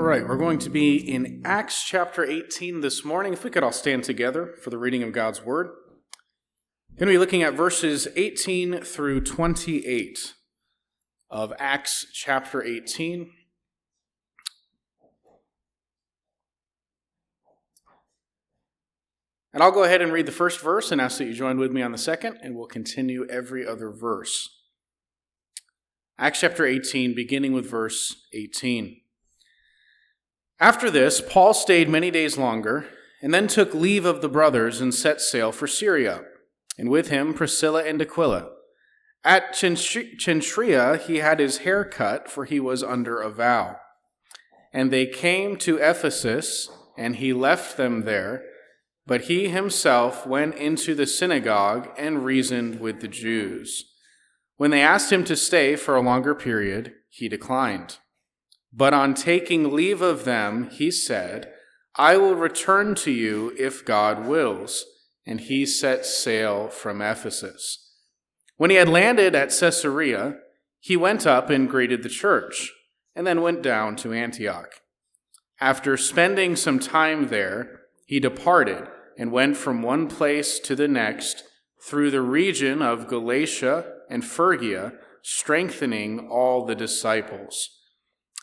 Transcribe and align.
All 0.00 0.06
right, 0.06 0.26
we're 0.26 0.38
going 0.38 0.58
to 0.60 0.70
be 0.70 0.96
in 0.96 1.42
Acts 1.44 1.84
chapter 1.84 2.24
18 2.24 2.80
this 2.80 3.04
morning. 3.04 3.34
If 3.34 3.44
we 3.44 3.50
could 3.50 3.62
all 3.62 3.70
stand 3.70 4.02
together 4.02 4.54
for 4.62 4.70
the 4.70 4.78
reading 4.78 5.02
of 5.02 5.12
God's 5.12 5.44
Word. 5.44 5.66
We're 6.92 7.00
going 7.00 7.08
to 7.08 7.12
be 7.12 7.18
looking 7.18 7.42
at 7.42 7.52
verses 7.52 8.08
18 8.16 8.80
through 8.80 9.20
28 9.20 10.32
of 11.28 11.52
Acts 11.58 12.06
chapter 12.14 12.62
18. 12.62 13.30
And 19.52 19.62
I'll 19.62 19.70
go 19.70 19.84
ahead 19.84 20.00
and 20.00 20.14
read 20.14 20.24
the 20.24 20.32
first 20.32 20.62
verse 20.62 20.90
and 20.90 20.98
ask 20.98 21.18
that 21.18 21.26
you 21.26 21.34
join 21.34 21.58
with 21.58 21.72
me 21.72 21.82
on 21.82 21.92
the 21.92 21.98
second, 21.98 22.38
and 22.42 22.56
we'll 22.56 22.68
continue 22.68 23.28
every 23.28 23.66
other 23.66 23.90
verse. 23.90 24.48
Acts 26.18 26.40
chapter 26.40 26.64
18, 26.64 27.14
beginning 27.14 27.52
with 27.52 27.68
verse 27.68 28.26
18. 28.32 28.99
After 30.60 30.90
this, 30.90 31.22
Paul 31.26 31.54
stayed 31.54 31.88
many 31.88 32.10
days 32.10 32.36
longer, 32.36 32.86
and 33.22 33.32
then 33.32 33.48
took 33.48 33.72
leave 33.72 34.04
of 34.04 34.20
the 34.20 34.28
brothers 34.28 34.80
and 34.80 34.94
set 34.94 35.20
sail 35.20 35.52
for 35.52 35.66
Syria, 35.66 36.22
and 36.78 36.90
with 36.90 37.08
him 37.08 37.32
Priscilla 37.32 37.82
and 37.82 38.00
Aquila. 38.00 38.50
At 39.24 39.54
Cenchrea, 39.54 40.98
he 40.98 41.16
had 41.16 41.40
his 41.40 41.58
hair 41.58 41.84
cut, 41.84 42.30
for 42.30 42.44
he 42.44 42.60
was 42.60 42.82
under 42.82 43.20
a 43.20 43.30
vow. 43.30 43.76
And 44.72 44.90
they 44.90 45.06
came 45.06 45.56
to 45.58 45.78
Ephesus, 45.78 46.68
and 46.96 47.16
he 47.16 47.32
left 47.32 47.76
them 47.76 48.02
there. 48.02 48.44
But 49.06 49.22
he 49.22 49.48
himself 49.48 50.26
went 50.26 50.54
into 50.54 50.94
the 50.94 51.06
synagogue 51.06 51.88
and 51.98 52.24
reasoned 52.24 52.80
with 52.80 53.00
the 53.00 53.08
Jews. 53.08 53.84
When 54.56 54.70
they 54.70 54.82
asked 54.82 55.10
him 55.10 55.24
to 55.24 55.36
stay 55.36 55.74
for 55.74 55.96
a 55.96 56.02
longer 56.02 56.34
period, 56.34 56.94
he 57.08 57.28
declined. 57.28 57.98
But 58.72 58.94
on 58.94 59.14
taking 59.14 59.72
leave 59.72 60.00
of 60.00 60.24
them, 60.24 60.70
he 60.70 60.90
said, 60.90 61.52
I 61.96 62.16
will 62.16 62.34
return 62.34 62.94
to 62.96 63.10
you 63.10 63.54
if 63.58 63.84
God 63.84 64.26
wills. 64.26 64.84
And 65.26 65.40
he 65.40 65.66
set 65.66 66.06
sail 66.06 66.68
from 66.68 67.02
Ephesus. 67.02 67.90
When 68.56 68.70
he 68.70 68.76
had 68.76 68.88
landed 68.88 69.34
at 69.34 69.54
Caesarea, 69.58 70.36
he 70.80 70.96
went 70.96 71.26
up 71.26 71.50
and 71.50 71.68
greeted 71.68 72.02
the 72.02 72.08
church, 72.08 72.72
and 73.14 73.26
then 73.26 73.42
went 73.42 73.62
down 73.62 73.96
to 73.96 74.12
Antioch. 74.12 74.70
After 75.60 75.96
spending 75.96 76.56
some 76.56 76.78
time 76.78 77.28
there, 77.28 77.80
he 78.06 78.18
departed 78.18 78.88
and 79.18 79.30
went 79.30 79.56
from 79.56 79.82
one 79.82 80.08
place 80.08 80.58
to 80.60 80.74
the 80.74 80.88
next 80.88 81.44
through 81.86 82.10
the 82.10 82.22
region 82.22 82.80
of 82.82 83.08
Galatia 83.08 83.84
and 84.08 84.24
Phrygia, 84.24 84.92
strengthening 85.22 86.28
all 86.28 86.64
the 86.64 86.74
disciples. 86.74 87.79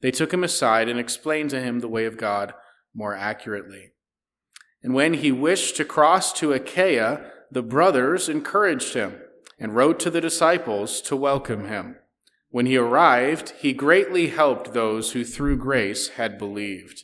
they 0.00 0.10
took 0.10 0.32
him 0.32 0.44
aside 0.44 0.88
and 0.88 0.98
explained 0.98 1.50
to 1.50 1.60
him 1.60 1.80
the 1.80 1.88
way 1.88 2.04
of 2.04 2.16
God 2.16 2.54
more 2.94 3.14
accurately. 3.14 3.92
And 4.82 4.94
when 4.94 5.14
he 5.14 5.32
wished 5.32 5.76
to 5.76 5.84
cross 5.84 6.32
to 6.34 6.52
Achaia, 6.52 7.30
the 7.50 7.62
brothers 7.62 8.28
encouraged 8.28 8.94
him 8.94 9.20
and 9.58 9.74
wrote 9.74 9.98
to 10.00 10.10
the 10.10 10.20
disciples 10.20 11.00
to 11.02 11.16
welcome 11.16 11.66
him. 11.66 11.96
When 12.50 12.66
he 12.66 12.76
arrived, 12.76 13.50
he 13.58 13.72
greatly 13.72 14.28
helped 14.28 14.72
those 14.72 15.12
who 15.12 15.24
through 15.24 15.58
grace 15.58 16.10
had 16.10 16.38
believed. 16.38 17.02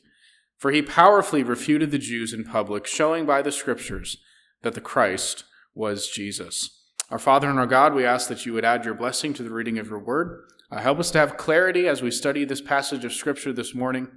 For 0.56 0.70
he 0.70 0.80
powerfully 0.80 1.42
refuted 1.42 1.90
the 1.90 1.98
Jews 1.98 2.32
in 2.32 2.44
public, 2.44 2.86
showing 2.86 3.26
by 3.26 3.42
the 3.42 3.52
scriptures 3.52 4.18
that 4.62 4.74
the 4.74 4.80
Christ 4.80 5.44
was 5.74 6.08
Jesus. 6.08 6.73
Our 7.10 7.18
Father 7.18 7.50
and 7.50 7.58
our 7.58 7.66
God, 7.66 7.92
we 7.92 8.06
ask 8.06 8.28
that 8.28 8.46
you 8.46 8.54
would 8.54 8.64
add 8.64 8.86
your 8.86 8.94
blessing 8.94 9.34
to 9.34 9.42
the 9.42 9.50
reading 9.50 9.78
of 9.78 9.88
your 9.88 9.98
word. 9.98 10.44
Uh, 10.70 10.80
help 10.80 10.98
us 10.98 11.10
to 11.10 11.18
have 11.18 11.36
clarity 11.36 11.86
as 11.86 12.00
we 12.00 12.10
study 12.10 12.46
this 12.46 12.62
passage 12.62 13.04
of 13.04 13.12
Scripture 13.12 13.52
this 13.52 13.74
morning, 13.74 14.08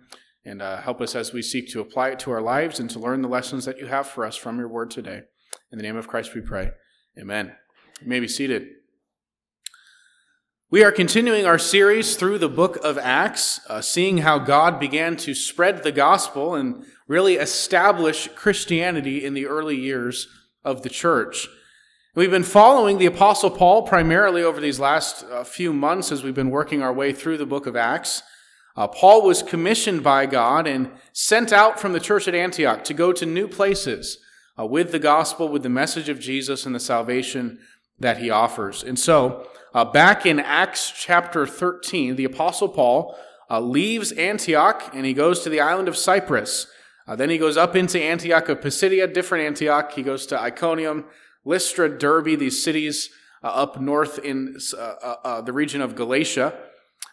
and 0.45 0.61
uh, 0.61 0.77
help 0.81 1.01
us 1.01 1.13
as 1.13 1.33
we 1.33 1.41
seek 1.41 1.69
to 1.69 1.81
apply 1.81 2.09
it 2.09 2.19
to 2.19 2.31
our 2.31 2.41
lives 2.41 2.79
and 2.79 2.89
to 2.89 2.99
learn 2.99 3.21
the 3.21 3.27
lessons 3.27 3.65
that 3.65 3.77
you 3.77 3.87
have 3.87 4.07
for 4.07 4.25
us 4.25 4.37
from 4.37 4.57
your 4.57 4.69
word 4.69 4.89
today. 4.89 5.23
In 5.69 5.77
the 5.77 5.83
name 5.83 5.97
of 5.97 6.07
Christ 6.07 6.33
we 6.33 6.39
pray. 6.39 6.71
Amen. 7.19 7.53
You 8.01 8.07
may 8.07 8.21
be 8.21 8.27
seated. 8.27 8.69
We 10.71 10.83
are 10.83 10.91
continuing 10.91 11.45
our 11.45 11.59
series 11.59 12.15
through 12.15 12.37
the 12.37 12.49
book 12.49 12.77
of 12.77 12.97
Acts, 12.97 13.59
uh, 13.67 13.81
seeing 13.81 14.19
how 14.19 14.39
God 14.39 14.79
began 14.79 15.17
to 15.17 15.33
spread 15.33 15.83
the 15.83 15.91
gospel 15.91 16.55
and 16.55 16.85
really 17.05 17.35
establish 17.35 18.29
Christianity 18.33 19.25
in 19.25 19.33
the 19.33 19.45
early 19.45 19.75
years 19.75 20.27
of 20.63 20.83
the 20.83 20.89
church. 20.89 21.49
We've 22.17 22.31
been 22.31 22.41
following 22.41 22.97
the 22.97 23.05
Apostle 23.05 23.51
Paul 23.51 23.83
primarily 23.83 24.41
over 24.41 24.59
these 24.59 24.79
last 24.79 25.23
uh, 25.25 25.43
few 25.43 25.71
months 25.71 26.11
as 26.11 26.23
we've 26.23 26.33
been 26.33 26.49
working 26.49 26.81
our 26.81 26.91
way 26.91 27.13
through 27.13 27.37
the 27.37 27.45
book 27.45 27.67
of 27.67 27.75
Acts. 27.75 28.23
Uh, 28.75 28.87
Paul 28.87 29.21
was 29.21 29.43
commissioned 29.43 30.01
by 30.01 30.25
God 30.25 30.65
and 30.65 30.89
sent 31.13 31.53
out 31.53 31.79
from 31.79 31.93
the 31.93 31.99
church 31.99 32.27
at 32.27 32.33
Antioch 32.33 32.83
to 32.85 32.95
go 32.95 33.13
to 33.13 33.23
new 33.23 33.47
places 33.47 34.17
uh, 34.57 34.65
with 34.65 34.91
the 34.91 34.97
gospel, 34.97 35.47
with 35.47 35.61
the 35.61 35.69
message 35.69 36.09
of 36.09 36.19
Jesus 36.19 36.65
and 36.65 36.73
the 36.73 36.79
salvation 36.79 37.59
that 37.99 38.17
he 38.17 38.31
offers. 38.31 38.81
And 38.81 38.97
so, 38.97 39.47
uh, 39.75 39.85
back 39.85 40.25
in 40.25 40.39
Acts 40.39 40.91
chapter 40.97 41.45
13, 41.45 42.15
the 42.15 42.25
Apostle 42.25 42.69
Paul 42.69 43.15
uh, 43.47 43.59
leaves 43.59 44.11
Antioch 44.13 44.89
and 44.91 45.05
he 45.05 45.13
goes 45.13 45.41
to 45.41 45.51
the 45.51 45.59
island 45.59 45.87
of 45.87 45.95
Cyprus. 45.95 46.65
Then 47.15 47.29
he 47.29 47.37
goes 47.37 47.57
up 47.57 47.75
into 47.75 48.01
Antioch 48.01 48.49
of 48.49 48.59
Pisidia, 48.59 49.07
different 49.07 49.45
Antioch. 49.45 49.93
He 49.93 50.01
goes 50.01 50.25
to 50.25 50.41
Iconium. 50.41 51.05
Lystra, 51.47 51.97
Derbe, 51.97 52.37
these 52.37 52.61
cities 52.63 53.09
uh, 53.43 53.47
up 53.47 53.79
north 53.79 54.19
in 54.19 54.57
uh, 54.77 54.81
uh, 54.81 55.15
uh 55.23 55.41
the 55.41 55.53
region 55.53 55.81
of 55.81 55.95
Galatia. 55.95 56.53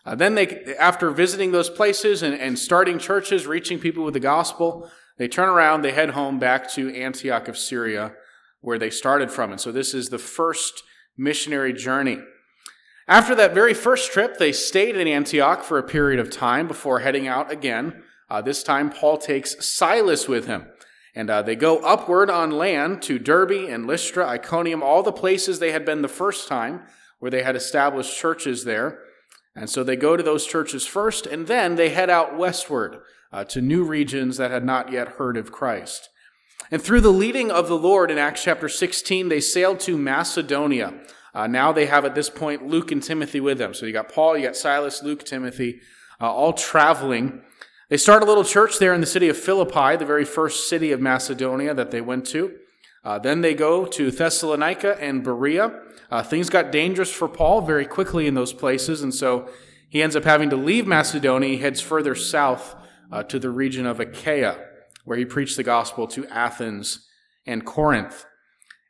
Uh, 0.04 0.14
then 0.14 0.34
they, 0.34 0.74
after 0.78 1.10
visiting 1.10 1.52
those 1.52 1.70
places 1.70 2.22
and, 2.22 2.34
and 2.34 2.58
starting 2.58 2.98
churches, 2.98 3.46
reaching 3.46 3.78
people 3.78 4.04
with 4.04 4.14
the 4.14 4.20
gospel, 4.20 4.90
they 5.18 5.28
turn 5.28 5.48
around, 5.48 5.82
they 5.82 5.92
head 5.92 6.10
home 6.10 6.38
back 6.38 6.70
to 6.72 6.94
Antioch 6.94 7.48
of 7.48 7.56
Syria, 7.56 8.12
where 8.60 8.78
they 8.78 8.90
started 8.90 9.30
from. 9.30 9.52
And 9.52 9.60
so 9.60 9.70
this 9.70 9.94
is 9.94 10.08
the 10.08 10.18
first 10.18 10.82
missionary 11.16 11.72
journey. 11.72 12.18
After 13.06 13.34
that 13.34 13.54
very 13.54 13.74
first 13.74 14.12
trip, 14.12 14.38
they 14.38 14.52
stayed 14.52 14.96
in 14.96 15.06
Antioch 15.06 15.62
for 15.62 15.78
a 15.78 15.82
period 15.82 16.18
of 16.18 16.30
time 16.30 16.66
before 16.66 17.00
heading 17.00 17.28
out 17.28 17.52
again. 17.52 18.02
Uh, 18.28 18.40
this 18.40 18.62
time, 18.62 18.90
Paul 18.90 19.18
takes 19.18 19.64
Silas 19.64 20.26
with 20.26 20.46
him. 20.46 20.66
And 21.14 21.30
uh, 21.30 21.42
they 21.42 21.54
go 21.54 21.78
upward 21.78 22.28
on 22.28 22.50
land 22.50 23.02
to 23.02 23.19
Derbe 23.19 23.69
and 23.69 23.86
Lystra, 23.86 24.26
Iconium, 24.26 24.82
all 24.82 25.02
the 25.02 25.12
places 25.12 25.58
they 25.58 25.70
had 25.70 25.84
been 25.84 26.02
the 26.02 26.08
first 26.08 26.48
time 26.48 26.82
where 27.20 27.30
they 27.30 27.42
had 27.42 27.56
established 27.56 28.19
churches 28.19 28.64
there. 28.64 28.98
And 29.54 29.70
so 29.70 29.84
they 29.84 29.97
go 29.97 30.16
to 30.16 30.22
those 30.22 30.47
churches 30.47 30.86
first, 30.86 31.26
and 31.26 31.47
then 31.47 31.76
they 31.76 31.91
head 31.91 32.10
out 32.10 32.36
westward 32.36 32.98
uh, 33.32 33.44
to 33.44 33.60
new 33.60 33.84
regions 33.84 34.36
that 34.36 34.50
had 34.50 34.64
not 34.64 34.91
yet 34.91 35.08
heard 35.08 35.36
of 35.36 35.52
Christ. 35.52 36.08
And 36.70 36.82
through 36.82 37.02
the 37.02 37.10
leading 37.10 37.50
of 37.50 37.69
the 37.69 37.78
Lord 37.78 38.10
in 38.10 38.19
Acts 38.19 38.42
chapter 38.42 38.69
16, 38.69 39.28
they 39.28 39.41
sailed 39.41 39.78
to 39.81 39.96
Macedonia. 39.96 40.94
Uh, 41.32 41.46
now 41.46 41.72
they 41.72 41.86
have 41.86 42.04
at 42.04 42.14
this 42.14 42.31
point 42.31 42.66
Luke 42.66 42.91
and 42.91 43.02
Timothy 43.02 43.41
with 43.41 43.58
them. 43.58 43.75
So 43.75 43.86
you 43.86 43.92
got 43.92 44.12
Paul, 44.12 44.36
you 44.36 44.44
got 44.44 44.56
Silas, 44.56 45.02
Luke, 45.02 45.25
Timothy, 45.25 45.81
uh, 46.20 46.32
all 46.32 46.52
traveling 46.52 47.42
they 47.88 47.96
start 47.96 48.22
a 48.22 48.26
little 48.26 48.44
church 48.44 48.78
there 48.78 48.94
in 48.94 49.00
the 49.00 49.06
city 49.06 49.28
of 49.28 49.36
Philippi, 49.36 49.96
the 49.96 50.06
very 50.06 50.24
first 50.24 50.68
city 50.68 50.92
of 50.92 51.00
Macedonia 51.00 51.75
that 51.75 51.90
they 51.90 52.00
went 52.00 52.26
to. 52.26 52.54
Uh, 53.04 53.19
then 53.19 53.42
they 53.42 53.54
go 53.54 53.84
to 53.84 54.10
Thessalonica 54.10 54.96
and 55.00 55.22
Berea. 55.22 55.81
Uh, 56.10 56.22
things 56.22 56.48
got 56.48 56.72
dangerous 56.72 57.12
for 57.12 57.28
Paul 57.28 57.60
very 57.60 57.84
quickly 57.84 58.26
in 58.26 58.34
those 58.34 58.52
places, 58.52 59.02
and 59.02 59.14
so 59.14 59.48
he 59.88 60.02
ends 60.02 60.16
up 60.16 60.25
having 60.25 60.48
to 60.50 60.56
leave 60.56 60.86
Macedonia. 60.86 61.50
He 61.50 61.58
heads 61.58 61.81
further 61.81 62.14
south 62.14 62.75
uh, 63.12 63.22
to 63.25 63.38
the 63.38 63.50
region 63.50 63.84
of 63.84 64.00
Achaia, 64.00 64.58
where 65.04 65.19
he 65.19 65.25
preached 65.25 65.56
the 65.56 65.62
gospel 65.62 66.06
to 66.08 66.26
Athens 66.28 67.06
and 67.46 67.66
Corinth. 67.66 68.25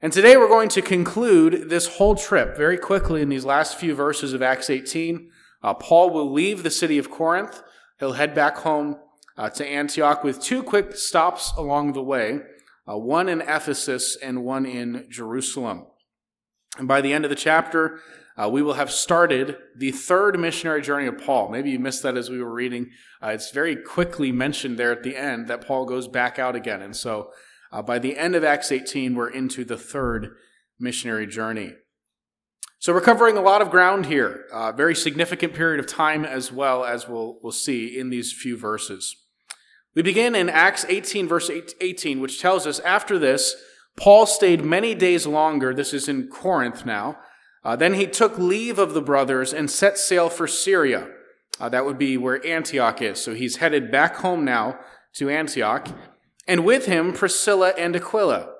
And 0.00 0.12
today 0.12 0.36
we're 0.36 0.48
going 0.48 0.68
to 0.68 0.82
conclude 0.82 1.70
this 1.70 1.96
whole 1.96 2.14
trip 2.14 2.56
very 2.56 2.78
quickly 2.78 3.22
in 3.22 3.30
these 3.30 3.44
last 3.44 3.76
few 3.78 3.94
verses 3.94 4.32
of 4.32 4.42
Acts 4.42 4.70
18. 4.70 5.30
Uh, 5.62 5.74
Paul 5.74 6.10
will 6.10 6.30
leave 6.30 6.62
the 6.62 6.70
city 6.70 6.98
of 6.98 7.10
Corinth. 7.10 7.62
He'll 8.04 8.12
head 8.12 8.34
back 8.34 8.58
home 8.58 8.98
uh, 9.38 9.48
to 9.48 9.66
Antioch 9.66 10.22
with 10.22 10.38
two 10.38 10.62
quick 10.62 10.94
stops 10.94 11.54
along 11.56 11.94
the 11.94 12.02
way, 12.02 12.40
uh, 12.86 12.98
one 12.98 13.30
in 13.30 13.40
Ephesus 13.40 14.14
and 14.22 14.44
one 14.44 14.66
in 14.66 15.06
Jerusalem. 15.08 15.86
And 16.76 16.86
by 16.86 17.00
the 17.00 17.14
end 17.14 17.24
of 17.24 17.30
the 17.30 17.34
chapter, 17.34 18.00
uh, 18.36 18.50
we 18.50 18.60
will 18.60 18.74
have 18.74 18.90
started 18.90 19.56
the 19.74 19.90
third 19.90 20.38
missionary 20.38 20.82
journey 20.82 21.06
of 21.06 21.16
Paul. 21.16 21.48
Maybe 21.48 21.70
you 21.70 21.78
missed 21.78 22.02
that 22.02 22.18
as 22.18 22.28
we 22.28 22.42
were 22.42 22.52
reading. 22.52 22.90
Uh, 23.22 23.28
it's 23.28 23.50
very 23.52 23.74
quickly 23.74 24.30
mentioned 24.30 24.78
there 24.78 24.92
at 24.92 25.02
the 25.02 25.16
end 25.16 25.48
that 25.48 25.66
Paul 25.66 25.86
goes 25.86 26.06
back 26.06 26.38
out 26.38 26.54
again. 26.54 26.82
And 26.82 26.94
so 26.94 27.30
uh, 27.72 27.80
by 27.80 27.98
the 27.98 28.18
end 28.18 28.34
of 28.34 28.44
Acts 28.44 28.70
18, 28.70 29.14
we're 29.14 29.30
into 29.30 29.64
the 29.64 29.78
third 29.78 30.36
missionary 30.78 31.26
journey. 31.26 31.72
So 32.84 32.92
we're 32.92 33.00
covering 33.00 33.38
a 33.38 33.40
lot 33.40 33.62
of 33.62 33.70
ground 33.70 34.04
here, 34.04 34.44
a 34.52 34.70
very 34.70 34.94
significant 34.94 35.54
period 35.54 35.80
of 35.80 35.86
time 35.86 36.26
as 36.26 36.52
well 36.52 36.84
as 36.84 37.08
we'll, 37.08 37.38
we'll 37.42 37.50
see 37.50 37.98
in 37.98 38.10
these 38.10 38.30
few 38.30 38.58
verses. 38.58 39.16
We 39.94 40.02
begin 40.02 40.34
in 40.34 40.50
Acts 40.50 40.84
18, 40.86 41.26
verse 41.26 41.50
18, 41.80 42.20
which 42.20 42.42
tells 42.42 42.66
us 42.66 42.80
after 42.80 43.18
this, 43.18 43.56
Paul 43.96 44.26
stayed 44.26 44.66
many 44.66 44.94
days 44.94 45.26
longer. 45.26 45.72
This 45.72 45.94
is 45.94 46.10
in 46.10 46.28
Corinth 46.28 46.84
now. 46.84 47.16
Uh, 47.64 47.74
then 47.74 47.94
he 47.94 48.06
took 48.06 48.36
leave 48.36 48.78
of 48.78 48.92
the 48.92 49.00
brothers 49.00 49.54
and 49.54 49.70
set 49.70 49.96
sail 49.96 50.28
for 50.28 50.46
Syria. 50.46 51.08
Uh, 51.58 51.70
that 51.70 51.86
would 51.86 51.96
be 51.96 52.18
where 52.18 52.46
Antioch 52.46 53.00
is. 53.00 53.18
So 53.18 53.32
he's 53.32 53.56
headed 53.56 53.90
back 53.90 54.16
home 54.16 54.44
now 54.44 54.78
to 55.14 55.30
Antioch. 55.30 55.88
And 56.46 56.66
with 56.66 56.84
him, 56.84 57.14
Priscilla 57.14 57.72
and 57.78 57.96
Aquila. 57.96 58.53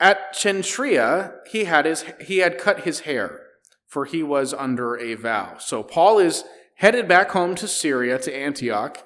At 0.00 0.34
Cenchrea, 0.34 1.34
he 1.50 1.64
had, 1.64 1.84
his, 1.84 2.04
he 2.20 2.38
had 2.38 2.58
cut 2.58 2.80
his 2.80 3.00
hair, 3.00 3.40
for 3.86 4.04
he 4.04 4.22
was 4.22 4.54
under 4.54 4.96
a 4.96 5.14
vow. 5.14 5.56
So 5.58 5.82
Paul 5.82 6.18
is 6.18 6.44
headed 6.76 7.08
back 7.08 7.30
home 7.30 7.54
to 7.56 7.66
Syria, 7.66 8.18
to 8.20 8.34
Antioch. 8.34 9.04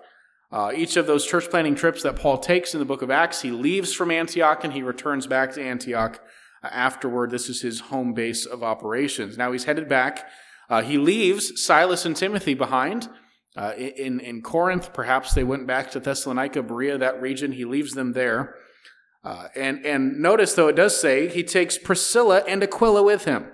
Uh, 0.51 0.71
each 0.75 0.99
of 0.99 1.07
those 1.07 1.27
church 1.27 1.49
planting 1.49 1.75
trips 1.75 2.03
that 2.03 2.17
Paul 2.17 2.37
takes 2.37 2.75
in 2.75 2.79
the 2.79 2.85
book 2.85 3.01
of 3.01 3.11
Acts, 3.11 3.41
he 3.41 3.51
leaves 3.51 3.95
from 3.95 4.11
Antioch 4.11 4.65
and 4.65 4.75
he 4.75 4.83
returns 4.83 5.27
back 5.27 5.53
to 5.53 5.63
Antioch 5.63 6.21
uh, 6.63 6.69
afterward. 6.71 7.31
This 7.31 7.49
is 7.49 7.63
his 7.63 7.81
home 7.81 8.13
base 8.13 8.45
of 8.45 8.63
operations. 8.63 9.39
Now 9.39 9.53
he's 9.53 9.65
headed 9.65 9.89
back. 9.89 10.29
Uh, 10.69 10.83
he 10.83 10.99
leaves 10.99 11.65
Silas 11.65 12.05
and 12.05 12.15
Timothy 12.15 12.53
behind. 12.53 13.09
Uh, 13.57 13.73
in, 13.77 14.21
in 14.21 14.43
Corinth, 14.43 14.93
perhaps 14.93 15.33
they 15.33 15.45
went 15.45 15.67
back 15.67 15.91
to 15.91 16.01
Thessalonica, 16.01 16.63
Berea, 16.63 16.99
that 16.99 17.21
region. 17.21 17.53
He 17.53 17.65
leaves 17.65 17.93
them 17.93 18.13
there. 18.13 18.55
Uh, 19.25 19.49
and, 19.55 19.85
and 19.87 20.19
notice, 20.19 20.55
though, 20.55 20.69
it 20.69 20.77
does 20.77 21.01
say 21.01 21.29
he 21.29 21.45
takes 21.45 21.79
Priscilla 21.79 22.43
and 22.49 22.63
Aquila 22.63 23.03
with 23.03 23.25
him. 23.25 23.47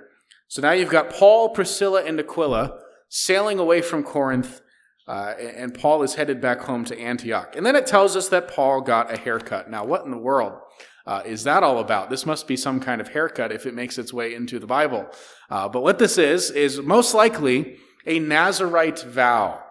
So 0.48 0.62
now 0.62 0.72
you've 0.72 0.90
got 0.90 1.10
Paul, 1.10 1.50
Priscilla, 1.50 2.02
and 2.02 2.18
Aquila 2.18 2.78
sailing 3.08 3.58
away 3.58 3.82
from 3.82 4.02
Corinth 4.02 4.62
uh, 5.08 5.32
and 5.38 5.72
Paul 5.72 6.02
is 6.02 6.16
headed 6.16 6.40
back 6.40 6.60
home 6.60 6.84
to 6.84 6.98
Antioch. 6.98 7.56
And 7.56 7.64
then 7.64 7.74
it 7.74 7.86
tells 7.86 8.14
us 8.14 8.28
that 8.28 8.48
Paul 8.48 8.82
got 8.82 9.12
a 9.12 9.16
haircut. 9.16 9.70
Now, 9.70 9.84
what 9.84 10.04
in 10.04 10.10
the 10.10 10.18
world 10.18 10.52
uh, 11.06 11.22
is 11.24 11.44
that 11.44 11.62
all 11.62 11.78
about? 11.78 12.10
This 12.10 12.26
must 12.26 12.46
be 12.46 12.58
some 12.58 12.78
kind 12.78 13.00
of 13.00 13.08
haircut 13.08 13.50
if 13.50 13.64
it 13.64 13.74
makes 13.74 13.96
its 13.96 14.12
way 14.12 14.34
into 14.34 14.58
the 14.58 14.66
Bible. 14.66 15.06
Uh, 15.48 15.66
but 15.66 15.82
what 15.82 15.98
this 15.98 16.18
is, 16.18 16.50
is 16.50 16.82
most 16.82 17.14
likely 17.14 17.78
a 18.06 18.18
Nazarite 18.18 19.00
vow. 19.00 19.62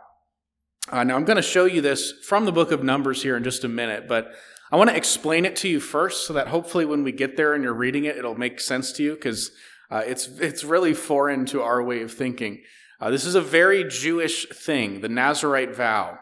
Uh, 0.90 1.04
now, 1.04 1.16
I'm 1.16 1.26
going 1.26 1.36
to 1.36 1.44
show 1.44 1.66
you 1.66 1.82
this 1.82 2.14
from 2.28 2.46
the 2.46 2.52
book 2.52 2.72
of 2.72 2.84
Numbers 2.84 3.22
here 3.22 3.38
in 3.38 3.44
just 3.44 3.64
a 3.64 3.70
minute, 3.70 4.08
but 4.08 4.32
I 4.72 4.76
want 4.76 4.90
to 4.90 4.96
explain 4.96 5.46
it 5.46 5.56
to 5.58 5.70
you 5.70 5.80
first 5.80 6.28
so 6.28 6.34
that 6.34 6.50
hopefully 6.50 6.86
when 6.86 7.04
we 7.04 7.12
get 7.12 7.38
there 7.38 7.54
and 7.54 7.64
you're 7.64 7.74
reading 7.74 8.06
it, 8.06 8.18
it'll 8.18 8.36
make 8.36 8.60
sense 8.60 8.92
to 8.94 9.04
you 9.04 9.14
because 9.16 9.52
uh, 9.90 10.04
it's, 10.06 10.28
it's 10.40 10.64
really 10.64 10.94
foreign 10.94 11.46
to 11.48 11.62
our 11.62 11.82
way 11.82 12.02
of 12.02 12.12
thinking. 12.12 12.62
Uh, 13.00 13.10
this 13.10 13.26
is 13.26 13.36
a 13.36 13.42
very 13.42 13.84
Jewish 13.84 14.48
thing, 14.50 15.02
the 15.02 15.10
Nazarite 15.10 15.76
vow. 15.76 16.20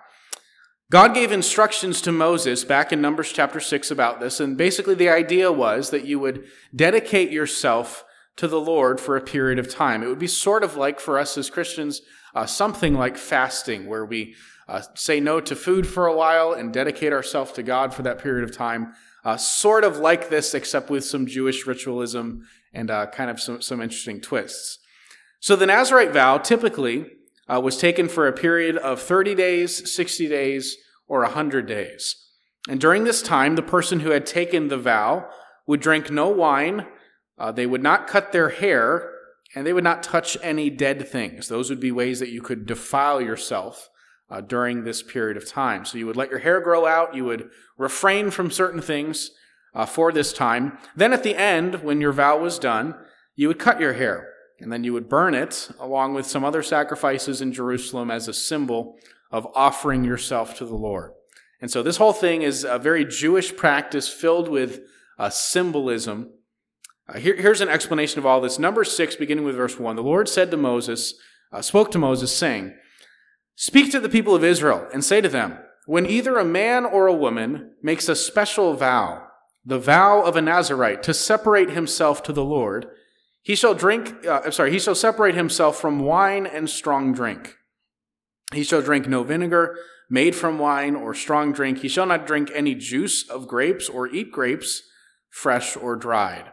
God 0.91 1.15
gave 1.15 1.31
instructions 1.31 1.99
to 2.01 2.11
Moses 2.11 2.63
back 2.63 2.93
in 2.93 3.01
Numbers 3.01 3.31
chapter 3.31 3.59
6 3.59 3.89
about 3.89 4.19
this, 4.19 4.39
and 4.39 4.55
basically 4.55 4.93
the 4.93 5.09
idea 5.09 5.51
was 5.51 5.89
that 5.89 6.05
you 6.05 6.19
would 6.19 6.45
dedicate 6.75 7.31
yourself 7.31 8.05
to 8.35 8.47
the 8.47 8.59
Lord 8.59 8.99
for 8.99 9.17
a 9.17 9.21
period 9.21 9.57
of 9.57 9.73
time. 9.73 10.03
It 10.03 10.07
would 10.07 10.19
be 10.19 10.27
sort 10.27 10.63
of 10.63 10.75
like 10.75 10.99
for 10.99 11.17
us 11.17 11.37
as 11.37 11.49
Christians, 11.49 12.01
uh, 12.35 12.45
something 12.45 12.93
like 12.93 13.17
fasting, 13.17 13.87
where 13.87 14.05
we 14.05 14.35
uh, 14.67 14.81
say 14.95 15.19
no 15.19 15.39
to 15.39 15.55
food 15.55 15.85
for 15.85 16.07
a 16.07 16.15
while 16.15 16.53
and 16.53 16.73
dedicate 16.73 17.13
ourselves 17.13 17.51
to 17.53 17.63
God 17.63 17.93
for 17.93 18.01
that 18.03 18.19
period 18.19 18.43
of 18.43 18.55
time. 18.55 18.93
Uh, 19.23 19.37
sort 19.37 19.83
of 19.83 19.97
like 19.97 20.29
this, 20.29 20.53
except 20.53 20.89
with 20.89 21.03
some 21.03 21.25
Jewish 21.25 21.65
ritualism 21.65 22.45
and 22.73 22.91
uh, 22.91 23.07
kind 23.07 23.29
of 23.29 23.39
some, 23.39 23.61
some 23.61 23.81
interesting 23.81 24.21
twists. 24.21 24.79
So 25.39 25.55
the 25.55 25.65
Nazarite 25.65 26.11
vow 26.11 26.37
typically 26.37 27.05
uh, 27.47 27.59
was 27.59 27.77
taken 27.77 28.07
for 28.07 28.27
a 28.27 28.33
period 28.33 28.77
of 28.77 29.01
30 29.01 29.35
days, 29.35 29.93
60 29.93 30.27
days, 30.27 30.77
or 31.07 31.21
100 31.21 31.67
days. 31.67 32.15
And 32.67 32.79
during 32.79 33.03
this 33.03 33.21
time, 33.21 33.55
the 33.55 33.61
person 33.61 33.99
who 33.99 34.09
had 34.09 34.25
taken 34.25 34.67
the 34.67 34.77
vow 34.77 35.29
would 35.67 35.79
drink 35.79 36.09
no 36.09 36.29
wine, 36.29 36.87
uh, 37.37 37.51
they 37.51 37.65
would 37.65 37.83
not 37.83 38.07
cut 38.07 38.31
their 38.31 38.49
hair, 38.49 39.11
and 39.53 39.65
they 39.65 39.73
would 39.73 39.83
not 39.83 40.03
touch 40.03 40.37
any 40.41 40.69
dead 40.69 41.07
things. 41.07 41.47
Those 41.47 41.69
would 41.69 41.79
be 41.79 41.91
ways 41.91 42.19
that 42.19 42.29
you 42.29 42.41
could 42.41 42.65
defile 42.65 43.21
yourself 43.21 43.89
uh, 44.29 44.41
during 44.41 44.83
this 44.83 45.03
period 45.03 45.37
of 45.37 45.47
time. 45.47 45.85
So 45.85 45.97
you 45.97 46.07
would 46.07 46.17
let 46.17 46.29
your 46.29 46.39
hair 46.39 46.59
grow 46.59 46.85
out, 46.85 47.15
you 47.15 47.25
would 47.25 47.49
refrain 47.77 48.31
from 48.31 48.51
certain 48.51 48.81
things 48.81 49.31
uh, 49.73 49.85
for 49.85 50.11
this 50.11 50.33
time. 50.33 50.77
Then 50.95 51.13
at 51.13 51.23
the 51.23 51.35
end, 51.35 51.83
when 51.83 52.01
your 52.01 52.13
vow 52.13 52.39
was 52.39 52.59
done, 52.59 52.95
you 53.35 53.47
would 53.47 53.59
cut 53.59 53.79
your 53.79 53.93
hair 53.93 54.29
and 54.59 54.71
then 54.71 54.83
you 54.83 54.93
would 54.93 55.09
burn 55.09 55.33
it 55.33 55.69
along 55.79 56.13
with 56.13 56.25
some 56.25 56.45
other 56.45 56.63
sacrifices 56.63 57.41
in 57.41 57.51
Jerusalem 57.51 58.09
as 58.09 58.27
a 58.27 58.33
symbol 58.33 58.97
of 59.31 59.47
offering 59.53 60.03
yourself 60.03 60.55
to 60.57 60.65
the 60.65 60.75
Lord. 60.75 61.11
And 61.61 61.69
so 61.69 61.83
this 61.83 61.97
whole 61.97 62.13
thing 62.13 62.41
is 62.41 62.63
a 62.63 62.79
very 62.79 63.05
Jewish 63.05 63.55
practice 63.55 64.07
filled 64.07 64.47
with 64.47 64.81
uh, 65.17 65.29
symbolism. 65.29 66.31
Uh, 67.07 67.19
here, 67.19 67.35
here's 67.35 67.61
an 67.61 67.69
explanation 67.69 68.19
of 68.19 68.25
all 68.25 68.39
this. 68.39 68.59
Number 68.59 68.83
six, 68.83 69.15
beginning 69.15 69.45
with 69.45 69.55
verse 69.55 69.77
one. 69.79 69.95
The 69.95 70.03
Lord 70.03 70.29
said 70.29 70.51
to 70.51 70.57
Moses, 70.57 71.15
uh, 71.51 71.61
spoke 71.61 71.91
to 71.91 71.99
Moses, 71.99 72.35
saying, 72.35 72.75
Speak 73.55 73.91
to 73.91 73.99
the 73.99 74.09
people 74.09 74.35
of 74.35 74.43
Israel 74.43 74.87
and 74.93 75.03
say 75.03 75.21
to 75.21 75.29
them, 75.29 75.57
when 75.85 76.05
either 76.05 76.37
a 76.37 76.45
man 76.45 76.85
or 76.85 77.07
a 77.07 77.13
woman 77.13 77.71
makes 77.81 78.09
a 78.09 78.15
special 78.15 78.73
vow, 78.73 79.27
the 79.63 79.79
vow 79.79 80.21
of 80.21 80.35
a 80.35 80.41
Nazarite, 80.41 81.03
to 81.03 81.13
separate 81.13 81.69
himself 81.69 82.23
to 82.23 82.33
the 82.33 82.43
Lord, 82.43 82.87
he 83.41 83.55
shall 83.55 83.75
drink, 83.75 84.25
uh, 84.25 84.49
sorry, 84.49 84.71
he 84.71 84.79
shall 84.79 84.95
separate 84.95 85.35
himself 85.35 85.79
from 85.79 85.99
wine 85.99 86.47
and 86.47 86.69
strong 86.69 87.13
drink. 87.13 87.55
He 88.53 88.63
shall 88.63 88.81
drink 88.81 89.07
no 89.07 89.23
vinegar 89.23 89.77
made 90.09 90.35
from 90.35 90.59
wine 90.59 90.95
or 90.95 91.13
strong 91.13 91.51
drink. 91.51 91.79
He 91.79 91.87
shall 91.87 92.05
not 92.05 92.27
drink 92.27 92.51
any 92.53 92.75
juice 92.75 93.27
of 93.29 93.47
grapes 93.47 93.87
or 93.87 94.07
eat 94.07 94.31
grapes, 94.31 94.83
fresh 95.29 95.75
or 95.77 95.95
dried. 95.95 96.51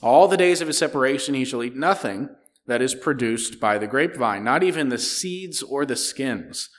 All 0.00 0.28
the 0.28 0.36
days 0.36 0.60
of 0.60 0.68
his 0.68 0.78
separation 0.78 1.34
he 1.34 1.44
shall 1.44 1.62
eat 1.62 1.76
nothing 1.76 2.28
that 2.68 2.80
is 2.80 2.94
produced 2.94 3.58
by 3.58 3.78
the 3.78 3.86
grapevine, 3.86 4.44
not 4.44 4.62
even 4.62 4.88
the 4.88 4.98
seeds 4.98 5.62
or 5.62 5.84
the 5.84 5.96
skins. 5.96 6.70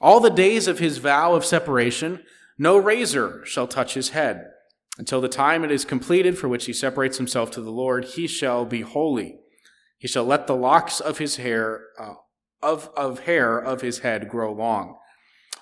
All 0.00 0.18
the 0.18 0.30
days 0.30 0.66
of 0.66 0.80
his 0.80 0.98
vow 0.98 1.34
of 1.34 1.44
separation, 1.44 2.22
no 2.58 2.76
razor 2.76 3.42
shall 3.44 3.68
touch 3.68 3.94
his 3.94 4.10
head 4.10 4.46
until 4.98 5.20
the 5.20 5.28
time 5.28 5.64
it 5.64 5.70
is 5.70 5.84
completed 5.84 6.38
for 6.38 6.48
which 6.48 6.66
he 6.66 6.72
separates 6.72 7.18
himself 7.18 7.50
to 7.52 7.60
the 7.60 7.70
Lord, 7.70 8.04
he 8.04 8.26
shall 8.26 8.64
be 8.64 8.80
holy. 8.80 9.38
He 9.98 10.08
shall 10.08 10.24
let 10.24 10.46
the 10.46 10.56
locks 10.56 11.00
of 11.00 11.18
his 11.18 11.36
hair, 11.36 11.82
uh, 11.98 12.14
of, 12.62 12.90
of 12.96 13.20
hair 13.20 13.58
of 13.58 13.82
his 13.82 14.00
head 14.00 14.28
grow 14.28 14.52
long. 14.52 14.96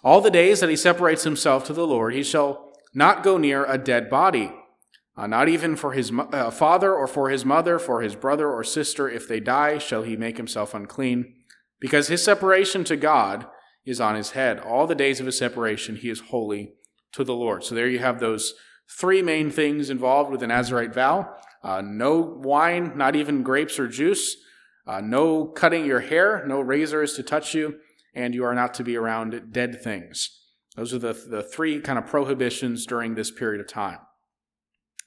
All 0.02 0.21
the 0.21 0.31
days 0.31 0.61
that 0.61 0.71
he 0.71 0.76
separates 0.76 1.25
himself 1.25 1.64
to 1.64 1.73
the 1.73 1.87
Lord, 1.87 2.14
he 2.14 2.23
shall 2.23 2.73
not 2.95 3.23
go 3.23 3.37
near 3.37 3.64
a 3.64 3.78
dead 3.78 4.09
body, 4.09 4.52
uh, 5.16 5.26
not 5.26 5.49
even 5.49 5.76
for 5.76 5.92
his 5.92 6.12
uh, 6.33 6.50
father 6.50 6.94
or 6.94 7.06
for 7.06 7.30
his 7.30 7.44
mother, 7.44 7.78
for 7.78 8.02
his 8.02 8.16
brother 8.16 8.50
or 8.50 8.64
sister. 8.64 9.09
If 9.09 9.28
they 9.28 9.40
die, 9.40 9.78
shall 9.78 10.02
he 10.02 10.16
make 10.16 10.37
himself 10.37 10.75
unclean, 10.75 11.35
because 11.80 12.09
his 12.09 12.23
separation 12.23 12.85
to 12.85 12.97
God 12.97 13.47
is 13.85 14.00
on 14.00 14.14
his 14.14 14.30
head. 14.30 14.59
All 14.59 14.87
the 14.87 14.94
days 14.94 15.21
of 15.21 15.26
his 15.26 15.38
separation, 15.38 15.97
he 15.97 16.09
is 16.11 16.21
holy 16.21 16.75
to 17.12 17.25
the 17.25 17.35
Lord. 17.35 17.64
So 17.64 17.75
there 17.75 17.88
you 17.88 17.99
have 17.99 18.18
those 18.18 18.54
Three 18.88 19.23
main 19.23 19.50
things 19.50 19.90
involved 19.90 20.30
with 20.30 20.40
the 20.40 20.47
Nazarite 20.47 20.94
vow 20.94 21.35
uh, 21.62 21.80
no 21.80 22.21
wine, 22.21 22.92
not 22.94 23.16
even 23.16 23.42
grapes 23.42 23.78
or 23.78 23.88
juice, 23.88 24.37
uh, 24.87 25.00
no 25.00 25.47
cutting 25.47 25.87
your 25.87 26.00
hair, 26.00 26.44
no 26.47 26.61
razors 26.61 27.14
to 27.14 27.23
touch 27.23 27.54
you, 27.54 27.76
and 28.14 28.35
you 28.35 28.44
are 28.44 28.54
not 28.54 28.75
to 28.75 28.85
be 28.85 28.99
around 28.99 29.50
dead 29.50 29.80
things. 29.83 30.28
Those 30.76 30.92
are 30.92 30.99
the, 30.99 31.14
the 31.14 31.42
three 31.42 31.80
kind 31.80 31.99
of 31.99 32.06
prohibitions 32.06 32.85
during 32.85 33.14
this 33.14 33.30
period 33.30 33.62
of 33.62 33.66
time. 33.66 34.00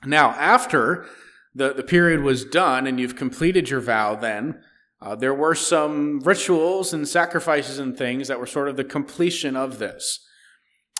Now, 0.06 0.32
after 0.32 1.06
the, 1.56 1.74
the 1.74 1.84
period 1.84 2.22
was 2.22 2.46
done 2.46 2.86
and 2.86 3.00
you've 3.00 3.16
completed 3.16 3.70
your 3.70 3.80
vow, 3.82 4.16
then 4.16 4.62
uh, 5.01 5.16
there 5.16 5.34
were 5.34 5.56
some 5.56 6.20
rituals 6.22 6.94
and 6.94 7.08
sacrifices 7.08 7.80
and 7.80 7.98
things 7.98 8.27
that 8.27 8.39
were 8.39 8.48
sort 8.48 8.68
of 8.68 8.77
the 8.77 8.84
completion 8.84 9.56
of 9.56 9.80
this. 9.80 10.25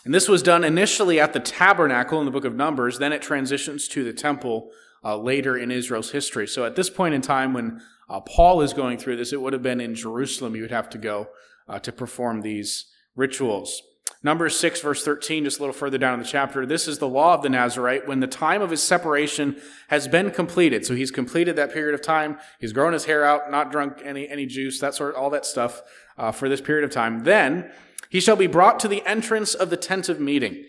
And 0.06 0.14
this 0.14 0.30
was 0.30 0.44
done 0.44 0.64
initially 0.64 1.20
at 1.20 1.34
the 1.34 1.40
tabernacle 1.40 2.20
in 2.20 2.26
the 2.26 2.32
book 2.32 2.46
of 2.46 2.56
Numbers, 2.56 3.00
then 3.00 3.12
it 3.12 3.22
transitions 3.22 3.88
to 3.90 4.04
the 4.04 4.14
temple 4.14 4.70
uh, 5.04 5.18
later 5.18 5.58
in 5.58 5.72
Israel's 5.72 6.12
history. 6.12 6.48
So 6.48 6.66
at 6.66 6.76
this 6.76 6.90
point 6.90 7.14
in 7.14 7.22
time, 7.22 7.54
when 7.54 7.82
uh, 8.10 8.22
Paul 8.22 8.62
is 8.62 8.74
going 8.74 8.98
through 8.98 9.18
this, 9.18 9.34
it 9.34 9.42
would 9.42 9.54
have 9.54 9.64
been 9.64 9.82
in 9.82 9.96
Jerusalem 9.96 10.56
you 10.56 10.62
would 10.62 10.72
have 10.72 10.90
to 10.92 10.98
go 10.98 11.30
uh, 11.68 11.80
to 11.80 11.92
perform 11.92 12.42
these 12.42 12.86
rituals. 13.16 13.82
Numbers 14.24 14.58
6, 14.58 14.82
verse 14.82 15.06
13, 15.06 15.44
just 15.44 15.60
a 15.60 15.62
little 15.62 15.74
further 15.74 16.00
down 16.00 16.16
in 16.16 16.20
the 16.20 16.26
chapter. 16.26 16.66
This 16.66 16.88
is 16.88 16.98
the 16.98 17.08
law 17.08 17.36
of 17.36 17.44
the 17.44 17.50
Nazarite 17.50 18.08
when 18.08 18.20
the 18.20 18.28
time 18.28 18.64
of 18.64 18.72
his 18.72 18.82
separation 18.82 19.62
has 19.90 20.08
been 20.08 20.32
completed. 20.32 20.86
So 20.86 20.96
he's 20.96 21.12
completed 21.12 21.56
that 21.56 21.72
period 21.72 21.94
of 21.94 22.02
time. 22.02 22.40
He's 22.60 22.74
grown 22.74 22.94
his 22.94 23.06
hair 23.06 23.24
out, 23.24 23.52
not 23.52 23.72
drunk 23.72 24.02
any, 24.04 24.28
any 24.28 24.48
juice, 24.48 24.80
that 24.80 24.96
sort 24.96 25.14
of, 25.14 25.22
all 25.22 25.30
that 25.30 25.46
stuff 25.46 25.84
uh, 26.18 26.32
for 26.32 26.50
this 26.50 26.62
period 26.62 26.84
of 26.84 26.92
time. 26.92 27.26
Then 27.26 27.72
he 28.10 28.20
shall 28.20 28.36
be 28.36 28.48
brought 28.48 28.80
to 28.80 28.88
the 28.88 29.06
entrance 29.06 29.54
of 29.54 29.70
the 29.70 29.78
tent 29.78 30.10
of 30.10 30.20
meeting, 30.20 30.66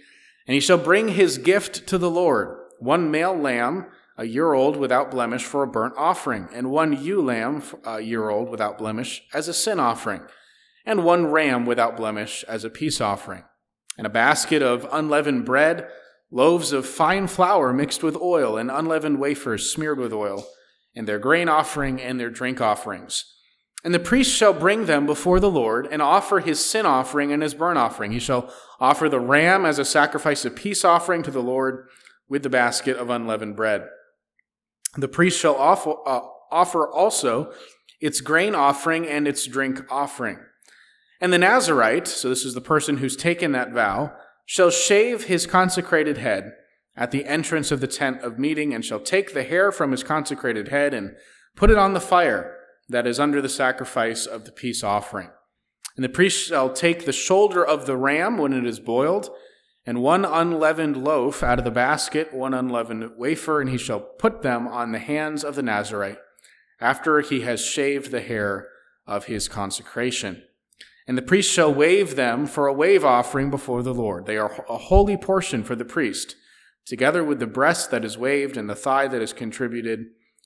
and 0.46 0.54
he 0.54 0.60
shall 0.60 0.78
bring 0.78 1.08
his 1.08 1.38
gift 1.38 1.86
to 1.86 1.96
the 1.96 2.10
Lord 2.10 2.58
one 2.78 3.10
male 3.10 3.34
lamb, 3.34 3.86
a 4.16 4.24
year 4.24 4.52
old 4.52 4.76
without 4.76 5.10
blemish, 5.10 5.44
for 5.44 5.62
a 5.62 5.66
burnt 5.66 5.94
offering, 5.96 6.48
and 6.52 6.70
one 6.70 7.02
ewe 7.02 7.22
lamb, 7.22 7.62
a 7.84 8.00
year 8.00 8.28
old 8.28 8.50
without 8.50 8.76
blemish, 8.76 9.22
as 9.32 9.48
a 9.48 9.54
sin 9.54 9.80
offering 9.80 10.20
and 10.88 11.04
one 11.04 11.26
ram 11.26 11.66
without 11.66 11.98
blemish 11.98 12.46
as 12.48 12.64
a 12.64 12.70
peace 12.70 12.98
offering, 12.98 13.44
and 13.98 14.06
a 14.06 14.10
basket 14.10 14.62
of 14.62 14.88
unleavened 14.90 15.44
bread, 15.44 15.86
loaves 16.30 16.72
of 16.72 16.86
fine 16.86 17.26
flour 17.26 17.74
mixed 17.74 18.02
with 18.02 18.16
oil, 18.16 18.56
and 18.56 18.70
unleavened 18.70 19.20
wafers 19.20 19.70
smeared 19.70 19.98
with 19.98 20.14
oil, 20.14 20.46
and 20.96 21.06
their 21.06 21.18
grain 21.18 21.46
offering 21.46 22.00
and 22.00 22.18
their 22.18 22.30
drink 22.30 22.62
offerings. 22.62 23.26
And 23.84 23.92
the 23.92 23.98
priest 23.98 24.34
shall 24.34 24.54
bring 24.54 24.86
them 24.86 25.04
before 25.04 25.40
the 25.40 25.50
Lord 25.50 25.86
and 25.90 26.00
offer 26.00 26.40
his 26.40 26.64
sin 26.64 26.86
offering 26.86 27.32
and 27.32 27.42
his 27.42 27.54
burnt 27.54 27.78
offering. 27.78 28.12
He 28.12 28.18
shall 28.18 28.52
offer 28.80 29.10
the 29.10 29.20
ram 29.20 29.66
as 29.66 29.78
a 29.78 29.84
sacrifice 29.84 30.46
of 30.46 30.56
peace 30.56 30.86
offering 30.86 31.22
to 31.24 31.30
the 31.30 31.42
Lord 31.42 31.86
with 32.30 32.42
the 32.42 32.50
basket 32.50 32.96
of 32.96 33.10
unleavened 33.10 33.56
bread. 33.56 33.86
The 34.96 35.06
priest 35.06 35.38
shall 35.38 35.54
offer, 35.54 35.94
uh, 36.06 36.22
offer 36.50 36.90
also 36.90 37.52
its 38.00 38.22
grain 38.22 38.54
offering 38.54 39.06
and 39.06 39.28
its 39.28 39.46
drink 39.46 39.82
offering. 39.90 40.38
And 41.20 41.32
the 41.32 41.38
Nazarite, 41.38 42.06
so 42.06 42.28
this 42.28 42.44
is 42.44 42.54
the 42.54 42.60
person 42.60 42.98
who's 42.98 43.16
taken 43.16 43.52
that 43.52 43.72
vow, 43.72 44.12
shall 44.46 44.70
shave 44.70 45.24
his 45.24 45.46
consecrated 45.46 46.18
head 46.18 46.52
at 46.96 47.10
the 47.10 47.26
entrance 47.26 47.70
of 47.70 47.80
the 47.80 47.86
tent 47.86 48.22
of 48.22 48.38
meeting, 48.38 48.72
and 48.72 48.84
shall 48.84 49.00
take 49.00 49.34
the 49.34 49.44
hair 49.44 49.70
from 49.70 49.90
his 49.90 50.02
consecrated 50.02 50.68
head 50.68 50.94
and 50.94 51.16
put 51.54 51.70
it 51.70 51.78
on 51.78 51.92
the 51.92 52.00
fire 52.00 52.56
that 52.88 53.06
is 53.06 53.20
under 53.20 53.42
the 53.42 53.48
sacrifice 53.48 54.26
of 54.26 54.44
the 54.44 54.52
peace 54.52 54.82
offering. 54.82 55.30
And 55.96 56.04
the 56.04 56.08
priest 56.08 56.48
shall 56.48 56.72
take 56.72 57.04
the 57.04 57.12
shoulder 57.12 57.64
of 57.64 57.86
the 57.86 57.96
ram 57.96 58.38
when 58.38 58.52
it 58.52 58.64
is 58.64 58.80
boiled, 58.80 59.30
and 59.84 60.02
one 60.02 60.24
unleavened 60.24 61.02
loaf 61.02 61.42
out 61.42 61.58
of 61.58 61.64
the 61.64 61.70
basket, 61.70 62.32
one 62.32 62.54
unleavened 62.54 63.16
wafer, 63.16 63.60
and 63.60 63.70
he 63.70 63.78
shall 63.78 64.00
put 64.00 64.42
them 64.42 64.68
on 64.68 64.92
the 64.92 64.98
hands 64.98 65.44
of 65.44 65.54
the 65.54 65.62
Nazarite 65.62 66.18
after 66.80 67.20
he 67.20 67.40
has 67.40 67.64
shaved 67.64 68.10
the 68.10 68.20
hair 68.20 68.68
of 69.06 69.24
his 69.24 69.48
consecration. 69.48 70.42
And 71.08 71.16
the 71.16 71.22
priest 71.22 71.50
shall 71.50 71.72
wave 71.72 72.16
them 72.16 72.46
for 72.46 72.66
a 72.66 72.72
wave 72.72 73.02
offering 73.02 73.50
before 73.50 73.82
the 73.82 73.94
Lord. 73.94 74.26
They 74.26 74.36
are 74.36 74.64
a 74.68 74.76
holy 74.76 75.16
portion 75.16 75.64
for 75.64 75.74
the 75.74 75.86
priest, 75.86 76.36
together 76.84 77.24
with 77.24 77.38
the 77.38 77.46
breast 77.46 77.90
that 77.90 78.04
is 78.04 78.18
waved 78.18 78.58
and 78.58 78.68
the 78.68 78.74
thigh 78.74 79.08
that 79.08 79.22
is 79.22 79.32
contributed. 79.32 80.04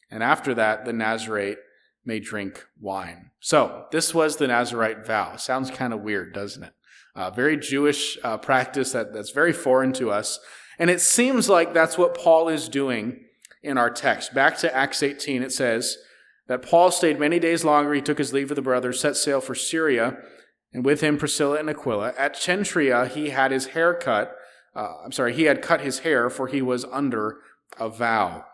And 0.08 0.22
after 0.22 0.54
that, 0.54 0.84
the 0.84 0.92
Nazarite 0.92 1.58
may 2.04 2.20
drink 2.20 2.64
wine. 2.80 3.32
So, 3.40 3.86
this 3.90 4.14
was 4.14 4.36
the 4.36 4.46
Nazarite 4.46 5.04
vow. 5.04 5.34
Sounds 5.34 5.68
kind 5.68 5.92
of 5.92 6.02
weird, 6.02 6.32
doesn't 6.32 6.62
it? 6.62 6.72
Uh, 7.16 7.30
very 7.30 7.56
Jewish 7.56 8.16
uh, 8.22 8.38
practice 8.38 8.92
that, 8.92 9.12
that's 9.12 9.32
very 9.32 9.52
foreign 9.52 9.92
to 9.94 10.12
us. 10.12 10.38
And 10.78 10.90
it 10.90 11.00
seems 11.00 11.48
like 11.48 11.74
that's 11.74 11.98
what 11.98 12.16
Paul 12.16 12.48
is 12.48 12.68
doing 12.68 13.24
in 13.64 13.78
our 13.78 13.90
text. 13.90 14.32
Back 14.32 14.58
to 14.58 14.74
Acts 14.74 15.02
18, 15.02 15.42
it 15.42 15.52
says 15.52 15.98
that 16.46 16.62
Paul 16.62 16.92
stayed 16.92 17.18
many 17.18 17.40
days 17.40 17.64
longer. 17.64 17.92
He 17.94 18.00
took 18.00 18.18
his 18.18 18.32
leave 18.32 18.50
of 18.50 18.56
the 18.56 18.62
brothers, 18.62 19.00
set 19.00 19.16
sail 19.16 19.40
for 19.40 19.56
Syria 19.56 20.18
and 20.72 20.84
with 20.84 21.00
him 21.00 21.18
Priscilla 21.18 21.58
and 21.58 21.68
Aquila. 21.68 22.14
At 22.16 22.34
Cenchrea, 22.34 23.08
he 23.08 23.30
had 23.30 23.50
his 23.50 23.68
hair 23.68 23.94
cut. 23.94 24.34
Uh, 24.74 24.94
I'm 25.04 25.12
sorry, 25.12 25.34
he 25.34 25.44
had 25.44 25.62
cut 25.62 25.82
his 25.82 26.00
hair, 26.00 26.30
for 26.30 26.46
he 26.46 26.62
was 26.62 26.84
under 26.86 27.38
a 27.78 27.88
vow. 27.88 28.44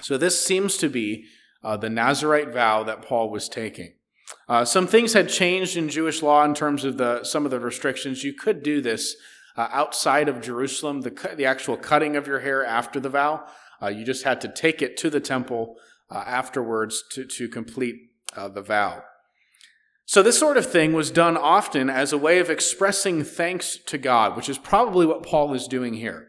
So 0.00 0.16
this 0.16 0.44
seems 0.44 0.76
to 0.78 0.88
be 0.88 1.26
uh, 1.62 1.76
the 1.76 1.90
Nazarite 1.90 2.52
vow 2.52 2.82
that 2.84 3.02
Paul 3.02 3.30
was 3.30 3.48
taking. 3.48 3.94
Uh, 4.48 4.64
some 4.64 4.86
things 4.86 5.12
had 5.12 5.28
changed 5.28 5.76
in 5.76 5.88
Jewish 5.88 6.22
law 6.22 6.44
in 6.44 6.54
terms 6.54 6.84
of 6.84 6.96
the 6.96 7.22
some 7.24 7.44
of 7.44 7.50
the 7.50 7.60
restrictions. 7.60 8.24
You 8.24 8.32
could 8.32 8.62
do 8.62 8.80
this 8.80 9.16
uh, 9.56 9.68
outside 9.70 10.28
of 10.28 10.40
Jerusalem, 10.40 11.02
the 11.02 11.34
the 11.36 11.46
actual 11.46 11.76
cutting 11.76 12.16
of 12.16 12.26
your 12.26 12.40
hair 12.40 12.64
after 12.64 12.98
the 12.98 13.08
vow. 13.08 13.46
Uh, 13.80 13.88
you 13.88 14.04
just 14.04 14.24
had 14.24 14.40
to 14.40 14.48
take 14.48 14.82
it 14.82 14.96
to 14.98 15.10
the 15.10 15.20
temple 15.20 15.76
uh, 16.10 16.24
afterwards 16.26 17.04
to 17.12 17.24
to 17.24 17.48
complete 17.48 17.96
the 18.34 18.62
vow. 18.62 19.02
So, 20.08 20.22
this 20.22 20.38
sort 20.38 20.56
of 20.56 20.70
thing 20.70 20.92
was 20.92 21.10
done 21.10 21.36
often 21.36 21.90
as 21.90 22.12
a 22.12 22.18
way 22.18 22.38
of 22.38 22.48
expressing 22.48 23.24
thanks 23.24 23.76
to 23.86 23.98
God, 23.98 24.36
which 24.36 24.48
is 24.48 24.56
probably 24.56 25.04
what 25.04 25.24
Paul 25.24 25.52
is 25.52 25.66
doing 25.66 25.94
here. 25.94 26.28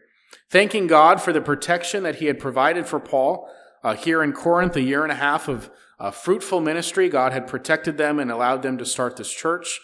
Thanking 0.50 0.88
God 0.88 1.22
for 1.22 1.32
the 1.32 1.40
protection 1.40 2.02
that 2.02 2.16
he 2.16 2.26
had 2.26 2.40
provided 2.40 2.88
for 2.88 2.98
Paul 2.98 3.48
uh, 3.84 3.94
here 3.94 4.20
in 4.20 4.32
Corinth, 4.32 4.74
a 4.74 4.80
year 4.80 5.04
and 5.04 5.12
a 5.12 5.16
half 5.16 5.46
of 5.46 5.70
uh, 6.00 6.10
fruitful 6.10 6.60
ministry. 6.60 7.08
God 7.08 7.32
had 7.32 7.46
protected 7.46 7.98
them 7.98 8.18
and 8.18 8.32
allowed 8.32 8.62
them 8.62 8.78
to 8.78 8.84
start 8.84 9.16
this 9.16 9.32
church. 9.32 9.80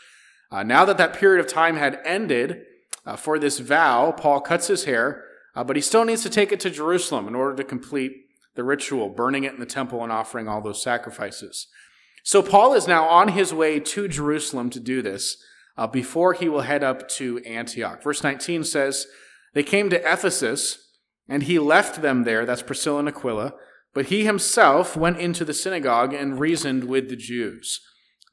Uh, 0.51 0.65
now 0.65 0.85
that 0.85 0.99
that 0.99 1.15
period 1.15 1.45
of 1.45 1.51
time 1.51 1.77
had 1.77 2.01
ended 2.05 2.65
uh, 3.07 3.15
for 3.15 3.39
this 3.39 3.61
vow, 3.61 4.11
Paul 4.11 4.41
cuts 4.41 4.67
his 4.67 4.85
hair, 4.85 5.23
uh, 5.55 5.63
but 5.63 5.77
he 5.77 5.83
still 5.83 6.05
needs 6.05 6.23
to 6.23 6.31
take 6.31 6.51
it 6.51 6.59
to 6.61 6.71
Jerusalem 6.71 7.29
in 7.29 7.37
order 7.37 7.55
to 7.57 7.65
complete 7.65 8.13
the 8.57 8.65
ritual, 8.65 9.09
burning 9.09 9.45
it 9.45 9.55
in 9.55 9.61
the 9.61 9.67
temple 9.67 10.03
and 10.03 10.13
offering 10.13 10.49
all 10.49 10.61
those 10.61 10.83
sacrifices. 10.83 11.69
So 12.25 12.43
Paul 12.43 12.73
is 12.73 12.89
now 12.89 13.07
on 13.07 13.29
his 13.29 13.53
way 13.53 13.79
to 13.79 14.09
Jerusalem 14.09 14.71
to 14.71 14.81
do 14.81 15.03
this 15.03 15.37
uh, 15.77 15.87
before 15.87 16.33
he 16.33 16.49
will 16.49 16.63
head 16.63 16.83
up 16.83 17.07
to 17.11 17.39
Antioch. 17.41 18.03
Verse 18.03 18.23
19 18.23 18.65
says, 18.65 19.07
They 19.53 19.63
came 19.63 19.91
to 19.91 20.01
Ephesus, 20.01 20.91
and 21.29 21.43
he 21.43 21.59
left 21.59 22.01
them 22.01 22.25
there. 22.25 22.47
That's 22.47 22.63
Priscilla 22.63 23.01
and 23.01 23.09
Aquila. 23.09 23.53
But 23.93 24.07
he 24.07 24.25
himself 24.25 24.97
went 24.97 25.19
into 25.19 25.45
the 25.45 25.53
synagogue 25.53 26.15
and 26.15 26.41
reasoned 26.41 26.85
with 26.85 27.11
the 27.11 27.17
Jews. 27.17 27.81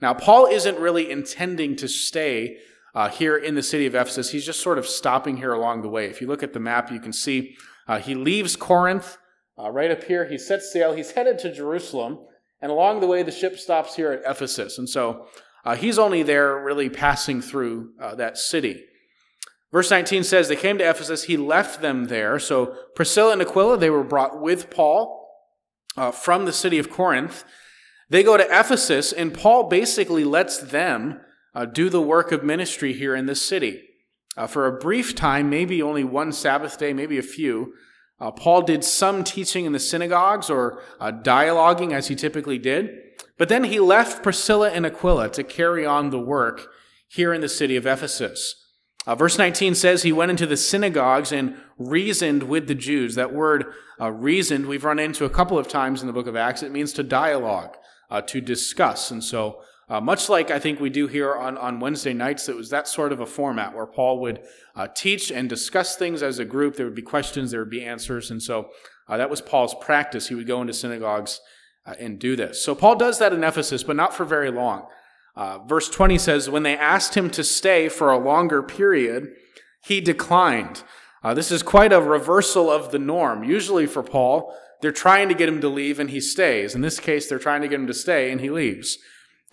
Now, 0.01 0.13
Paul 0.13 0.45
isn't 0.45 0.79
really 0.79 1.11
intending 1.11 1.75
to 1.75 1.89
stay 1.89 2.59
uh, 2.95 3.09
here 3.09 3.35
in 3.35 3.55
the 3.55 3.61
city 3.61 3.85
of 3.85 3.93
Ephesus. 3.93 4.31
He's 4.31 4.45
just 4.45 4.61
sort 4.61 4.77
of 4.77 4.87
stopping 4.87 5.37
here 5.37 5.51
along 5.51 5.81
the 5.81 5.89
way. 5.89 6.05
If 6.05 6.21
you 6.21 6.27
look 6.27 6.43
at 6.43 6.53
the 6.53 6.61
map, 6.61 6.91
you 6.91 7.01
can 7.01 7.13
see 7.13 7.57
uh, 7.89 7.99
he 7.99 8.15
leaves 8.15 8.55
Corinth 8.55 9.17
uh, 9.61 9.69
right 9.69 9.91
up 9.91 10.05
here. 10.05 10.29
He 10.29 10.37
sets 10.37 10.71
sail. 10.71 10.93
He's 10.93 11.11
headed 11.11 11.37
to 11.39 11.53
Jerusalem. 11.53 12.19
And 12.61 12.71
along 12.71 12.99
the 12.99 13.07
way, 13.07 13.23
the 13.23 13.31
ship 13.31 13.57
stops 13.57 13.95
here 13.95 14.11
at 14.11 14.29
Ephesus. 14.29 14.77
And 14.77 14.89
so 14.89 15.27
uh, 15.65 15.75
he's 15.75 15.97
only 15.97 16.23
there 16.23 16.63
really 16.63 16.89
passing 16.89 17.41
through 17.41 17.91
uh, 17.99 18.15
that 18.15 18.37
city. 18.37 18.83
Verse 19.71 19.89
19 19.89 20.23
says, 20.23 20.47
They 20.47 20.55
came 20.55 20.77
to 20.77 20.89
Ephesus, 20.89 21.23
he 21.23 21.37
left 21.37 21.81
them 21.81 22.05
there. 22.05 22.39
So 22.39 22.75
Priscilla 22.95 23.33
and 23.33 23.41
Aquila, 23.41 23.77
they 23.77 23.89
were 23.89 24.03
brought 24.03 24.41
with 24.41 24.69
Paul 24.69 25.29
uh, 25.95 26.11
from 26.11 26.45
the 26.45 26.53
city 26.53 26.77
of 26.77 26.89
Corinth. 26.89 27.43
They 28.09 28.23
go 28.23 28.35
to 28.35 28.43
Ephesus, 28.43 29.13
and 29.13 29.33
Paul 29.33 29.69
basically 29.69 30.25
lets 30.25 30.57
them 30.57 31.21
uh, 31.55 31.65
do 31.65 31.89
the 31.89 32.01
work 32.01 32.31
of 32.31 32.43
ministry 32.43 32.93
here 32.93 33.15
in 33.15 33.25
this 33.25 33.41
city. 33.41 33.83
Uh, 34.35 34.47
for 34.47 34.65
a 34.65 34.77
brief 34.77 35.15
time, 35.15 35.49
maybe 35.49 35.81
only 35.81 36.03
one 36.03 36.31
Sabbath 36.31 36.77
day, 36.77 36.93
maybe 36.93 37.17
a 37.17 37.23
few, 37.23 37.73
uh, 38.21 38.29
Paul 38.29 38.61
did 38.61 38.83
some 38.83 39.23
teaching 39.23 39.65
in 39.65 39.71
the 39.71 39.79
synagogues 39.79 40.49
or 40.49 40.79
uh, 40.99 41.11
dialoguing 41.11 41.91
as 41.91 42.07
he 42.07 42.15
typically 42.15 42.59
did, 42.59 42.95
but 43.39 43.49
then 43.49 43.63
he 43.63 43.79
left 43.79 44.21
Priscilla 44.21 44.69
and 44.69 44.85
Aquila 44.85 45.29
to 45.31 45.43
carry 45.43 45.87
on 45.87 46.11
the 46.11 46.19
work 46.19 46.67
here 47.07 47.33
in 47.33 47.41
the 47.41 47.49
city 47.49 47.75
of 47.75 47.87
Ephesus. 47.87 48.55
Uh, 49.07 49.15
verse 49.15 49.39
19 49.39 49.73
says 49.73 50.03
he 50.03 50.11
went 50.11 50.29
into 50.29 50.45
the 50.45 50.55
synagogues 50.55 51.31
and 51.31 51.57
reasoned 51.79 52.43
with 52.43 52.67
the 52.67 52.75
Jews. 52.75 53.15
That 53.15 53.33
word 53.33 53.73
uh, 53.99 54.11
reasoned, 54.11 54.67
we've 54.67 54.85
run 54.85 54.99
into 54.99 55.25
a 55.25 55.29
couple 55.29 55.57
of 55.57 55.67
times 55.67 56.01
in 56.01 56.07
the 56.07 56.13
book 56.13 56.27
of 56.27 56.35
Acts. 56.35 56.61
It 56.61 56.71
means 56.71 56.93
to 56.93 57.03
dialogue, 57.03 57.75
uh, 58.11 58.21
to 58.21 58.39
discuss. 58.39 59.09
And 59.09 59.23
so 59.23 59.63
uh, 59.91 59.99
much 59.99 60.29
like 60.29 60.49
I 60.51 60.57
think 60.57 60.79
we 60.79 60.89
do 60.89 61.07
here 61.07 61.35
on, 61.35 61.57
on 61.57 61.81
Wednesday 61.81 62.13
nights, 62.13 62.47
it 62.47 62.55
was 62.55 62.69
that 62.69 62.87
sort 62.87 63.11
of 63.11 63.19
a 63.19 63.25
format 63.25 63.75
where 63.75 63.85
Paul 63.85 64.21
would 64.21 64.41
uh, 64.73 64.87
teach 64.87 65.29
and 65.33 65.49
discuss 65.49 65.97
things 65.97 66.23
as 66.23 66.39
a 66.39 66.45
group. 66.45 66.77
There 66.77 66.85
would 66.85 66.95
be 66.95 67.01
questions, 67.01 67.51
there 67.51 67.59
would 67.59 67.69
be 67.69 67.83
answers. 67.83 68.31
And 68.31 68.41
so 68.41 68.69
uh, 69.09 69.17
that 69.17 69.29
was 69.29 69.41
Paul's 69.41 69.75
practice. 69.81 70.29
He 70.29 70.35
would 70.35 70.47
go 70.47 70.61
into 70.61 70.71
synagogues 70.71 71.41
uh, 71.85 71.95
and 71.99 72.17
do 72.19 72.37
this. 72.37 72.63
So 72.63 72.73
Paul 72.73 72.95
does 72.95 73.19
that 73.19 73.33
in 73.33 73.43
Ephesus, 73.43 73.83
but 73.83 73.97
not 73.97 74.13
for 74.13 74.23
very 74.23 74.49
long. 74.49 74.87
Uh, 75.35 75.59
verse 75.59 75.89
20 75.89 76.17
says, 76.17 76.49
When 76.49 76.63
they 76.63 76.77
asked 76.77 77.17
him 77.17 77.29
to 77.31 77.43
stay 77.43 77.89
for 77.89 78.11
a 78.11 78.17
longer 78.17 78.63
period, 78.63 79.33
he 79.83 79.99
declined. 79.99 80.83
Uh, 81.21 81.33
this 81.33 81.51
is 81.51 81.61
quite 81.63 81.91
a 81.91 81.99
reversal 81.99 82.71
of 82.71 82.91
the 82.91 82.99
norm. 82.99 83.43
Usually 83.43 83.87
for 83.87 84.03
Paul, 84.03 84.55
they're 84.81 84.93
trying 84.93 85.27
to 85.27 85.35
get 85.35 85.49
him 85.49 85.59
to 85.59 85.67
leave 85.67 85.99
and 85.99 86.11
he 86.11 86.21
stays. 86.21 86.75
In 86.75 86.81
this 86.81 87.01
case, 87.01 87.27
they're 87.27 87.39
trying 87.39 87.61
to 87.61 87.67
get 87.67 87.81
him 87.81 87.87
to 87.87 87.93
stay 87.93 88.31
and 88.31 88.39
he 88.39 88.49
leaves. 88.49 88.97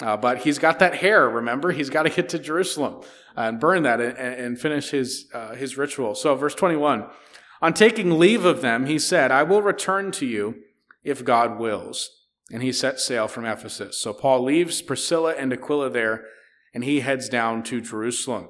Uh, 0.01 0.17
but 0.17 0.39
he's 0.39 0.59
got 0.59 0.79
that 0.79 0.97
hair, 0.97 1.29
remember? 1.29 1.73
He's 1.73 1.91
got 1.91 2.05
to 2.05 2.11
get 2.11 2.29
to 2.31 2.39
Jerusalem 2.39 3.03
and 3.37 3.59
burn 3.59 3.83
that 3.83 4.01
and, 4.01 4.17
and 4.17 4.61
finish 4.61 4.91
his, 4.91 5.29
uh, 5.35 5.55
his 5.55 5.77
ritual. 5.77 6.15
So, 6.15 6.35
verse 6.37 6.55
21 6.55 7.07
On 7.61 7.75
taking 7.75 8.19
leave 8.19 8.45
of 8.45 8.61
them, 8.61 8.87
he 8.87 8.99
said, 8.99 9.33
I 9.33 9.43
will 9.43 9.63
return 9.63 10.13
to 10.13 10.27
you 10.27 10.63
if 11.03 11.25
God 11.25 11.59
wills. 11.59 12.11
And 12.51 12.63
he 12.63 12.73
set 12.73 12.99
sail 12.99 13.29
from 13.29 13.45
Ephesus. 13.45 14.01
So, 14.01 14.13
Paul 14.13 14.45
leaves 14.45 14.83
Priscilla 14.83 15.35
and 15.37 15.53
Aquila 15.53 15.91
there, 15.91 16.25
and 16.73 16.85
he 16.85 17.01
heads 17.01 17.29
down 17.29 17.65
to 17.65 17.81
Jerusalem. 17.81 18.49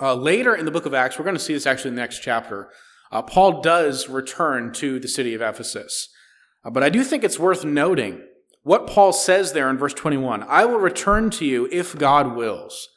Uh, 0.00 0.14
later 0.14 0.54
in 0.54 0.66
the 0.66 0.70
book 0.70 0.86
of 0.86 0.94
Acts, 0.94 1.18
we're 1.18 1.24
going 1.24 1.36
to 1.36 1.42
see 1.42 1.54
this 1.54 1.66
actually 1.66 1.90
in 1.90 1.94
the 1.94 2.02
next 2.02 2.20
chapter. 2.20 2.70
Uh, 3.10 3.22
Paul 3.22 3.62
does 3.62 4.08
return 4.08 4.72
to 4.74 4.98
the 4.98 5.08
city 5.08 5.34
of 5.34 5.40
Ephesus. 5.40 6.08
Uh, 6.64 6.70
but 6.70 6.82
I 6.82 6.90
do 6.90 7.02
think 7.02 7.24
it's 7.24 7.38
worth 7.38 7.64
noting 7.64 8.22
what 8.64 8.86
Paul 8.86 9.12
says 9.12 9.52
there 9.52 9.70
in 9.70 9.78
verse 9.78 9.94
21 9.94 10.42
I 10.48 10.64
will 10.64 10.78
return 10.78 11.30
to 11.30 11.44
you 11.44 11.68
if 11.70 11.96
God 11.96 12.34
wills. 12.34 12.88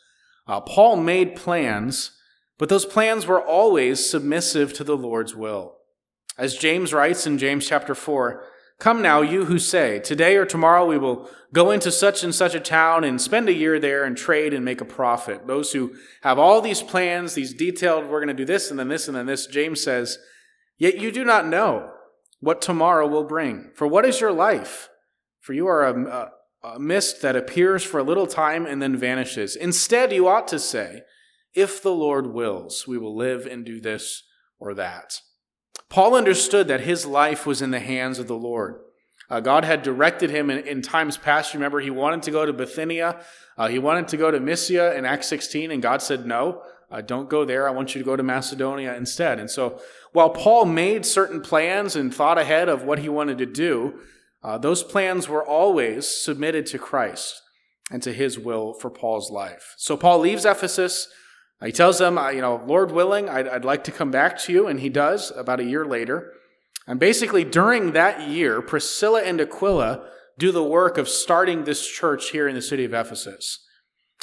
Uh, 0.48 0.62
Paul 0.62 0.96
made 0.96 1.36
plans, 1.36 2.12
but 2.58 2.70
those 2.70 2.86
plans 2.86 3.28
were 3.28 3.42
always 3.42 4.10
submissive 4.10 4.74
to 4.74 4.84
the 4.84 4.98
Lord's 4.98 5.36
will. 5.36 5.76
As 6.38 6.58
James 6.58 6.94
writes 6.94 7.28
in 7.28 7.38
James 7.38 7.68
chapter 7.68 7.94
4, 7.94 8.44
Come 8.80 9.02
now, 9.02 9.22
you 9.22 9.46
who 9.46 9.58
say, 9.58 10.00
Today 10.00 10.38
or 10.38 10.46
tomorrow 10.46 10.86
we 10.86 10.98
will 10.98 11.30
go 11.52 11.72
into 11.72 11.92
such 11.92 12.24
and 12.24 12.34
such 12.34 12.54
a 12.54 12.60
town 12.60 13.04
and 13.04 13.20
spend 13.20 13.50
a 13.50 13.54
year 13.54 13.80
there 13.80 14.04
and 14.04 14.16
trade 14.16 14.54
and 14.54 14.64
make 14.64 14.82
a 14.82 14.86
profit. 14.86 15.48
Those 15.48 15.74
who 15.74 15.96
have 16.22 16.38
all 16.38 16.62
these 16.62 16.84
plans, 16.84 17.34
these 17.34 17.54
detailed, 17.54 18.06
we're 18.06 18.24
going 18.24 18.28
to 18.28 18.34
do 18.34 18.46
this 18.46 18.70
and 18.70 18.80
then 18.80 18.88
this 18.88 19.08
and 19.08 19.18
then 19.18 19.26
this, 19.26 19.48
James 19.48 19.82
says, 19.82 20.20
Yet 20.78 21.00
you 21.00 21.12
do 21.12 21.26
not 21.26 21.48
know 21.48 21.92
what 22.40 22.62
tomorrow 22.62 23.08
will 23.08 23.24
bring. 23.24 23.72
For 23.74 23.88
what 23.88 24.06
is 24.06 24.22
your 24.22 24.32
life? 24.32 24.90
For 25.48 25.54
you 25.54 25.68
are 25.68 25.86
a, 25.86 26.32
a, 26.62 26.72
a 26.76 26.78
mist 26.78 27.22
that 27.22 27.38
appears 27.38 27.82
for 27.82 28.02
a 28.02 28.04
little 28.04 28.28
time 28.28 28.66
and 28.66 28.82
then 28.82 28.98
vanishes. 28.98 29.56
Instead, 29.56 30.12
you 30.12 30.28
ought 30.28 30.46
to 30.50 30.60
say, 30.60 31.04
If 31.54 31.82
the 31.82 31.94
Lord 31.94 32.34
wills, 32.34 32.86
we 32.86 32.98
will 32.98 33.16
live 33.16 33.46
and 33.46 33.64
do 33.64 33.80
this 33.80 34.24
or 34.60 34.74
that. 34.74 35.22
Paul 35.88 36.16
understood 36.16 36.68
that 36.68 36.82
his 36.82 37.06
life 37.06 37.46
was 37.46 37.62
in 37.62 37.72
the 37.72 37.80
hands 37.80 38.20
of 38.20 38.28
the 38.28 38.36
Lord. 38.36 38.82
Uh, 39.30 39.40
God 39.40 39.64
had 39.64 39.84
directed 39.84 40.32
him 40.32 40.50
in, 40.50 40.68
in, 40.68 40.82
times 40.82 41.16
past. 41.16 41.54
Remember, 41.54 41.80
he 41.80 41.92
wanted 41.92 42.24
to 42.24 42.32
go 42.32 42.46
to 42.46 42.52
Bithynia. 42.52 43.22
Uh, 43.58 43.70
he 43.70 43.80
wanted 43.80 44.10
to 44.10 44.18
go 44.18 44.30
to 44.30 44.42
Mysia 44.42 44.98
in 44.98 45.06
Acts 45.06 45.28
16, 45.28 45.72
and 45.72 45.82
God 45.82 46.02
said, 46.02 46.26
No, 46.26 46.62
uh, 46.92 47.00
don't 47.00 47.30
go 47.30 47.46
there. 47.46 47.70
I 47.70 47.72
want 47.72 47.96
you 47.96 48.02
to 48.02 48.06
go 48.06 48.18
to 48.18 48.24
Macedonia 48.24 48.96
instead. 48.96 49.40
And 49.40 49.50
so, 49.50 49.80
while 50.12 50.30
Paul 50.30 50.66
made 50.66 51.06
certain 51.06 51.40
plans 51.40 51.96
and 51.96 52.14
thought 52.14 52.38
ahead 52.38 52.68
of 52.68 52.84
what 52.84 53.00
he 53.00 53.08
wanted 53.08 53.38
to 53.38 53.46
do, 53.46 54.02
uh, 54.44 54.58
those 54.58 54.84
plans 54.84 55.28
were 55.28 55.46
always 55.46 56.08
submitted 56.08 56.66
to 56.68 56.80
Christ 56.80 57.42
and 57.92 58.04
to 58.04 58.14
his 58.14 58.38
will 58.38 58.74
for 58.74 58.90
Paul's 58.90 59.32
life. 59.32 59.74
So, 59.78 59.98
Paul 59.98 60.20
leaves 60.20 60.46
Ephesus. 60.46 61.08
He 61.64 61.72
tells 61.72 61.98
them, 61.98 62.20
you 62.34 62.42
know, 62.42 62.62
Lord 62.68 62.92
willing, 62.92 63.30
I'd, 63.30 63.48
I'd 63.48 63.66
like 63.66 63.84
to 63.86 63.92
come 63.92 64.12
back 64.12 64.38
to 64.42 64.54
you. 64.54 64.68
And 64.68 64.80
he 64.80 64.90
does 64.90 65.32
about 65.36 65.60
a 65.60 65.66
year 65.66 65.86
later. 65.86 66.34
And 66.86 67.00
basically, 67.00 67.44
during 67.44 67.94
that 67.94 68.30
year, 68.30 68.62
Priscilla 68.62 69.22
and 69.24 69.42
Aquila 69.42 70.08
do 70.38 70.52
the 70.52 70.64
work 70.64 70.98
of 70.98 71.10
starting 71.10 71.64
this 71.64 71.88
church 71.88 72.30
here 72.30 72.48
in 72.48 72.56
the 72.56 72.62
city 72.62 72.86
of 72.86 72.94
Ephesus. 72.94 73.66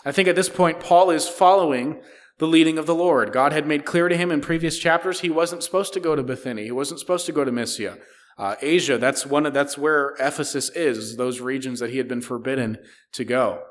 I 0.05 0.13
think 0.13 0.29
at 0.29 0.37
this 0.37 0.49
point, 0.49 0.81
Paul 0.81 1.11
is 1.11 1.29
following 1.29 2.01
the 2.39 2.47
leading 2.47 2.79
of 2.79 2.87
the 2.87 2.95
Lord. 2.95 3.33
God 3.33 3.53
had 3.53 3.67
made 3.67 3.85
clear 3.85 4.09
to 4.09 4.17
him 4.17 4.31
in 4.31 4.41
previous 4.41 4.79
chapters 4.79 5.21
he 5.21 5.31
wasn't 5.31 5.63
supposed 5.63 5.93
to 5.95 6.01
go 6.01 6.17
to 6.17 6.23
Bithynia. 6.23 6.65
He 6.65 6.73
wasn't 6.73 7.01
supposed 7.01 7.27
to 7.27 7.33
go 7.33 7.45
to 7.45 7.53
Mysia. 7.53 7.99
Uh, 8.37 8.57
Asia, 8.61 8.99
that's 8.99 9.25
one 9.25 9.47
of, 9.47 9.55
that's 9.55 9.79
where 9.79 10.15
Ephesus 10.19 10.69
is, 10.71 11.17
those 11.17 11.41
regions 11.41 11.81
that 11.81 11.91
he 11.91 11.99
had 11.99 12.09
been 12.09 12.21
forbidden 12.21 12.79
to 13.13 13.25
go. 13.25 13.63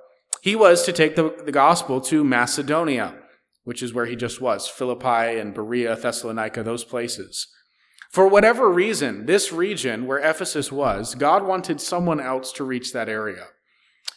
He 0.42 0.56
was 0.56 0.84
to 0.84 0.94
take 0.94 1.16
the, 1.16 1.36
the 1.46 1.52
gospel 1.52 2.00
to 2.02 2.24
Macedonia 2.24 3.16
which 3.64 3.82
is 3.82 3.94
where 3.94 4.06
he 4.06 4.16
just 4.16 4.42
was 4.42 4.68
Philippi 4.68 5.40
and 5.40 5.54
Berea, 5.54 5.96
Thessalonica, 5.96 6.64
those 6.64 6.84
places. 6.84 7.48
For 8.12 8.28
whatever 8.28 8.70
reason, 8.70 9.26
this 9.26 9.52
region 9.52 10.06
where 10.06 10.20
Ephesus 10.20 10.72
was, 10.72 11.16
God 11.16 11.44
wanted 11.44 11.82
someone 11.82 12.20
else 12.20 12.52
to 12.54 12.64
reach 12.64 12.94
that 12.94 13.10
area. 13.10 13.48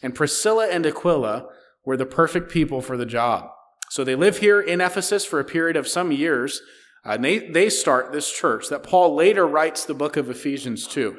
And 0.02 0.14
Priscilla 0.14 0.68
and 0.68 0.84
Aquila 0.84 1.48
were 1.84 1.96
the 1.96 2.04
perfect 2.04 2.50
people 2.50 2.82
for 2.82 2.96
the 2.96 3.06
job. 3.06 3.48
So 3.88 4.04
they 4.04 4.14
live 4.14 4.38
here 4.38 4.60
in 4.60 4.80
Ephesus 4.80 5.24
for 5.24 5.40
a 5.40 5.44
period 5.44 5.76
of 5.76 5.88
some 5.88 6.12
years. 6.12 6.60
Uh, 7.06 7.12
and 7.12 7.24
they, 7.24 7.38
they 7.38 7.70
start 7.70 8.12
this 8.12 8.32
church 8.32 8.68
that 8.68 8.82
Paul 8.82 9.14
later 9.14 9.46
writes 9.46 9.84
the 9.84 9.94
book 9.94 10.16
of 10.16 10.28
Ephesians 10.28 10.86
to. 10.88 11.16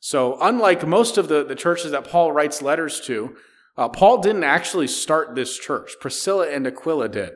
So, 0.00 0.38
unlike 0.40 0.86
most 0.86 1.18
of 1.18 1.28
the, 1.28 1.44
the 1.44 1.54
churches 1.54 1.90
that 1.90 2.08
Paul 2.08 2.32
writes 2.32 2.62
letters 2.62 3.00
to, 3.02 3.36
uh, 3.76 3.88
Paul 3.88 4.18
didn't 4.18 4.44
actually 4.44 4.86
start 4.86 5.34
this 5.34 5.58
church. 5.58 5.92
Priscilla 6.00 6.48
and 6.48 6.66
Aquila 6.66 7.08
did. 7.08 7.32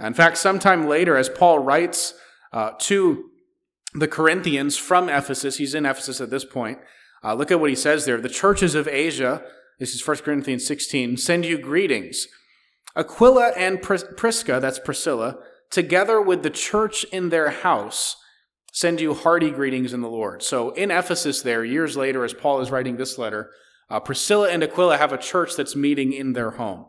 In 0.00 0.14
fact, 0.14 0.38
sometime 0.38 0.88
later, 0.88 1.16
as 1.16 1.28
Paul 1.28 1.58
writes 1.58 2.14
uh, 2.52 2.72
to 2.80 3.30
the 3.94 4.08
Corinthians 4.08 4.76
from 4.76 5.08
Ephesus, 5.08 5.58
he's 5.58 5.74
in 5.74 5.84
Ephesus 5.86 6.20
at 6.20 6.30
this 6.30 6.44
point. 6.44 6.78
Uh, 7.22 7.34
look 7.34 7.50
at 7.50 7.60
what 7.60 7.70
he 7.70 7.76
says 7.76 8.06
there. 8.06 8.20
The 8.20 8.28
churches 8.28 8.74
of 8.74 8.88
Asia, 8.88 9.42
this 9.78 9.94
is 9.94 10.06
1 10.06 10.18
Corinthians 10.18 10.66
16, 10.66 11.18
send 11.18 11.44
you 11.44 11.58
greetings. 11.58 12.26
Aquila 12.96 13.52
and 13.56 13.82
Pris- 13.82 14.06
Prisca, 14.16 14.58
that's 14.60 14.78
Priscilla, 14.78 15.36
together 15.70 16.20
with 16.20 16.42
the 16.42 16.50
church 16.50 17.04
in 17.04 17.28
their 17.28 17.50
house, 17.50 18.16
send 18.72 19.00
you 19.00 19.14
hearty 19.14 19.50
greetings 19.50 19.92
in 19.92 20.00
the 20.00 20.08
Lord. 20.08 20.42
So 20.42 20.70
in 20.70 20.90
Ephesus, 20.90 21.42
there, 21.42 21.64
years 21.64 21.96
later, 21.96 22.24
as 22.24 22.34
Paul 22.34 22.60
is 22.60 22.70
writing 22.70 22.96
this 22.96 23.18
letter, 23.18 23.50
uh, 23.88 24.00
Priscilla 24.00 24.48
and 24.50 24.62
Aquila 24.62 24.98
have 24.98 25.12
a 25.12 25.18
church 25.18 25.56
that's 25.56 25.74
meeting 25.74 26.12
in 26.12 26.32
their 26.32 26.52
home. 26.52 26.86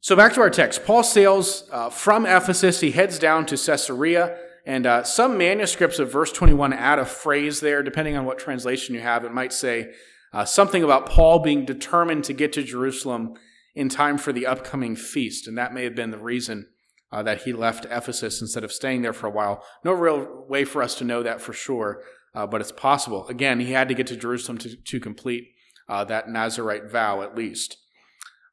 So 0.00 0.16
back 0.16 0.32
to 0.34 0.40
our 0.40 0.50
text. 0.50 0.84
Paul 0.84 1.02
sails 1.02 1.68
uh, 1.70 1.90
from 1.90 2.24
Ephesus. 2.24 2.80
He 2.80 2.90
heads 2.90 3.18
down 3.18 3.46
to 3.46 3.56
Caesarea. 3.56 4.38
And 4.66 4.86
uh, 4.86 5.04
some 5.04 5.38
manuscripts 5.38 5.98
of 5.98 6.12
verse 6.12 6.32
21 6.32 6.72
add 6.72 6.98
a 6.98 7.04
phrase 7.04 7.60
there, 7.60 7.82
depending 7.82 8.16
on 8.16 8.24
what 8.24 8.38
translation 8.38 8.94
you 8.94 9.00
have. 9.00 9.24
It 9.24 9.32
might 9.32 9.52
say 9.52 9.92
uh, 10.32 10.44
something 10.44 10.82
about 10.82 11.08
Paul 11.08 11.40
being 11.40 11.64
determined 11.64 12.24
to 12.24 12.32
get 12.32 12.52
to 12.54 12.62
Jerusalem 12.62 13.34
in 13.74 13.88
time 13.88 14.18
for 14.18 14.32
the 14.32 14.46
upcoming 14.46 14.96
feast. 14.96 15.46
And 15.46 15.56
that 15.58 15.74
may 15.74 15.84
have 15.84 15.94
been 15.94 16.10
the 16.10 16.18
reason 16.18 16.68
uh, 17.12 17.22
that 17.22 17.42
he 17.42 17.52
left 17.52 17.86
Ephesus 17.86 18.40
instead 18.40 18.64
of 18.64 18.72
staying 18.72 19.02
there 19.02 19.12
for 19.12 19.26
a 19.26 19.30
while. 19.30 19.64
No 19.84 19.92
real 19.92 20.44
way 20.48 20.64
for 20.64 20.82
us 20.82 20.94
to 20.96 21.04
know 21.04 21.22
that 21.22 21.40
for 21.40 21.52
sure, 21.52 22.02
uh, 22.34 22.46
but 22.46 22.60
it's 22.60 22.72
possible. 22.72 23.26
Again, 23.28 23.60
he 23.60 23.72
had 23.72 23.88
to 23.88 23.94
get 23.94 24.06
to 24.08 24.16
Jerusalem 24.16 24.58
to, 24.58 24.76
to 24.76 25.00
complete 25.00 25.48
uh, 25.88 26.04
that 26.04 26.28
Nazarite 26.28 26.90
vow 26.90 27.22
at 27.22 27.36
least. 27.36 27.76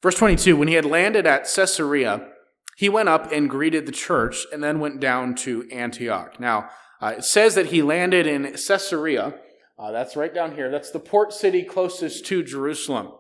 Verse 0.02 0.16
22 0.16 0.58
When 0.58 0.68
he 0.68 0.74
had 0.74 0.86
landed 0.86 1.28
at 1.28 1.50
Caesarea, 1.54 2.28
he 2.76 2.90
went 2.90 3.10
up 3.10 3.32
and 3.32 3.50
greeted 3.50 3.86
the 3.86 3.92
church 3.92 4.46
and 4.52 4.64
then 4.64 4.80
went 4.80 5.00
down 5.00 5.36
to 5.36 5.68
Antioch. 5.72 6.40
Now, 6.40 6.70
uh, 7.02 7.16
it 7.18 7.24
says 7.24 7.56
that 7.56 7.68
he 7.68 7.82
landed 7.82 8.26
in 8.26 8.44
Caesarea. 8.44 9.36
Uh, 9.80 9.92
that's 9.92 10.16
right 10.16 10.34
down 10.34 10.56
here. 10.56 10.72
That's 10.72 10.92
the 10.92 11.00
port 11.00 11.32
city 11.34 11.64
closest 11.64 12.26
to 12.28 12.44
Jerusalem. 12.44 13.12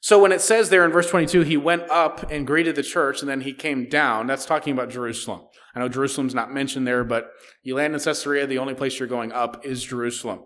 So 0.00 0.20
when 0.20 0.32
it 0.32 0.40
says 0.40 0.70
there 0.70 0.84
in 0.84 0.92
verse 0.92 1.10
22, 1.10 1.42
he 1.42 1.56
went 1.56 1.90
up 1.90 2.30
and 2.30 2.46
greeted 2.46 2.76
the 2.76 2.82
church 2.82 3.20
and 3.20 3.28
then 3.28 3.40
he 3.40 3.52
came 3.52 3.88
down, 3.88 4.26
that's 4.26 4.46
talking 4.46 4.72
about 4.72 4.90
Jerusalem. 4.90 5.42
I 5.74 5.80
know 5.80 5.88
Jerusalem's 5.88 6.34
not 6.34 6.52
mentioned 6.52 6.86
there, 6.86 7.04
but 7.04 7.30
you 7.62 7.74
land 7.74 7.94
in 7.94 8.00
Caesarea, 8.00 8.46
the 8.46 8.58
only 8.58 8.74
place 8.74 8.98
you're 8.98 9.08
going 9.08 9.32
up 9.32 9.64
is 9.66 9.82
Jerusalem. 9.82 10.40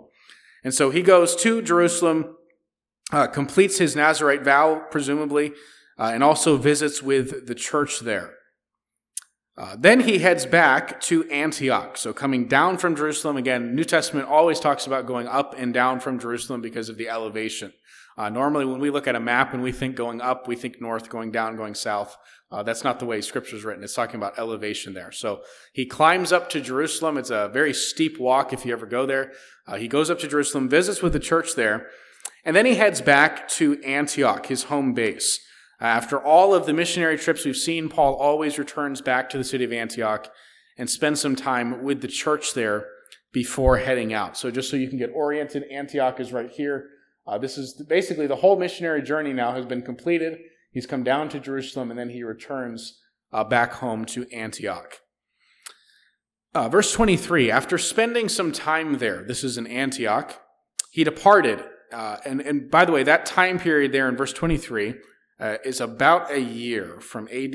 And 0.64 0.72
so 0.72 0.90
he 0.90 1.02
goes 1.02 1.36
to 1.36 1.60
Jerusalem 1.60 2.36
uh, 3.12 3.26
completes 3.26 3.78
his 3.78 3.94
Nazarite 3.94 4.42
vow, 4.42 4.86
presumably, 4.90 5.52
uh, 5.98 6.10
and 6.14 6.24
also 6.24 6.56
visits 6.56 7.02
with 7.02 7.46
the 7.46 7.54
church 7.54 8.00
there. 8.00 8.34
Uh, 9.56 9.76
then 9.78 10.00
he 10.00 10.18
heads 10.18 10.46
back 10.46 10.98
to 11.02 11.28
Antioch. 11.30 11.98
So, 11.98 12.14
coming 12.14 12.48
down 12.48 12.78
from 12.78 12.96
Jerusalem, 12.96 13.36
again, 13.36 13.74
New 13.74 13.84
Testament 13.84 14.26
always 14.26 14.58
talks 14.58 14.86
about 14.86 15.06
going 15.06 15.28
up 15.28 15.54
and 15.58 15.74
down 15.74 16.00
from 16.00 16.18
Jerusalem 16.18 16.62
because 16.62 16.88
of 16.88 16.96
the 16.96 17.10
elevation. 17.10 17.74
Uh, 18.16 18.28
normally, 18.28 18.64
when 18.64 18.80
we 18.80 18.90
look 18.90 19.06
at 19.06 19.16
a 19.16 19.20
map 19.20 19.54
and 19.54 19.62
we 19.62 19.72
think 19.72 19.96
going 19.96 20.20
up, 20.20 20.46
we 20.46 20.56
think 20.56 20.80
north, 20.80 21.08
going 21.08 21.30
down, 21.30 21.56
going 21.56 21.74
south. 21.74 22.16
Uh, 22.50 22.62
that's 22.62 22.84
not 22.84 22.98
the 22.98 23.06
way 23.06 23.20
Scripture 23.22 23.56
is 23.56 23.64
written. 23.64 23.82
It's 23.82 23.94
talking 23.94 24.16
about 24.16 24.38
elevation 24.38 24.92
there. 24.92 25.10
So 25.10 25.40
he 25.72 25.86
climbs 25.86 26.32
up 26.32 26.50
to 26.50 26.60
Jerusalem. 26.60 27.16
It's 27.16 27.30
a 27.30 27.48
very 27.48 27.72
steep 27.72 28.20
walk 28.20 28.52
if 28.52 28.66
you 28.66 28.72
ever 28.72 28.84
go 28.84 29.06
there. 29.06 29.32
Uh, 29.66 29.76
he 29.76 29.88
goes 29.88 30.10
up 30.10 30.18
to 30.18 30.28
Jerusalem, 30.28 30.68
visits 30.68 31.00
with 31.00 31.14
the 31.14 31.20
church 31.20 31.54
there, 31.54 31.86
and 32.44 32.54
then 32.54 32.66
he 32.66 32.74
heads 32.74 33.00
back 33.00 33.48
to 33.50 33.80
Antioch, 33.82 34.46
his 34.46 34.64
home 34.64 34.92
base. 34.92 35.40
After 35.80 36.20
all 36.20 36.54
of 36.54 36.66
the 36.66 36.72
missionary 36.74 37.16
trips 37.16 37.44
we've 37.44 37.56
seen, 37.56 37.88
Paul 37.88 38.14
always 38.14 38.58
returns 38.58 39.00
back 39.00 39.30
to 39.30 39.38
the 39.38 39.44
city 39.44 39.64
of 39.64 39.72
Antioch 39.72 40.28
and 40.76 40.88
spends 40.88 41.20
some 41.20 41.34
time 41.34 41.82
with 41.82 42.02
the 42.02 42.08
church 42.08 42.54
there 42.54 42.86
before 43.32 43.78
heading 43.78 44.12
out. 44.12 44.36
So, 44.36 44.50
just 44.50 44.70
so 44.70 44.76
you 44.76 44.88
can 44.88 44.98
get 44.98 45.10
oriented, 45.14 45.64
Antioch 45.72 46.20
is 46.20 46.32
right 46.32 46.50
here. 46.50 46.88
Uh, 47.26 47.38
this 47.38 47.56
is 47.56 47.74
basically 47.88 48.26
the 48.26 48.36
whole 48.36 48.58
missionary 48.58 49.02
journey 49.02 49.32
now 49.32 49.52
has 49.52 49.64
been 49.64 49.82
completed. 49.82 50.38
He's 50.72 50.86
come 50.86 51.04
down 51.04 51.28
to 51.30 51.40
Jerusalem 51.40 51.90
and 51.90 51.98
then 51.98 52.10
he 52.10 52.22
returns 52.22 53.00
uh, 53.32 53.44
back 53.44 53.74
home 53.74 54.04
to 54.06 54.26
Antioch. 54.32 55.00
Uh, 56.54 56.68
verse 56.68 56.92
23 56.92 57.50
After 57.50 57.78
spending 57.78 58.28
some 58.28 58.52
time 58.52 58.98
there, 58.98 59.22
this 59.22 59.44
is 59.44 59.56
in 59.56 59.66
Antioch, 59.66 60.40
he 60.90 61.04
departed 61.04 61.64
uh, 61.92 62.16
and, 62.24 62.40
and 62.40 62.70
by 62.70 62.84
the 62.84 62.92
way, 62.92 63.02
that 63.02 63.26
time 63.26 63.58
period 63.58 63.92
there 63.92 64.08
in 64.08 64.16
verse 64.16 64.32
23 64.32 64.94
uh, 65.38 65.56
is 65.64 65.80
about 65.80 66.30
a 66.30 66.40
year 66.40 67.00
from 67.00 67.28
AD 67.28 67.54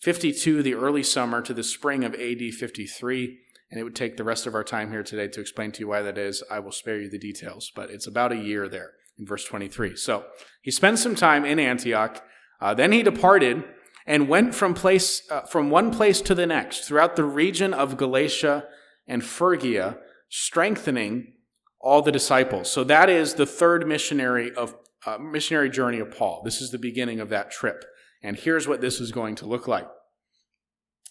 52, 0.00 0.62
the 0.62 0.74
early 0.74 1.02
summer, 1.02 1.42
to 1.42 1.52
the 1.52 1.64
spring 1.64 2.04
of 2.04 2.14
AD 2.14 2.54
53. 2.54 3.38
And 3.70 3.80
it 3.80 3.84
would 3.84 3.96
take 3.96 4.16
the 4.16 4.24
rest 4.24 4.46
of 4.46 4.54
our 4.54 4.64
time 4.64 4.90
here 4.90 5.02
today 5.02 5.28
to 5.28 5.40
explain 5.40 5.72
to 5.72 5.80
you 5.80 5.88
why 5.88 6.02
that 6.02 6.18
is. 6.18 6.42
I 6.50 6.60
will 6.60 6.72
spare 6.72 7.00
you 7.00 7.10
the 7.10 7.18
details, 7.18 7.72
but 7.74 7.90
it's 7.90 8.06
about 8.06 8.32
a 8.32 8.36
year 8.36 8.68
there 8.68 8.92
in 9.18 9.26
verse 9.26 9.44
23. 9.44 9.96
So 9.96 10.24
he 10.62 10.70
spent 10.70 10.98
some 10.98 11.14
time 11.14 11.44
in 11.44 11.58
Antioch. 11.58 12.22
Uh, 12.60 12.74
then 12.74 12.92
he 12.92 13.02
departed 13.02 13.64
and 14.06 14.28
went 14.28 14.54
from 14.54 14.72
place 14.72 15.22
uh, 15.30 15.42
from 15.42 15.68
one 15.68 15.90
place 15.90 16.20
to 16.22 16.34
the 16.34 16.46
next 16.46 16.84
throughout 16.84 17.16
the 17.16 17.24
region 17.24 17.74
of 17.74 17.96
Galatia 17.96 18.64
and 19.06 19.24
Phrygia, 19.24 19.98
strengthening 20.28 21.32
all 21.80 22.02
the 22.02 22.12
disciples. 22.12 22.70
So 22.70 22.84
that 22.84 23.10
is 23.10 23.34
the 23.34 23.46
third 23.46 23.86
missionary 23.86 24.54
of 24.54 24.76
uh, 25.04 25.18
missionary 25.18 25.70
journey 25.70 25.98
of 25.98 26.16
Paul. 26.16 26.42
This 26.44 26.60
is 26.60 26.70
the 26.70 26.78
beginning 26.78 27.20
of 27.20 27.28
that 27.30 27.50
trip, 27.50 27.84
and 28.22 28.36
here's 28.36 28.68
what 28.68 28.80
this 28.80 29.00
is 29.00 29.12
going 29.12 29.34
to 29.36 29.46
look 29.46 29.66
like. 29.66 29.88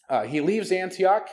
Uh, 0.10 0.24
he 0.24 0.39
leaves 0.39 0.72
Antioch 0.72 1.30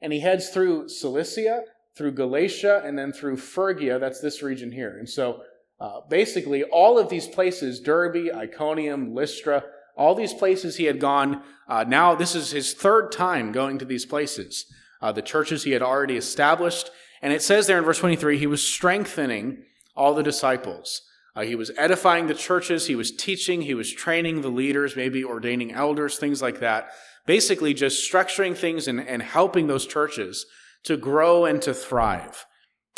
and 0.00 0.12
he 0.12 0.20
heads 0.20 0.48
through 0.50 0.88
Cilicia, 0.88 1.62
through 1.96 2.12
Galatia, 2.12 2.82
and 2.84 2.98
then 2.98 3.12
through 3.12 3.36
Phrygia. 3.36 3.98
That's 3.98 4.20
this 4.20 4.42
region 4.42 4.72
here. 4.72 4.96
And 4.98 5.08
so, 5.08 5.42
uh, 5.80 6.00
basically, 6.08 6.64
all 6.64 6.98
of 6.98 7.08
these 7.08 7.26
places 7.26 7.80
Derbe, 7.80 8.30
Iconium, 8.34 9.14
Lystra, 9.14 9.64
all 9.96 10.14
these 10.14 10.34
places 10.34 10.76
he 10.76 10.84
had 10.84 11.00
gone. 11.00 11.42
Uh, 11.68 11.84
now, 11.86 12.14
this 12.14 12.34
is 12.34 12.50
his 12.50 12.74
third 12.74 13.10
time 13.10 13.52
going 13.52 13.78
to 13.78 13.84
these 13.84 14.06
places. 14.06 14.66
Uh, 15.00 15.12
the 15.12 15.22
churches 15.22 15.64
he 15.64 15.72
had 15.72 15.82
already 15.82 16.16
established. 16.16 16.90
And 17.22 17.32
it 17.32 17.42
says 17.42 17.66
there 17.66 17.78
in 17.78 17.84
verse 17.84 17.98
23 17.98 18.38
he 18.38 18.46
was 18.46 18.66
strengthening 18.66 19.64
all 19.94 20.14
the 20.14 20.22
disciples. 20.22 21.02
Uh, 21.36 21.42
he 21.42 21.54
was 21.54 21.70
edifying 21.76 22.26
the 22.26 22.34
churches, 22.34 22.86
he 22.86 22.96
was 22.96 23.10
teaching, 23.10 23.62
he 23.62 23.74
was 23.74 23.92
training 23.92 24.40
the 24.40 24.48
leaders, 24.48 24.96
maybe 24.96 25.22
ordaining 25.22 25.70
elders, 25.70 26.16
things 26.16 26.40
like 26.40 26.60
that. 26.60 26.88
Basically, 27.26 27.74
just 27.74 28.10
structuring 28.10 28.56
things 28.56 28.88
and, 28.88 29.00
and 29.00 29.22
helping 29.22 29.66
those 29.66 29.86
churches 29.86 30.46
to 30.84 30.96
grow 30.96 31.44
and 31.44 31.60
to 31.60 31.74
thrive. 31.74 32.46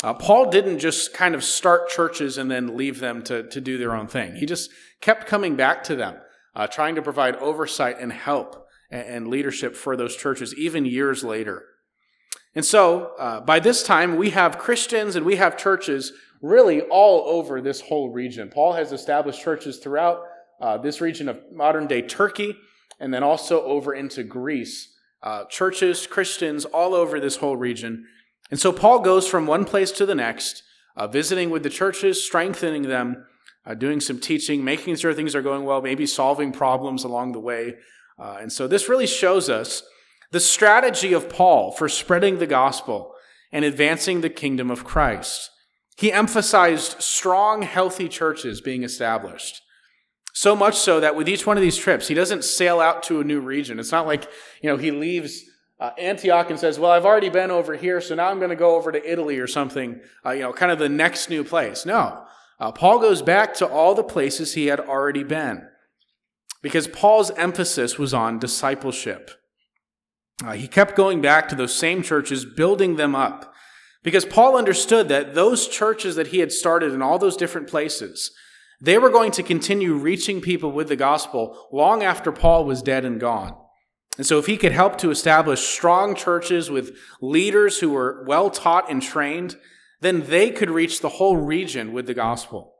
Uh, 0.01 0.13
Paul 0.13 0.49
didn't 0.49 0.79
just 0.79 1.13
kind 1.13 1.35
of 1.35 1.43
start 1.43 1.89
churches 1.89 2.37
and 2.37 2.49
then 2.49 2.77
leave 2.77 2.99
them 2.99 3.21
to, 3.23 3.43
to 3.49 3.59
do 3.59 3.77
their 3.77 3.93
own 3.93 4.07
thing. 4.07 4.35
He 4.35 4.45
just 4.45 4.71
kept 5.01 5.27
coming 5.27 5.57
back 5.57 5.83
to 5.85 5.95
them 5.95 6.15
uh, 6.55 6.67
trying 6.67 6.95
to 6.95 7.01
provide 7.01 7.35
oversight 7.37 7.97
and 7.99 8.13
help 8.13 8.65
and, 8.89 9.07
and, 9.07 9.27
leadership 9.27 9.75
for 9.75 9.97
those 9.97 10.15
churches, 10.15 10.55
even 10.55 10.85
years 10.85 11.23
later. 11.23 11.63
And 12.55 12.65
so, 12.65 13.13
uh, 13.19 13.41
by 13.41 13.59
this 13.59 13.83
time, 13.83 14.15
we 14.15 14.31
have 14.31 14.57
Christians 14.57 15.15
and 15.15 15.25
we 15.25 15.35
have 15.35 15.57
churches 15.57 16.13
really 16.41 16.81
all 16.81 17.23
over 17.27 17.61
this 17.61 17.81
whole 17.81 18.09
region. 18.09 18.49
Paul 18.49 18.73
has 18.73 18.91
established 18.91 19.41
churches 19.41 19.79
throughout 19.79 20.23
uh, 20.61 20.77
this 20.77 21.01
region 21.01 21.29
of 21.29 21.39
modern 21.51 21.87
day 21.87 22.01
Turkey 22.01 22.55
and 22.99 23.13
then 23.13 23.23
also 23.23 23.63
over 23.63 23.93
into 23.93 24.23
Greece. 24.23 24.95
Uh, 25.21 25.45
churches, 25.45 26.07
Christians 26.07 26.65
all 26.65 26.93
over 26.93 27.19
this 27.19 27.37
whole 27.37 27.57
region. 27.57 28.05
And 28.51 28.59
so, 28.59 28.71
Paul 28.71 28.99
goes 28.99 29.27
from 29.27 29.47
one 29.47 29.65
place 29.65 29.91
to 29.93 30.05
the 30.05 30.15
next, 30.15 30.63
uh, 30.95 31.07
visiting 31.07 31.49
with 31.49 31.63
the 31.63 31.69
churches, 31.69 32.23
strengthening 32.23 32.83
them, 32.83 33.25
uh, 33.65 33.73
doing 33.73 33.99
some 33.99 34.19
teaching, 34.19 34.63
making 34.63 34.95
sure 34.95 35.13
things 35.13 35.35
are 35.35 35.41
going 35.41 35.65
well, 35.65 35.81
maybe 35.81 36.05
solving 36.05 36.51
problems 36.51 37.03
along 37.03 37.33
the 37.33 37.39
way. 37.39 37.75
Uh, 38.17 38.37
and 38.41 38.51
so 38.51 38.67
this 38.67 38.89
really 38.89 39.07
shows 39.07 39.49
us 39.49 39.83
the 40.31 40.39
strategy 40.39 41.13
of 41.13 41.29
Paul 41.29 41.71
for 41.71 41.89
spreading 41.89 42.39
the 42.39 42.47
gospel 42.47 43.13
and 43.51 43.65
advancing 43.65 44.21
the 44.21 44.29
kingdom 44.29 44.71
of 44.71 44.83
Christ. 44.83 45.49
He 45.99 46.13
emphasized 46.13 47.01
strong, 47.01 47.61
healthy 47.61 48.07
churches 48.07 48.61
being 48.61 48.83
established. 48.83 49.61
So 50.31 50.55
much 50.55 50.77
so 50.77 51.01
that 51.01 51.17
with 51.17 51.27
each 51.27 51.45
one 51.45 51.57
of 51.57 51.61
these 51.61 51.75
trips, 51.75 52.07
he 52.07 52.13
doesn't 52.13 52.45
sail 52.45 52.79
out 52.79 53.03
to 53.03 53.19
a 53.19 53.25
new 53.25 53.41
region. 53.41 53.81
It's 53.81 53.91
not 53.91 54.07
like, 54.07 54.23
you 54.61 54.69
know, 54.69 54.77
he 54.77 54.91
leaves 54.91 55.43
uh, 55.77 55.89
Antioch 55.97 56.49
and 56.49 56.57
says, 56.57 56.79
Well, 56.79 56.91
I've 56.91 57.05
already 57.05 57.27
been 57.27 57.51
over 57.51 57.75
here, 57.75 57.99
so 57.99 58.15
now 58.15 58.29
I'm 58.29 58.37
going 58.37 58.49
to 58.49 58.55
go 58.55 58.77
over 58.77 58.93
to 58.93 59.11
Italy 59.11 59.39
or 59.39 59.47
something, 59.47 59.99
uh, 60.25 60.31
you 60.31 60.43
know, 60.43 60.53
kind 60.53 60.71
of 60.71 60.79
the 60.79 60.87
next 60.87 61.29
new 61.29 61.43
place. 61.43 61.85
No. 61.85 62.23
Uh, 62.61 62.71
Paul 62.71 62.99
goes 62.99 63.21
back 63.21 63.53
to 63.55 63.67
all 63.67 63.93
the 63.93 64.01
places 64.01 64.53
he 64.53 64.67
had 64.67 64.79
already 64.79 65.25
been 65.25 65.67
because 66.61 66.87
Paul's 66.87 67.31
emphasis 67.31 67.99
was 67.99 68.13
on 68.13 68.39
discipleship. 68.39 69.31
Uh, 70.45 70.53
he 70.53 70.69
kept 70.69 70.95
going 70.95 71.19
back 71.19 71.49
to 71.49 71.55
those 71.55 71.75
same 71.75 72.03
churches, 72.03 72.45
building 72.45 72.95
them 72.95 73.15
up, 73.15 73.53
because 74.03 74.25
Paul 74.25 74.57
understood 74.57 75.09
that 75.09 75.33
those 75.33 75.67
churches 75.67 76.15
that 76.15 76.27
he 76.27 76.39
had 76.39 76.51
started 76.51 76.93
in 76.93 77.01
all 77.01 77.19
those 77.19 77.37
different 77.37 77.67
places, 77.67 78.31
they 78.81 78.97
were 78.97 79.09
going 79.09 79.31
to 79.31 79.43
continue 79.43 79.93
reaching 79.93 80.41
people 80.41 80.71
with 80.71 80.87
the 80.87 80.95
gospel 80.95 81.67
long 81.71 82.03
after 82.03 82.31
Paul 82.31 82.65
was 82.65 82.81
dead 82.81 83.03
and 83.03 83.19
gone. 83.19 83.55
And 84.17 84.25
so, 84.25 84.37
if 84.37 84.47
he 84.47 84.57
could 84.57 84.71
help 84.71 84.97
to 84.97 85.11
establish 85.11 85.61
strong 85.61 86.15
churches 86.15 86.69
with 86.69 86.97
leaders 87.21 87.79
who 87.79 87.91
were 87.91 88.25
well 88.27 88.49
taught 88.49 88.89
and 88.89 89.01
trained, 89.01 89.55
then 90.01 90.25
they 90.27 90.49
could 90.49 90.69
reach 90.69 90.99
the 90.99 91.09
whole 91.09 91.37
region 91.37 91.93
with 91.93 92.05
the 92.05 92.13
gospel. 92.13 92.75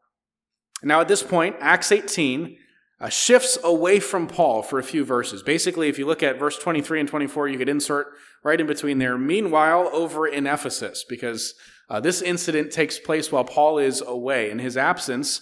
Now, 0.83 1.01
at 1.01 1.07
this 1.07 1.23
point, 1.23 1.55
Acts 1.59 1.91
18 1.91 2.57
uh, 3.01 3.09
shifts 3.09 3.57
away 3.63 3.99
from 3.99 4.27
Paul 4.27 4.61
for 4.61 4.77
a 4.77 4.83
few 4.83 5.05
verses. 5.05 5.41
Basically, 5.41 5.87
if 5.87 5.97
you 5.97 6.05
look 6.05 6.21
at 6.21 6.39
verse 6.39 6.57
23 6.57 6.99
and 6.99 7.09
24, 7.09 7.47
you 7.47 7.57
could 7.57 7.69
insert 7.69 8.07
right 8.43 8.59
in 8.59 8.67
between 8.67 8.97
there. 8.97 9.17
Meanwhile, 9.17 9.89
over 9.93 10.27
in 10.27 10.45
Ephesus, 10.45 11.05
because 11.07 11.53
uh, 11.89 11.99
this 11.99 12.21
incident 12.21 12.71
takes 12.71 12.99
place 12.99 13.31
while 13.31 13.45
Paul 13.45 13.77
is 13.77 14.01
away. 14.01 14.51
In 14.51 14.59
his 14.59 14.75
absence, 14.75 15.41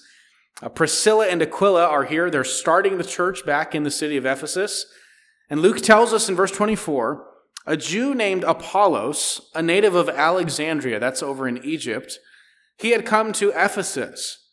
uh, 0.61 0.69
Priscilla 0.69 1.27
and 1.27 1.41
Aquila 1.41 1.85
are 1.85 2.05
here. 2.05 2.29
They're 2.29 2.43
starting 2.43 2.97
the 2.97 3.03
church 3.03 3.45
back 3.45 3.73
in 3.73 3.83
the 3.83 3.91
city 3.91 4.17
of 4.17 4.25
Ephesus. 4.25 4.85
And 5.49 5.61
Luke 5.61 5.81
tells 5.81 6.13
us 6.13 6.29
in 6.29 6.35
verse 6.35 6.51
24 6.51 7.25
a 7.65 7.75
Jew 7.75 8.15
named 8.15 8.45
Apollos, 8.45 9.51
a 9.53 9.61
native 9.61 9.93
of 9.93 10.07
Alexandria, 10.07 10.99
that's 10.99 11.21
over 11.21 11.49
in 11.49 11.63
Egypt, 11.65 12.17
he 12.77 12.91
had 12.91 13.05
come 13.05 13.33
to 13.33 13.49
Ephesus. 13.49 14.46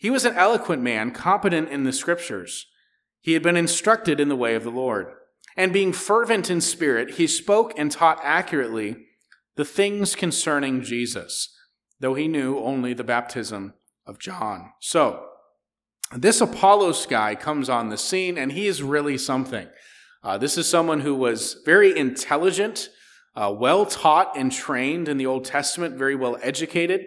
He 0.00 0.08
was 0.08 0.24
an 0.24 0.34
eloquent 0.34 0.82
man, 0.82 1.10
competent 1.10 1.68
in 1.68 1.84
the 1.84 1.92
scriptures. 1.92 2.66
He 3.20 3.34
had 3.34 3.42
been 3.42 3.56
instructed 3.56 4.18
in 4.18 4.30
the 4.30 4.36
way 4.36 4.54
of 4.54 4.64
the 4.64 4.70
Lord. 4.70 5.08
And 5.58 5.74
being 5.74 5.92
fervent 5.92 6.48
in 6.48 6.62
spirit, 6.62 7.12
he 7.12 7.26
spoke 7.26 7.74
and 7.76 7.92
taught 7.92 8.18
accurately 8.22 8.96
the 9.56 9.64
things 9.66 10.14
concerning 10.14 10.80
Jesus, 10.80 11.54
though 12.00 12.14
he 12.14 12.28
knew 12.28 12.58
only 12.60 12.94
the 12.94 13.04
baptism 13.04 13.74
of 14.06 14.18
John. 14.18 14.72
So, 14.80 15.26
this 16.16 16.40
Apollos 16.40 17.04
guy 17.04 17.34
comes 17.34 17.68
on 17.68 17.90
the 17.90 17.98
scene, 17.98 18.38
and 18.38 18.52
he 18.52 18.66
is 18.66 18.82
really 18.82 19.18
something. 19.18 19.68
Uh, 20.24 20.38
this 20.38 20.56
is 20.56 20.66
someone 20.66 21.00
who 21.00 21.14
was 21.14 21.58
very 21.66 21.96
intelligent, 21.96 22.88
uh, 23.36 23.54
well 23.54 23.84
taught 23.84 24.34
and 24.34 24.50
trained 24.50 25.08
in 25.08 25.18
the 25.18 25.26
Old 25.26 25.44
Testament, 25.44 25.98
very 25.98 26.14
well 26.14 26.38
educated. 26.40 27.04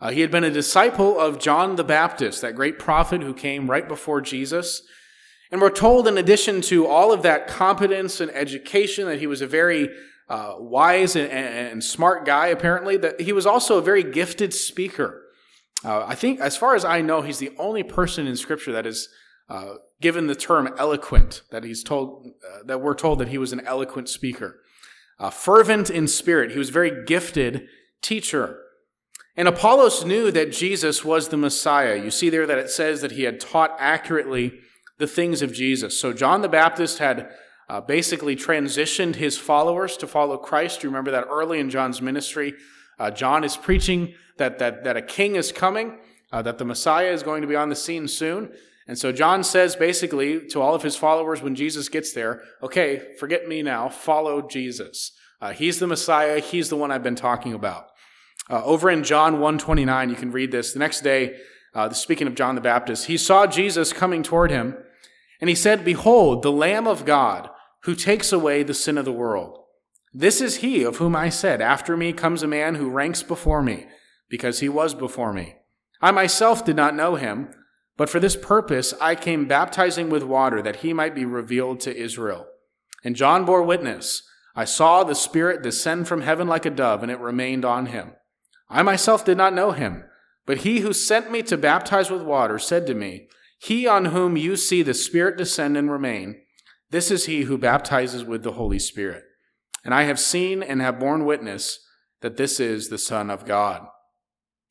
Uh, 0.00 0.10
he 0.10 0.20
had 0.20 0.30
been 0.30 0.44
a 0.44 0.50
disciple 0.50 1.18
of 1.18 1.38
John 1.38 1.76
the 1.76 1.84
Baptist, 1.84 2.42
that 2.42 2.54
great 2.54 2.78
prophet 2.78 3.22
who 3.22 3.32
came 3.32 3.70
right 3.70 3.88
before 3.88 4.20
Jesus. 4.20 4.82
And 5.50 5.60
we're 5.60 5.70
told, 5.70 6.06
in 6.08 6.18
addition 6.18 6.60
to 6.62 6.86
all 6.86 7.12
of 7.12 7.22
that 7.22 7.46
competence 7.46 8.20
and 8.20 8.30
education, 8.32 9.06
that 9.06 9.20
he 9.20 9.26
was 9.26 9.40
a 9.40 9.46
very 9.46 9.88
uh, 10.28 10.54
wise 10.58 11.14
and, 11.14 11.30
and, 11.30 11.84
smart 11.84 12.26
guy, 12.26 12.48
apparently, 12.48 12.96
that 12.96 13.20
he 13.20 13.32
was 13.32 13.46
also 13.46 13.78
a 13.78 13.82
very 13.82 14.02
gifted 14.02 14.52
speaker. 14.52 15.22
Uh, 15.84 16.04
I 16.04 16.14
think, 16.16 16.40
as 16.40 16.56
far 16.56 16.74
as 16.74 16.84
I 16.84 17.00
know, 17.00 17.22
he's 17.22 17.38
the 17.38 17.52
only 17.58 17.84
person 17.84 18.26
in 18.26 18.36
Scripture 18.36 18.72
that 18.72 18.86
is 18.86 19.08
uh, 19.48 19.74
given 20.00 20.26
the 20.26 20.34
term 20.34 20.74
eloquent, 20.76 21.42
that 21.52 21.62
he's 21.62 21.84
told 21.84 22.26
uh, 22.44 22.64
that 22.64 22.80
we're 22.80 22.94
told 22.94 23.20
that 23.20 23.28
he 23.28 23.38
was 23.38 23.52
an 23.52 23.60
eloquent 23.60 24.08
speaker, 24.08 24.60
uh, 25.20 25.30
fervent 25.30 25.90
in 25.90 26.08
spirit. 26.08 26.50
He 26.50 26.58
was 26.58 26.70
a 26.70 26.72
very 26.72 27.04
gifted 27.04 27.68
teacher. 28.02 28.58
And 29.36 29.48
Apollos 29.48 30.04
knew 30.04 30.30
that 30.30 30.50
Jesus 30.50 31.04
was 31.04 31.28
the 31.28 31.36
Messiah. 31.36 32.02
You 32.02 32.10
see 32.10 32.30
there 32.30 32.46
that 32.46 32.58
it 32.58 32.70
says 32.70 33.02
that 33.02 33.12
he 33.12 33.24
had 33.24 33.38
taught 33.38 33.76
accurately 33.78 34.60
the 34.98 35.06
things 35.06 35.42
of 35.42 35.52
Jesus. 35.52 36.00
So 36.00 36.12
John 36.12 36.40
the 36.40 36.48
Baptist 36.48 36.98
had 36.98 37.30
uh, 37.68 37.80
basically 37.82 38.34
transitioned 38.34 39.16
his 39.16 39.36
followers 39.36 39.96
to 39.98 40.06
follow 40.06 40.38
Christ. 40.38 40.82
You 40.82 40.88
remember 40.88 41.10
that 41.10 41.26
early 41.28 41.60
in 41.60 41.68
John's 41.68 42.00
ministry, 42.00 42.54
uh, 42.98 43.10
John 43.10 43.44
is 43.44 43.56
preaching 43.56 44.14
that, 44.38 44.58
that, 44.58 44.84
that 44.84 44.96
a 44.96 45.02
king 45.02 45.36
is 45.36 45.52
coming, 45.52 45.98
uh, 46.32 46.40
that 46.42 46.56
the 46.56 46.64
Messiah 46.64 47.12
is 47.12 47.22
going 47.22 47.42
to 47.42 47.48
be 47.48 47.56
on 47.56 47.68
the 47.68 47.76
scene 47.76 48.08
soon. 48.08 48.52
And 48.88 48.96
so 48.96 49.12
John 49.12 49.42
says 49.42 49.76
basically 49.76 50.46
to 50.48 50.62
all 50.62 50.74
of 50.74 50.82
his 50.82 50.96
followers 50.96 51.42
when 51.42 51.56
Jesus 51.56 51.88
gets 51.88 52.12
there, 52.12 52.42
okay, 52.62 53.14
forget 53.18 53.48
me 53.48 53.62
now, 53.62 53.88
follow 53.88 54.40
Jesus. 54.40 55.12
Uh, 55.40 55.52
he's 55.52 55.78
the 55.78 55.86
Messiah. 55.86 56.40
He's 56.40 56.70
the 56.70 56.76
one 56.76 56.90
I've 56.90 57.02
been 57.02 57.16
talking 57.16 57.52
about. 57.52 57.88
Uh, 58.48 58.62
over 58.64 58.90
in 58.90 59.02
John 59.02 59.34
129, 59.34 60.10
you 60.10 60.16
can 60.16 60.30
read 60.30 60.52
this. 60.52 60.72
The 60.72 60.78
next 60.78 61.00
day, 61.00 61.36
uh, 61.74 61.90
speaking 61.90 62.26
of 62.26 62.34
John 62.34 62.54
the 62.54 62.60
Baptist, 62.60 63.06
he 63.06 63.16
saw 63.16 63.46
Jesus 63.46 63.92
coming 63.92 64.22
toward 64.22 64.50
him, 64.50 64.76
and 65.40 65.50
he 65.50 65.56
said, 65.56 65.84
Behold, 65.84 66.42
the 66.42 66.52
Lamb 66.52 66.86
of 66.86 67.04
God 67.04 67.50
who 67.82 67.94
takes 67.94 68.32
away 68.32 68.62
the 68.62 68.74
sin 68.74 68.98
of 68.98 69.04
the 69.04 69.12
world. 69.12 69.58
This 70.12 70.40
is 70.40 70.56
he 70.56 70.82
of 70.82 70.96
whom 70.96 71.14
I 71.14 71.28
said, 71.28 71.60
After 71.60 71.96
me 71.96 72.12
comes 72.12 72.42
a 72.42 72.48
man 72.48 72.76
who 72.76 72.88
ranks 72.88 73.22
before 73.22 73.62
me, 73.62 73.86
because 74.28 74.60
he 74.60 74.68
was 74.68 74.94
before 74.94 75.32
me. 75.32 75.56
I 76.00 76.10
myself 76.10 76.64
did 76.64 76.76
not 76.76 76.94
know 76.94 77.16
him 77.16 77.50
but 77.96 78.10
for 78.10 78.20
this 78.20 78.36
purpose 78.36 78.94
I 79.00 79.14
came 79.14 79.46
baptizing 79.46 80.10
with 80.10 80.22
water, 80.22 80.60
that 80.62 80.76
he 80.76 80.92
might 80.92 81.14
be 81.14 81.24
revealed 81.24 81.80
to 81.80 81.96
Israel. 81.96 82.46
And 83.02 83.16
John 83.16 83.44
bore 83.44 83.62
witness. 83.62 84.22
I 84.54 84.64
saw 84.64 85.04
the 85.04 85.14
Spirit 85.14 85.62
descend 85.62 86.08
from 86.08 86.22
heaven 86.22 86.48
like 86.48 86.66
a 86.66 86.70
dove, 86.70 87.02
and 87.02 87.10
it 87.10 87.20
remained 87.20 87.64
on 87.64 87.86
him. 87.86 88.12
I 88.68 88.82
myself 88.82 89.24
did 89.24 89.36
not 89.36 89.54
know 89.54 89.72
him, 89.72 90.04
but 90.44 90.58
he 90.58 90.80
who 90.80 90.92
sent 90.92 91.30
me 91.30 91.42
to 91.44 91.56
baptize 91.56 92.10
with 92.10 92.22
water 92.22 92.58
said 92.58 92.86
to 92.86 92.94
me, 92.94 93.28
He 93.58 93.86
on 93.86 94.06
whom 94.06 94.36
you 94.36 94.56
see 94.56 94.82
the 94.82 94.94
Spirit 94.94 95.36
descend 95.36 95.76
and 95.76 95.90
remain, 95.90 96.40
This 96.90 97.10
is 97.10 97.26
he 97.26 97.42
who 97.42 97.58
baptizes 97.58 98.24
with 98.24 98.42
the 98.42 98.52
Holy 98.52 98.78
Spirit. 98.78 99.24
And 99.84 99.94
I 99.94 100.02
have 100.02 100.18
seen 100.18 100.62
and 100.62 100.80
have 100.80 100.98
borne 100.98 101.24
witness 101.24 101.78
that 102.20 102.36
this 102.36 102.58
is 102.58 102.88
the 102.88 102.98
Son 102.98 103.30
of 103.30 103.44
God. 103.44 103.86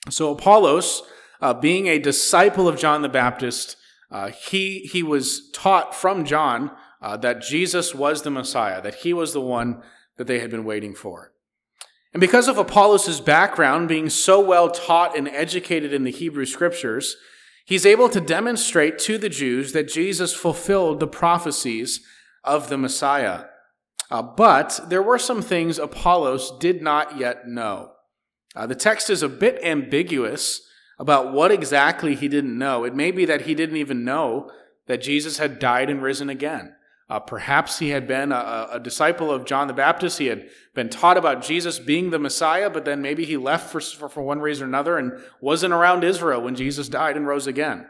So 0.10 0.32
Apollos, 0.32 1.04
uh, 1.42 1.54
being 1.54 1.88
a 1.88 2.00
disciple 2.00 2.68
of 2.68 2.78
John 2.78 3.02
the 3.02 3.10
Baptist, 3.10 3.78
uh, 4.12 4.30
he, 4.30 4.80
he 4.92 5.04
was 5.04 5.50
taught 5.52 5.96
from 5.96 6.26
John 6.26 6.72
uh, 7.02 7.18
that 7.18 7.42
Jesus 7.42 7.96
was 7.96 8.22
the 8.22 8.32
Messiah, 8.32 8.82
that 8.82 8.96
he 8.96 9.14
was 9.14 9.34
the 9.34 9.42
one 9.42 9.82
that 10.18 10.28
they 10.28 10.40
had 10.40 10.52
been 10.52 10.66
waiting 10.66 10.94
for. 10.94 11.32
And 12.16 12.22
because 12.22 12.48
of 12.48 12.58
Apollos' 12.58 13.20
background, 13.20 13.90
being 13.90 14.10
so 14.10 14.40
well 14.40 14.70
taught 14.70 15.18
and 15.18 15.28
educated 15.28 15.92
in 15.92 16.06
the 16.06 16.12
Hebrew 16.12 16.46
scriptures, 16.46 17.18
he's 17.66 17.86
able 17.86 18.08
to 18.08 18.22
demonstrate 18.22 18.98
to 19.00 19.18
the 19.18 19.28
Jews 19.28 19.74
that 19.74 19.90
Jesus 19.90 20.34
fulfilled 20.34 21.02
the 21.02 21.08
prophecies 21.08 22.00
of 22.42 22.70
the 22.70 22.78
Messiah. 22.78 23.48
Uh, 24.10 24.22
but 24.22 24.80
there 24.88 25.04
were 25.04 25.20
some 25.20 25.42
things 25.42 25.78
Apollos 25.78 26.58
did 26.58 26.82
not 26.82 27.18
yet 27.18 27.50
know. 27.50 27.92
Uh, 28.56 28.66
the 28.66 28.76
text 28.76 29.10
is 29.10 29.22
a 29.22 29.28
bit 29.28 29.62
ambiguous 29.62 30.62
about 30.98 31.34
what 31.34 31.52
exactly 31.52 32.16
he 32.16 32.30
didn't 32.30 32.58
know. 32.58 32.86
It 32.86 32.96
may 32.96 33.12
be 33.12 33.26
that 33.26 33.42
he 33.42 33.54
didn't 33.54 33.76
even 33.76 34.06
know 34.06 34.50
that 34.88 35.02
Jesus 35.02 35.38
had 35.38 35.60
died 35.60 35.90
and 35.90 36.02
risen 36.02 36.30
again. 36.30 36.75
Uh, 37.08 37.20
perhaps 37.20 37.78
he 37.78 37.90
had 37.90 38.08
been 38.08 38.32
a, 38.32 38.68
a, 38.72 38.80
disciple 38.80 39.32
of 39.32 39.46
John 39.46 39.68
the 39.68 39.74
Baptist. 39.74 40.18
He 40.18 40.26
had 40.26 40.50
been 40.74 40.90
taught 40.90 41.18
about 41.18 41.44
Jesus 41.44 41.78
being 41.78 42.10
the 42.10 42.18
Messiah, 42.18 42.68
but 42.68 42.84
then 42.84 43.00
maybe 43.00 43.26
he 43.26 43.38
left 43.38 43.70
for, 43.70 43.80
for, 43.80 44.10
for 44.10 44.24
one 44.24 44.40
reason 44.40 44.66
or 44.66 44.70
another 44.70 44.98
and 44.98 45.22
wasn't 45.40 45.74
around 45.74 46.04
Israel 46.04 46.42
when 46.42 46.56
Jesus 46.56 46.90
died 46.90 47.16
and 47.16 47.28
rose 47.28 47.46
again. 47.46 47.86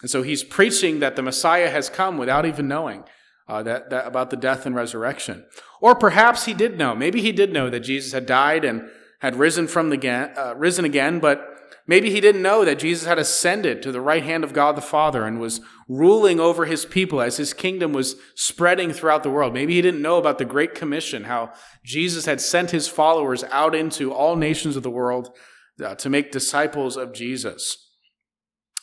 And 0.00 0.10
so 0.10 0.22
he's 0.22 0.42
preaching 0.42 1.00
that 1.00 1.16
the 1.16 1.22
Messiah 1.22 1.68
has 1.68 1.90
come 1.90 2.16
without 2.16 2.46
even 2.46 2.66
knowing 2.66 3.04
uh, 3.46 3.62
that, 3.62 3.90
that 3.90 4.06
about 4.06 4.30
the 4.30 4.36
death 4.36 4.64
and 4.64 4.74
resurrection. 4.74 5.44
Or 5.82 5.94
perhaps 5.94 6.46
he 6.46 6.54
did 6.54 6.78
know. 6.78 6.94
Maybe 6.94 7.20
he 7.20 7.32
did 7.32 7.52
know 7.52 7.68
that 7.68 7.80
Jesus 7.80 8.12
had 8.12 8.24
died 8.24 8.64
and 8.64 8.88
had 9.20 9.36
risen 9.36 9.68
from 9.68 9.90
the 9.90 10.08
uh, 10.08 10.54
risen 10.54 10.84
again, 10.84 11.20
but 11.20 11.55
maybe 11.86 12.10
he 12.10 12.20
didn't 12.20 12.42
know 12.42 12.64
that 12.64 12.78
Jesus 12.78 13.06
had 13.06 13.18
ascended 13.18 13.82
to 13.82 13.92
the 13.92 14.00
right 14.00 14.22
hand 14.22 14.44
of 14.44 14.52
God 14.52 14.76
the 14.76 14.82
Father 14.82 15.24
and 15.24 15.40
was 15.40 15.60
ruling 15.88 16.40
over 16.40 16.64
his 16.64 16.84
people 16.84 17.20
as 17.20 17.36
his 17.36 17.52
kingdom 17.52 17.92
was 17.92 18.16
spreading 18.34 18.92
throughout 18.92 19.22
the 19.22 19.30
world. 19.30 19.54
Maybe 19.54 19.74
he 19.74 19.82
didn't 19.82 20.02
know 20.02 20.18
about 20.18 20.38
the 20.38 20.44
Great 20.44 20.74
Commission, 20.74 21.24
how 21.24 21.52
Jesus 21.84 22.26
had 22.26 22.40
sent 22.40 22.70
his 22.70 22.88
followers 22.88 23.44
out 23.44 23.74
into 23.74 24.12
all 24.12 24.36
nations 24.36 24.76
of 24.76 24.82
the 24.82 24.90
world 24.90 25.36
uh, 25.84 25.94
to 25.96 26.10
make 26.10 26.32
disciples 26.32 26.96
of 26.96 27.12
Jesus. 27.12 27.76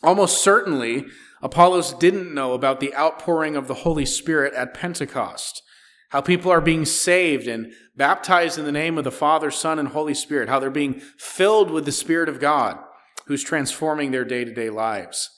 Almost 0.01 0.43
certainly, 0.43 1.05
Apollos 1.41 1.93
didn't 1.93 2.33
know 2.33 2.53
about 2.53 2.79
the 2.79 2.95
outpouring 2.95 3.55
of 3.55 3.67
the 3.67 3.73
Holy 3.73 4.05
Spirit 4.05 4.53
at 4.53 4.73
Pentecost, 4.73 5.61
how 6.09 6.21
people 6.21 6.51
are 6.51 6.61
being 6.61 6.85
saved 6.85 7.47
and 7.47 7.73
baptized 7.95 8.57
in 8.57 8.65
the 8.65 8.71
name 8.71 8.97
of 8.97 9.03
the 9.03 9.11
Father, 9.11 9.49
Son, 9.51 9.79
and 9.79 9.89
Holy 9.89 10.13
Spirit, 10.13 10.49
how 10.49 10.59
they're 10.59 10.69
being 10.69 11.01
filled 11.17 11.71
with 11.71 11.85
the 11.85 11.91
Spirit 11.91 12.29
of 12.29 12.39
God 12.39 12.77
who's 13.27 13.43
transforming 13.43 14.11
their 14.11 14.25
day 14.25 14.43
to 14.43 14.53
day 14.53 14.69
lives. 14.69 15.29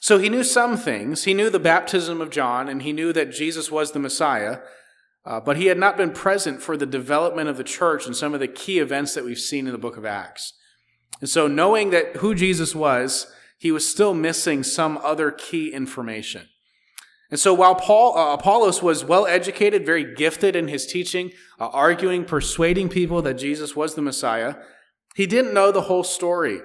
So 0.00 0.18
he 0.18 0.28
knew 0.28 0.44
some 0.44 0.76
things. 0.76 1.24
He 1.24 1.34
knew 1.34 1.50
the 1.50 1.58
baptism 1.58 2.20
of 2.20 2.30
John, 2.30 2.68
and 2.68 2.82
he 2.82 2.92
knew 2.92 3.12
that 3.12 3.32
Jesus 3.32 3.70
was 3.70 3.92
the 3.92 3.98
Messiah, 3.98 4.58
uh, 5.24 5.40
but 5.40 5.56
he 5.56 5.66
had 5.66 5.78
not 5.78 5.96
been 5.96 6.12
present 6.12 6.62
for 6.62 6.76
the 6.76 6.86
development 6.86 7.48
of 7.48 7.56
the 7.56 7.64
church 7.64 8.06
and 8.06 8.16
some 8.16 8.32
of 8.32 8.40
the 8.40 8.48
key 8.48 8.78
events 8.78 9.14
that 9.14 9.24
we've 9.24 9.38
seen 9.38 9.66
in 9.66 9.72
the 9.72 9.78
book 9.78 9.96
of 9.96 10.04
Acts. 10.04 10.54
And 11.20 11.28
so, 11.28 11.48
knowing 11.48 11.90
that 11.90 12.16
who 12.16 12.34
Jesus 12.34 12.74
was, 12.74 13.32
he 13.58 13.72
was 13.72 13.88
still 13.88 14.14
missing 14.14 14.62
some 14.62 14.98
other 14.98 15.32
key 15.32 15.72
information. 15.72 16.48
And 17.30 17.38
so 17.38 17.52
while 17.52 17.74
Paul, 17.74 18.16
uh, 18.16 18.34
Apollos 18.34 18.82
was 18.82 19.04
well 19.04 19.26
educated, 19.26 19.84
very 19.84 20.14
gifted 20.14 20.56
in 20.56 20.68
his 20.68 20.86
teaching, 20.86 21.32
uh, 21.60 21.68
arguing, 21.68 22.24
persuading 22.24 22.88
people 22.88 23.20
that 23.22 23.34
Jesus 23.34 23.76
was 23.76 23.94
the 23.94 24.02
Messiah, 24.02 24.54
he 25.14 25.26
didn't 25.26 25.52
know 25.52 25.70
the 25.70 25.82
whole 25.82 26.04
story. 26.04 26.60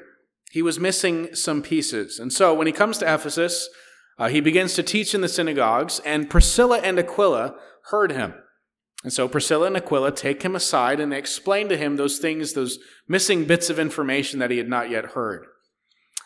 He 0.53 0.61
was 0.61 0.79
missing 0.79 1.33
some 1.33 1.63
pieces. 1.63 2.19
And 2.19 2.31
so 2.31 2.53
when 2.53 2.67
he 2.67 2.73
comes 2.73 2.99
to 2.99 3.11
Ephesus, 3.11 3.69
uh, 4.19 4.29
he 4.29 4.39
begins 4.39 4.75
to 4.75 4.83
teach 4.83 5.15
in 5.15 5.21
the 5.21 5.27
synagogues, 5.27 5.99
and 6.05 6.29
Priscilla 6.29 6.77
and 6.77 6.99
Aquila 6.99 7.55
heard 7.85 8.11
him. 8.11 8.35
And 9.03 9.11
so 9.11 9.27
Priscilla 9.27 9.65
and 9.65 9.75
Aquila 9.75 10.11
take 10.11 10.43
him 10.43 10.55
aside 10.55 10.99
and 10.99 11.11
they 11.11 11.17
explain 11.17 11.69
to 11.69 11.75
him 11.75 11.95
those 11.95 12.19
things, 12.19 12.53
those 12.53 12.77
missing 13.07 13.45
bits 13.45 13.71
of 13.71 13.79
information 13.79 14.37
that 14.37 14.51
he 14.51 14.59
had 14.59 14.69
not 14.69 14.91
yet 14.91 15.13
heard. 15.13 15.47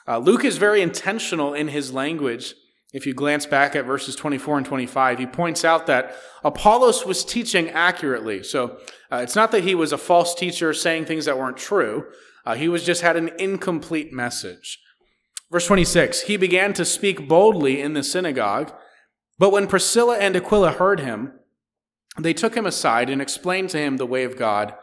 Uh, 0.06 0.18
Luke 0.18 0.44
is 0.44 0.58
very 0.58 0.82
intentional 0.82 1.54
in 1.54 1.70
his 1.70 1.94
language. 1.94 2.54
If 2.92 3.08
you 3.08 3.14
glance 3.14 3.46
back 3.46 3.78
at 3.78 3.86
verses 3.86 4.18
24 4.18 4.58
and 4.58 4.66
25, 4.66 5.20
he 5.20 5.26
points 5.26 5.64
out 5.64 5.88
that 5.88 6.14
Apollos 6.44 7.06
was 7.06 7.24
teaching 7.24 7.70
accurately. 7.70 8.44
So 8.44 8.78
uh, 9.10 9.22
it's 9.24 9.38
not 9.38 9.52
that 9.52 9.64
he 9.64 9.74
was 9.74 9.94
a 9.94 9.98
false 9.98 10.36
teacher 10.36 10.74
saying 10.74 11.06
things 11.06 11.24
that 11.26 11.38
weren't 11.38 11.56
true. 11.56 12.08
Uh, 12.48 12.56
he 12.56 12.70
was 12.70 12.86
just 12.86 13.02
had 13.02 13.18
an 13.18 13.30
incomplete 13.38 14.14
message. 14.14 14.80
Verse 15.52 15.68
26 15.68 16.22
He 16.22 16.38
began 16.38 16.72
to 16.74 16.86
speak 16.86 17.28
boldly 17.28 17.82
in 17.82 17.92
the 17.92 18.04
synagogue, 18.04 18.72
but 19.38 19.52
when 19.52 19.68
Priscilla 19.68 20.18
and 20.18 20.34
Aquila 20.34 20.72
heard 20.72 21.02
him, 21.02 21.34
they 22.18 22.34
took 22.34 22.56
him 22.56 22.66
aside 22.66 23.10
and 23.10 23.22
explained 23.22 23.70
to 23.72 23.78
him 23.78 23.98
the 23.98 24.06
way 24.06 24.24
of 24.24 24.38
God 24.38 24.74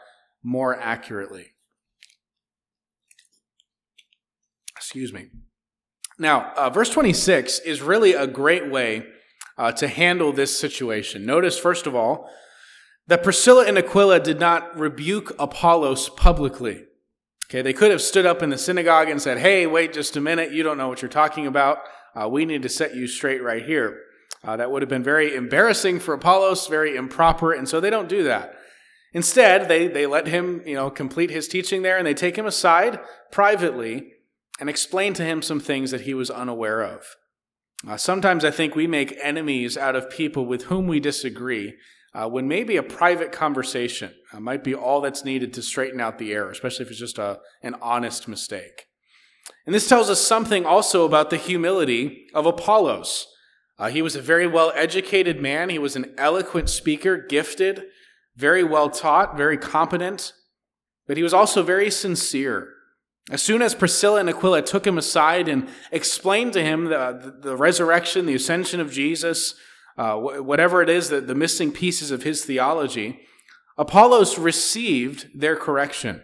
more 0.43 0.79
accurately. 0.79 1.55
Excuse 4.77 5.15
me. 5.15 5.31
Now, 6.19 6.53
uh, 6.59 6.69
verse 6.69 6.91
26 6.91 7.61
is 7.61 7.81
really 7.81 8.13
a 8.13 8.27
great 8.27 8.71
way 8.71 9.07
uh, 9.57 9.73
to 9.73 9.89
handle 9.89 10.35
this 10.35 10.61
situation. 10.61 11.25
Notice, 11.25 11.59
first 11.59 11.87
of 11.87 11.95
all, 11.95 12.29
that 13.07 13.25
Priscilla 13.25 13.65
and 13.65 13.79
Aquila 13.79 14.21
did 14.21 14.39
not 14.39 14.79
rebuke 14.79 15.35
Apollos 15.39 16.11
publicly. 16.11 16.85
Okay, 17.45 17.63
they 17.63 17.73
could 17.73 17.91
have 17.91 18.03
stood 18.03 18.27
up 18.27 18.43
in 18.43 18.51
the 18.51 18.59
synagogue 18.59 19.09
and 19.09 19.21
said, 19.21 19.39
Hey, 19.39 19.67
wait 19.67 19.93
just 19.93 20.17
a 20.17 20.21
minute, 20.21 20.53
you 20.53 20.63
don't 20.63 20.79
know 20.79 20.89
what 20.89 21.03
you're 21.03 21.09
talking 21.09 21.47
about. 21.47 21.79
Uh, 22.15 22.29
we 22.29 22.45
need 22.45 22.63
to 22.63 22.69
set 22.69 22.95
you 22.95 23.07
straight 23.07 23.43
right 23.43 23.65
here. 23.65 24.01
Uh, 24.43 24.57
that 24.57 24.71
would 24.71 24.83
have 24.83 24.89
been 24.89 25.03
very 25.03 25.35
embarrassing 25.35 25.99
for 25.99 26.15
Apollos, 26.15 26.67
very 26.67 26.97
improper, 26.97 27.53
and 27.53 27.69
so 27.69 27.81
they 27.81 27.91
don't 27.91 28.09
do 28.09 28.25
that. 28.25 28.55
Instead, 29.13 29.69
they, 29.69 29.87
they 29.87 30.07
let 30.07 30.27
him, 30.27 30.63
you 30.67 30.75
know, 30.75 30.91
complete 30.91 31.31
his 31.31 31.49
teaching 31.49 31.83
there 31.83 31.97
and 31.97 32.07
they 32.07 32.15
take 32.15 32.37
him 32.37 32.47
aside 32.47 32.99
privately 33.31 34.13
and 34.61 34.69
explain 34.69 35.15
to 35.15 35.25
him 35.25 35.41
some 35.41 35.61
things 35.61 35.93
that 35.93 36.03
he 36.03 36.15
was 36.15 36.31
unaware 36.31 36.83
of. 36.83 37.17
Uh, 37.87 37.97
sometimes 37.97 38.45
I 38.45 38.51
think 38.51 38.75
we 38.75 38.87
make 38.87 39.17
enemies 39.23 39.77
out 39.77 39.95
of 39.95 40.11
people 40.11 40.47
with 40.47 40.65
whom 40.65 40.87
we 40.87 41.01
disagree 41.01 41.75
uh, 42.15 42.29
when 42.29 42.47
maybe 42.47 42.77
a 42.77 42.83
private 42.83 43.33
conversation 43.33 44.13
uh, 44.33 44.41
might 44.41 44.63
be 44.63 44.75
all 44.75 45.01
that's 45.01 45.25
needed 45.25 45.53
to 45.55 45.63
straighten 45.63 46.01
out 46.01 46.19
the 46.19 46.33
error, 46.33 46.51
especially 46.51 46.85
if 46.85 46.91
it's 46.91 47.01
just 47.01 47.19
a, 47.19 47.41
an 47.63 47.75
honest 47.83 48.29
mistake. 48.29 48.87
And 49.67 49.75
this 49.75 49.89
tells 49.89 50.09
us 50.09 50.21
something 50.21 50.65
also 50.65 51.05
about 51.05 51.31
the 51.31 51.37
humility 51.37 52.27
of 52.35 52.47
Apollos. 52.47 53.27
Uh, 53.79 53.89
he 53.89 54.03
was 54.03 54.15
a 54.15 54.23
very 54.23 54.47
well 54.47 54.73
educated 54.77 55.41
man, 55.41 55.69
he 55.69 55.79
was 55.79 55.97
an 55.97 56.15
eloquent 56.17 56.71
speaker, 56.71 57.17
gifted, 57.17 57.85
very 58.37 58.63
well 58.63 58.89
taught, 58.91 59.37
very 59.37 59.59
competent, 59.59 60.33
but 61.07 61.17
he 61.17 61.23
was 61.23 61.35
also 61.35 61.63
very 61.63 61.91
sincere. 61.91 62.71
As 63.31 63.43
soon 63.43 63.63
as 63.63 63.75
Priscilla 63.75 64.21
and 64.21 64.29
Aquila 64.29 64.63
took 64.63 64.87
him 64.87 64.99
aside 64.99 65.49
and 65.49 65.69
explained 65.91 66.53
to 66.53 66.63
him 66.63 66.85
the, 66.85 67.35
the, 67.41 67.57
resurrection, 67.57 68.27
the 68.27 68.35
ascension 68.35 68.81
of 68.81 68.93
Jesus, 68.93 69.55
uh, 69.97 70.17
whatever 70.17 70.83
it 70.83 70.89
is, 70.89 71.09
that 71.09 71.27
the 71.27 71.35
missing 71.35 71.73
pieces 71.73 72.11
of 72.11 72.23
his 72.23 72.45
theology, 72.45 73.21
Apollos 73.77 74.39
received 74.39 75.29
their 75.35 75.57
correction. 75.57 76.23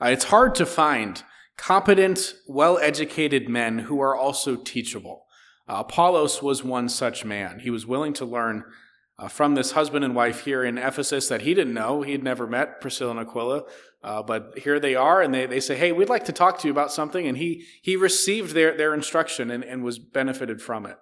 Uh, 0.00 0.06
it's 0.06 0.24
hard 0.24 0.54
to 0.54 0.66
find 0.66 1.22
competent, 1.56 2.34
well 2.48 2.78
educated 2.78 3.48
men 3.48 3.80
who 3.80 4.00
are 4.00 4.16
also 4.16 4.56
teachable. 4.56 5.26
Uh, 5.68 5.76
Apollos 5.86 6.42
was 6.42 6.64
one 6.64 6.88
such 6.88 7.24
man. 7.24 7.60
He 7.60 7.70
was 7.70 7.86
willing 7.86 8.12
to 8.14 8.24
learn 8.24 8.64
uh, 9.18 9.28
from 9.28 9.54
this 9.54 9.72
husband 9.72 10.04
and 10.04 10.14
wife 10.14 10.44
here 10.44 10.64
in 10.64 10.78
Ephesus 10.78 11.28
that 11.28 11.42
he 11.42 11.54
didn't 11.54 11.74
know. 11.74 12.02
He 12.02 12.12
had 12.12 12.24
never 12.24 12.46
met 12.46 12.80
Priscilla 12.80 13.12
and 13.12 13.20
Aquila, 13.20 13.62
uh, 14.02 14.22
but 14.22 14.58
here 14.58 14.80
they 14.80 14.96
are, 14.96 15.22
and 15.22 15.32
they, 15.32 15.46
they 15.46 15.60
say, 15.60 15.76
Hey, 15.76 15.92
we'd 15.92 16.08
like 16.08 16.24
to 16.24 16.32
talk 16.32 16.58
to 16.58 16.68
you 16.68 16.72
about 16.72 16.92
something. 16.92 17.26
And 17.26 17.38
he, 17.38 17.64
he 17.82 17.94
received 17.94 18.54
their, 18.54 18.76
their 18.76 18.92
instruction 18.92 19.50
and, 19.50 19.62
and 19.62 19.84
was 19.84 19.98
benefited 19.98 20.60
from 20.60 20.86
it. 20.86 20.96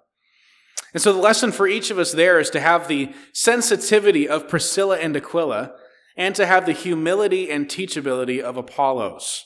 And 0.93 1.01
so 1.01 1.13
the 1.13 1.19
lesson 1.19 1.51
for 1.51 1.67
each 1.67 1.89
of 1.89 1.99
us 1.99 2.11
there 2.11 2.39
is 2.39 2.49
to 2.51 2.59
have 2.59 2.87
the 2.87 3.13
sensitivity 3.33 4.27
of 4.27 4.49
Priscilla 4.49 4.97
and 4.97 5.15
Aquila 5.15 5.73
and 6.17 6.35
to 6.35 6.45
have 6.45 6.65
the 6.65 6.73
humility 6.73 7.49
and 7.49 7.67
teachability 7.67 8.41
of 8.41 8.57
Apollos. 8.57 9.45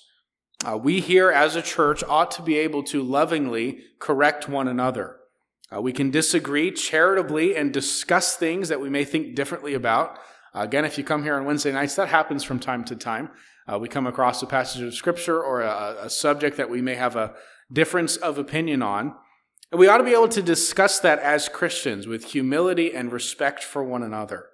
Uh, 0.65 0.77
we 0.77 0.99
here 0.99 1.31
as 1.31 1.55
a 1.55 1.61
church 1.61 2.03
ought 2.07 2.31
to 2.31 2.41
be 2.41 2.57
able 2.57 2.81
to 2.83 3.03
lovingly 3.03 3.79
correct 3.99 4.49
one 4.49 4.67
another. 4.67 5.17
Uh, 5.73 5.81
we 5.81 5.91
can 5.91 6.09
disagree 6.09 6.71
charitably 6.71 7.55
and 7.55 7.73
discuss 7.73 8.35
things 8.35 8.69
that 8.69 8.79
we 8.79 8.89
may 8.89 9.03
think 9.03 9.35
differently 9.35 9.73
about. 9.73 10.17
Uh, 10.55 10.61
again, 10.61 10.85
if 10.85 10.97
you 10.97 11.03
come 11.03 11.23
here 11.23 11.35
on 11.35 11.45
Wednesday 11.45 11.71
nights, 11.71 11.95
that 11.95 12.07
happens 12.07 12.43
from 12.43 12.59
time 12.59 12.83
to 12.85 12.95
time. 12.95 13.29
Uh, 13.71 13.77
we 13.77 13.87
come 13.87 14.07
across 14.07 14.41
a 14.41 14.47
passage 14.47 14.81
of 14.81 14.93
scripture 14.93 15.41
or 15.41 15.61
a, 15.61 15.97
a 16.03 16.09
subject 16.09 16.57
that 16.57 16.69
we 16.69 16.81
may 16.81 16.95
have 16.95 17.15
a 17.15 17.33
difference 17.71 18.15
of 18.15 18.37
opinion 18.37 18.81
on. 18.81 19.15
And 19.75 19.79
we 19.81 19.89
ought 19.89 19.97
to 19.97 20.05
be 20.05 20.13
able 20.13 20.29
to 20.29 20.41
discuss 20.41 20.99
that 20.99 21.19
as 21.19 21.49
Christians 21.49 22.07
with 22.07 22.31
humility 22.31 22.95
and 22.95 23.11
respect 23.11 23.61
for 23.61 23.83
one 23.83 24.03
another. 24.03 24.45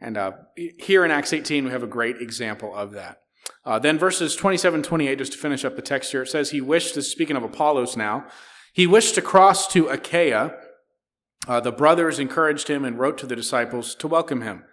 And 0.00 0.16
uh, 0.16 0.32
here 0.78 1.04
in 1.04 1.10
Acts 1.10 1.34
18, 1.34 1.66
we 1.66 1.72
have 1.72 1.82
a 1.82 1.86
great 1.86 2.22
example 2.22 2.74
of 2.74 2.92
that. 2.92 3.18
Uh, 3.66 3.78
then 3.78 3.98
verses 3.98 4.34
27 4.34 4.82
28, 4.82 5.18
just 5.18 5.32
to 5.32 5.38
finish 5.38 5.62
up 5.62 5.76
the 5.76 5.82
text 5.82 6.12
here, 6.12 6.22
it 6.22 6.28
says, 6.28 6.52
He 6.52 6.62
wished, 6.62 6.94
to, 6.94 7.02
speaking 7.02 7.36
of 7.36 7.42
Apollos 7.42 7.98
now, 7.98 8.28
he 8.72 8.86
wished 8.86 9.14
to 9.16 9.20
cross 9.20 9.70
to 9.74 9.88
Achaia. 9.88 10.54
Uh, 11.46 11.60
the 11.60 11.70
brothers 11.70 12.18
encouraged 12.18 12.68
him 12.68 12.82
and 12.82 12.98
wrote 12.98 13.18
to 13.18 13.26
the 13.26 13.36
disciples 13.36 13.94
to 13.96 14.08
welcome 14.08 14.40
him. 14.40 14.64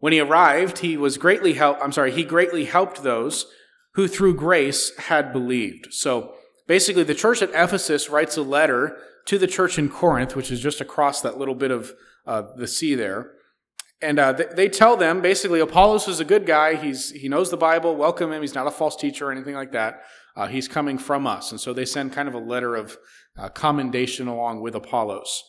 When 0.00 0.12
he 0.12 0.18
arrived, 0.18 0.78
he 0.78 0.96
was 0.96 1.16
greatly 1.16 1.52
help. 1.52 1.78
I'm 1.80 1.92
sorry, 1.92 2.10
he 2.10 2.24
greatly 2.24 2.64
helped 2.64 3.04
those 3.04 3.46
who 3.94 4.08
through 4.08 4.34
grace 4.34 4.90
had 4.98 5.32
believed. 5.32 5.92
So 5.92 6.34
basically, 6.66 7.02
the 7.02 7.14
church 7.14 7.42
at 7.42 7.50
Ephesus 7.50 8.08
writes 8.08 8.36
a 8.36 8.42
letter 8.42 8.96
to 9.26 9.38
the 9.38 9.46
church 9.46 9.78
in 9.78 9.88
Corinth, 9.88 10.36
which 10.36 10.50
is 10.50 10.60
just 10.60 10.80
across 10.80 11.20
that 11.20 11.38
little 11.38 11.54
bit 11.54 11.70
of 11.70 11.92
uh, 12.26 12.42
the 12.56 12.66
sea 12.66 12.94
there. 12.94 13.32
And 14.02 14.18
uh, 14.18 14.32
they, 14.32 14.46
they 14.54 14.68
tell 14.68 14.96
them 14.96 15.20
basically, 15.20 15.60
Apollos 15.60 16.06
is 16.08 16.20
a 16.20 16.24
good 16.24 16.46
guy. 16.46 16.76
He's, 16.76 17.10
he 17.10 17.28
knows 17.28 17.50
the 17.50 17.56
Bible. 17.56 17.96
Welcome 17.96 18.32
him. 18.32 18.42
He's 18.42 18.54
not 18.54 18.66
a 18.66 18.70
false 18.70 18.96
teacher 18.96 19.28
or 19.28 19.32
anything 19.32 19.54
like 19.54 19.72
that. 19.72 20.02
Uh, 20.36 20.46
he's 20.46 20.68
coming 20.68 20.98
from 20.98 21.26
us. 21.26 21.50
And 21.50 21.60
so 21.60 21.72
they 21.72 21.86
send 21.86 22.12
kind 22.12 22.28
of 22.28 22.34
a 22.34 22.38
letter 22.38 22.76
of 22.76 22.98
uh, 23.38 23.48
commendation 23.48 24.28
along 24.28 24.60
with 24.60 24.74
Apollos. 24.74 25.44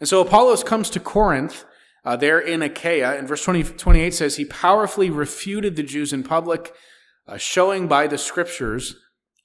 And 0.00 0.08
so 0.08 0.20
Apollos 0.20 0.64
comes 0.64 0.90
to 0.90 1.00
Corinth. 1.00 1.64
Uh, 2.04 2.16
there 2.16 2.38
in 2.38 2.62
Achaia, 2.62 3.18
and 3.18 3.28
verse 3.28 3.44
20, 3.44 3.64
28 3.64 4.14
says, 4.14 4.36
He 4.36 4.44
powerfully 4.44 5.10
refuted 5.10 5.76
the 5.76 5.82
Jews 5.82 6.12
in 6.12 6.22
public, 6.22 6.72
uh, 7.26 7.36
showing 7.36 7.86
by 7.86 8.06
the 8.06 8.16
scriptures 8.16 8.94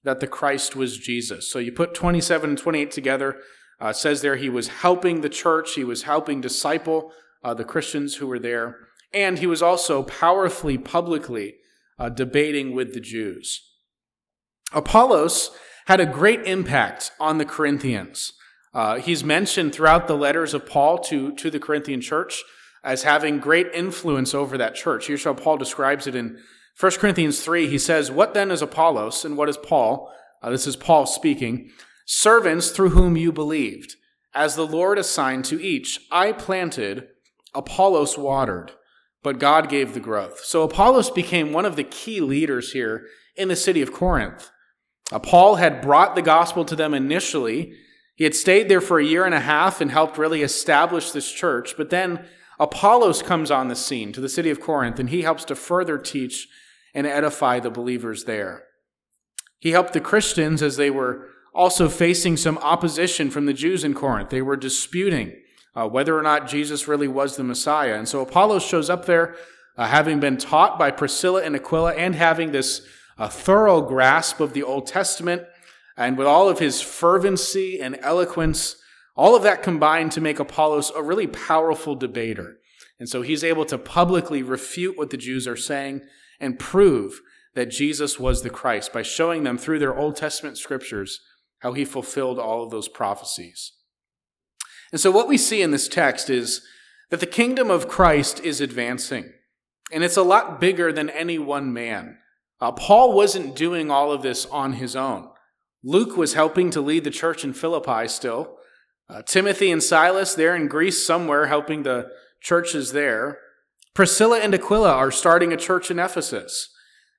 that 0.04 0.20
the 0.20 0.28
Christ 0.28 0.76
was 0.76 0.98
Jesus. 0.98 1.50
So 1.50 1.60
you 1.60 1.72
put 1.72 1.94
27 1.94 2.52
and 2.52 2.60
28 2.60 2.92
together. 2.92 3.38
Uh, 3.80 3.92
says 3.92 4.22
there 4.22 4.38
he 4.38 4.50
was 4.50 4.68
helping 4.68 5.22
the 5.22 5.30
church, 5.30 5.74
he 5.74 5.84
was 5.84 6.04
helping 6.04 6.40
disciple 6.40 7.12
uh, 7.44 7.54
the 7.54 7.66
Christians 7.66 8.16
who 8.16 8.28
were 8.28 8.40
there, 8.40 8.78
and 9.14 9.40
he 9.40 9.48
was 9.48 9.62
also 9.62 10.04
powerfully, 10.04 10.78
publicly 10.78 11.56
uh, 12.00 12.10
debating 12.10 12.74
with 12.74 12.94
the 12.94 13.02
Jews. 13.02 13.62
Apollos 14.72 15.52
had 15.88 16.00
a 16.00 16.06
great 16.06 16.46
impact 16.46 17.12
on 17.20 17.38
the 17.38 17.46
Corinthians. 17.46 18.34
Uh, 18.74 19.00
he's 19.00 19.24
mentioned 19.24 19.74
throughout 19.74 20.08
the 20.08 20.18
letters 20.18 20.54
of 20.54 20.66
Paul 20.66 20.98
to, 21.00 21.34
to 21.36 21.52
the 21.52 21.60
Corinthian 21.60 22.02
church 22.02 22.42
as 22.84 23.04
having 23.04 23.40
great 23.40 23.68
influence 23.74 24.34
over 24.34 24.58
that 24.58 24.76
church. 24.76 25.08
Here's 25.08 25.24
how 25.24 25.34
Paul 25.34 25.58
describes 25.58 26.08
it 26.08 26.16
in 26.16 26.40
1 26.80 26.92
Corinthians 26.94 27.42
3. 27.42 27.68
He 27.68 27.78
says, 27.78 28.12
What 28.12 28.34
then 28.34 28.52
is 28.52 28.62
Apollos 28.62 29.24
and 29.24 29.38
what 29.38 29.50
is 29.50 29.58
Paul? 29.58 30.12
Uh, 30.42 30.50
this 30.50 30.68
is 30.68 30.76
Paul 30.76 31.06
speaking. 31.06 31.70
Servants 32.06 32.72
through 32.72 32.90
whom 32.90 33.16
you 33.16 33.32
believed, 33.32 33.96
as 34.34 34.56
the 34.56 34.68
Lord 34.68 34.98
assigned 34.98 35.46
to 35.46 35.64
each. 35.64 36.00
I 36.12 36.32
planted, 36.34 37.08
Apollos 37.54 38.18
watered, 38.18 38.72
but 39.22 39.40
God 39.40 39.70
gave 39.70 39.94
the 39.94 40.00
growth. 40.00 40.44
So 40.44 40.64
Apollos 40.64 41.10
became 41.10 41.54
one 41.54 41.66
of 41.66 41.76
the 41.76 41.84
key 41.84 42.20
leaders 42.20 42.74
here 42.74 43.06
in 43.38 43.48
the 43.48 43.56
city 43.56 43.82
of 43.82 43.94
Corinth. 43.94 44.52
Uh, 45.12 45.20
Paul 45.20 45.56
had 45.56 45.82
brought 45.82 46.16
the 46.16 46.22
gospel 46.22 46.66
to 46.66 46.76
them 46.76 46.94
initially. 46.94 47.74
He 48.16 48.24
had 48.24 48.36
stayed 48.36 48.68
there 48.68 48.82
for 48.82 49.00
a 49.00 49.06
year 49.06 49.26
and 49.26 49.36
a 49.36 49.40
half 49.40 49.80
and 49.80 49.92
helped 49.92 50.18
really 50.18 50.42
establish 50.42 51.12
this 51.12 51.32
church. 51.32 51.76
But 51.78 51.90
then 51.90 52.26
Apollos 52.60 53.22
comes 53.22 53.50
on 53.52 53.68
the 53.68 53.76
scene 53.76 54.12
to 54.14 54.22
the 54.22 54.30
city 54.30 54.50
of 54.50 54.60
Corinth, 54.60 55.00
and 55.00 55.10
he 55.10 55.22
helps 55.22 55.46
to 55.46 55.56
further 55.56 55.98
teach 55.98 56.48
and 56.94 57.08
edify 57.08 57.60
the 57.60 57.72
believers 57.72 58.26
there. 58.26 58.64
He 59.60 59.72
helped 59.72 59.94
the 59.94 60.02
Christians 60.02 60.62
as 60.62 60.78
they 60.78 60.90
were 60.90 61.28
also 61.54 61.88
facing 61.88 62.38
some 62.38 62.58
opposition 62.60 63.30
from 63.30 63.46
the 63.46 63.54
Jews 63.54 63.84
in 63.84 63.94
Corinth. 63.94 64.30
They 64.30 64.42
were 64.42 64.58
disputing 64.58 65.34
uh, 65.76 65.88
whether 65.88 66.18
or 66.18 66.22
not 66.22 66.48
Jesus 66.48 66.88
really 66.88 67.08
was 67.08 67.36
the 67.36 67.44
Messiah. 67.44 67.96
And 67.96 68.08
so 68.08 68.22
Apollos 68.22 68.64
shows 68.64 68.90
up 68.90 69.06
there, 69.06 69.36
uh, 69.78 69.88
having 69.88 70.20
been 70.20 70.38
taught 70.38 70.78
by 70.78 70.92
Priscilla 70.92 71.44
and 71.44 71.56
Aquila 71.56 71.94
and 71.94 72.16
having 72.16 72.52
this 72.52 72.86
uh, 73.18 73.28
thorough 73.28 73.82
grasp 73.82 74.40
of 74.40 74.54
the 74.54 74.64
Old 74.64 74.88
Testament, 74.88 75.44
and 75.96 76.18
with 76.18 76.28
all 76.28 76.50
of 76.50 76.60
his 76.60 76.82
fervency 76.82 77.80
and 77.80 77.98
eloquence, 78.02 78.76
all 79.16 79.36
of 79.36 79.44
that 79.44 79.62
combined 79.62 80.12
to 80.12 80.22
make 80.22 80.40
Apollos 80.40 80.92
a 80.96 81.04
really 81.04 81.28
powerful 81.28 81.96
debater. 81.96 82.58
And 83.00 83.08
so 83.08 83.22
he's 83.22 83.44
able 83.44 83.66
to 83.66 83.78
publicly 83.78 84.42
refute 84.42 84.98
what 84.98 85.12
the 85.12 85.18
Jews 85.18 85.48
are 85.48 85.58
saying 85.58 86.02
and 86.44 86.60
prove 86.60 87.22
that 87.56 87.72
Jesus 87.72 88.20
was 88.20 88.42
the 88.42 88.50
Christ 88.50 88.92
by 88.92 89.02
showing 89.02 89.44
them 89.44 89.58
through 89.58 89.80
their 89.80 89.98
Old 89.98 90.16
Testament 90.16 90.58
scriptures 90.58 91.22
how 91.60 91.74
he 91.74 91.86
fulfilled 91.86 92.40
all 92.40 92.64
of 92.64 92.72
those 92.72 92.90
prophecies. 92.90 93.74
And 94.92 95.00
so, 95.00 95.10
what 95.10 95.28
we 95.28 95.38
see 95.38 95.62
in 95.62 95.72
this 95.72 95.88
text 95.88 96.30
is 96.30 96.66
that 97.10 97.20
the 97.20 97.26
kingdom 97.26 97.72
of 97.72 97.88
Christ 97.88 98.40
is 98.42 98.60
advancing, 98.60 99.32
and 99.92 100.04
it's 100.04 100.18
a 100.18 100.24
lot 100.24 100.60
bigger 100.60 100.92
than 100.92 101.10
any 101.10 101.40
one 101.40 101.72
man. 101.72 102.18
Uh, 102.60 102.72
Paul 102.72 103.14
wasn't 103.14 103.56
doing 103.56 103.90
all 103.90 104.12
of 104.12 104.22
this 104.22 104.46
on 104.48 104.74
his 104.74 104.96
own. 104.96 105.30
Luke 105.84 106.16
was 106.16 106.34
helping 106.34 106.70
to 106.72 106.82
lead 106.82 107.04
the 107.04 107.12
church 107.12 107.44
in 107.44 107.54
Philippi 107.54 108.08
still. 108.08 108.58
Uh, 109.10 109.22
Timothy 109.22 109.72
and 109.72 109.84
Silas, 109.84 110.34
they're 110.34 110.56
in 110.56 110.68
Greece 110.68 111.06
somewhere 111.06 111.48
helping 111.48 111.84
the 111.84 112.10
churches 112.42 112.94
there. 112.94 113.40
Priscilla 113.94 114.40
and 114.40 114.54
Aquila 114.54 114.92
are 114.92 115.12
starting 115.12 115.54
a 115.54 115.58
church 115.58 115.92
in 115.92 116.00
Ephesus. 116.00 116.70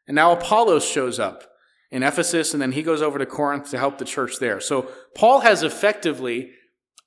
And 0.06 0.14
now 0.14 0.32
Apollos 0.32 0.84
shows 0.84 1.18
up 1.18 1.44
in 1.90 2.02
Ephesus, 2.02 2.52
and 2.52 2.60
then 2.60 2.72
he 2.72 2.82
goes 2.82 3.00
over 3.00 3.18
to 3.18 3.26
Corinth 3.26 3.70
to 3.70 3.78
help 3.78 3.98
the 3.98 4.04
church 4.04 4.38
there. 4.38 4.60
So 4.60 4.90
Paul 5.14 5.40
has 5.40 5.62
effectively 5.62 6.50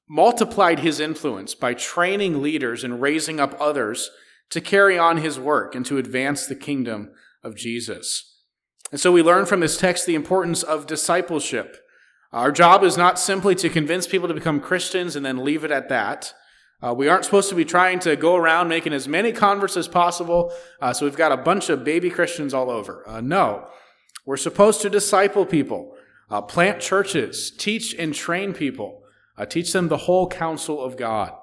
multiplied 0.10 0.80
his 0.80 1.00
influence 1.00 1.54
by 1.54 1.74
training 1.74 2.42
leaders 2.42 2.84
and 2.84 3.02
raising 3.02 3.40
up 3.40 3.56
others 3.60 4.10
to 4.50 4.62
carry 4.62 4.98
on 4.98 5.18
his 5.18 5.38
work 5.38 5.76
and 5.76 5.86
to 5.86 5.98
advance 5.98 6.46
the 6.46 6.56
kingdom 6.56 7.12
of 7.44 7.58
Jesus. 7.58 8.36
And 8.92 9.02
so 9.02 9.12
we 9.12 9.22
learn 9.22 9.46
from 9.46 9.60
this 9.60 9.78
text 9.78 10.06
the 10.06 10.16
importance 10.16 10.64
of 10.64 10.88
discipleship. 10.88 11.78
Our 12.32 12.52
job 12.54 12.84
is 12.84 12.96
not 12.96 13.20
simply 13.20 13.56
to 13.56 13.70
convince 13.70 14.08
people 14.08 14.30
to 14.30 14.34
become 14.34 14.62
Christians 14.62 15.18
and 15.18 15.26
then 15.26 15.44
leave 15.44 15.66
it 15.66 15.72
at 15.72 15.90
that. 15.90 16.34
Uh, 16.82 16.94
we 16.94 17.08
aren't 17.08 17.26
supposed 17.26 17.50
to 17.50 17.56
be 17.56 17.66
trying 17.66 17.98
to 17.98 18.16
go 18.16 18.36
around 18.36 18.68
making 18.68 18.94
as 18.94 19.08
many 19.08 19.32
converts 19.32 19.76
as 19.76 19.88
possible, 19.88 20.54
uh, 20.80 20.94
so 20.94 21.06
we've 21.06 21.18
got 21.18 21.32
a 21.32 21.38
bunch 21.38 21.70
of 21.70 21.84
baby 21.84 22.10
Christians 22.10 22.54
all 22.54 22.70
over. 22.70 23.04
Uh, 23.08 23.20
no. 23.20 23.68
We're 24.28 24.38
supposed 24.38 24.82
to 24.82 24.90
disciple 24.90 25.46
people, 25.46 25.96
uh, 26.30 26.42
plant 26.42 26.80
churches, 26.80 27.50
teach 27.50 27.96
and 27.96 28.13
train 28.13 28.54
people, 28.54 29.02
uh, 29.38 29.46
teach 29.46 29.74
them 29.74 29.88
the 29.88 29.98
whole 29.98 30.28
counsel 30.30 30.80
of 30.84 30.98
God. 30.98 31.34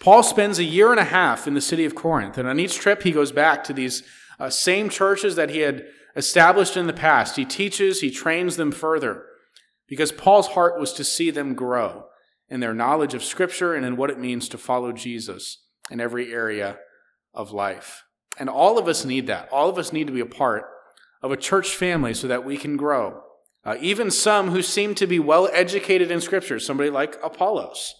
Paul 0.00 0.24
spends 0.24 0.58
a 0.58 0.64
year 0.64 0.90
and 0.90 1.00
a 1.00 1.04
half 1.04 1.46
in 1.46 1.54
the 1.54 1.60
city 1.60 1.84
of 1.84 1.94
Corinth, 1.94 2.36
and 2.36 2.48
on 2.48 2.58
each 2.58 2.76
trip 2.76 3.04
he 3.04 3.12
goes 3.12 3.30
back 3.30 3.62
to 3.64 3.72
these 3.72 4.02
uh, 4.40 4.50
same 4.50 4.88
churches 4.88 5.36
that 5.36 5.50
he 5.50 5.60
had 5.60 5.86
established 6.16 6.76
in 6.76 6.88
the 6.88 6.92
past. 6.92 7.36
He 7.36 7.44
teaches, 7.44 8.00
he 8.00 8.10
trains 8.10 8.56
them 8.56 8.72
further, 8.72 9.26
because 9.86 10.10
Paul's 10.10 10.48
heart 10.48 10.80
was 10.80 10.92
to 10.94 11.04
see 11.04 11.30
them 11.30 11.54
grow 11.54 12.05
in 12.48 12.60
their 12.60 12.74
knowledge 12.74 13.14
of 13.14 13.24
Scripture 13.24 13.74
and 13.74 13.84
in 13.84 13.96
what 13.96 14.10
it 14.10 14.18
means 14.18 14.48
to 14.48 14.58
follow 14.58 14.92
Jesus 14.92 15.64
in 15.90 16.00
every 16.00 16.32
area 16.32 16.78
of 17.34 17.52
life. 17.52 18.04
And 18.38 18.48
all 18.48 18.78
of 18.78 18.88
us 18.88 19.04
need 19.04 19.26
that. 19.26 19.48
All 19.50 19.68
of 19.68 19.78
us 19.78 19.92
need 19.92 20.06
to 20.06 20.12
be 20.12 20.20
a 20.20 20.26
part 20.26 20.64
of 21.22 21.32
a 21.32 21.36
church 21.36 21.74
family 21.74 22.14
so 22.14 22.28
that 22.28 22.44
we 22.44 22.56
can 22.56 22.76
grow. 22.76 23.22
Uh, 23.64 23.76
even 23.80 24.10
some 24.10 24.50
who 24.50 24.62
seem 24.62 24.94
to 24.94 25.06
be 25.06 25.18
well 25.18 25.48
educated 25.52 26.10
in 26.10 26.20
Scripture, 26.20 26.60
somebody 26.60 26.90
like 26.90 27.16
Apollos. 27.22 27.94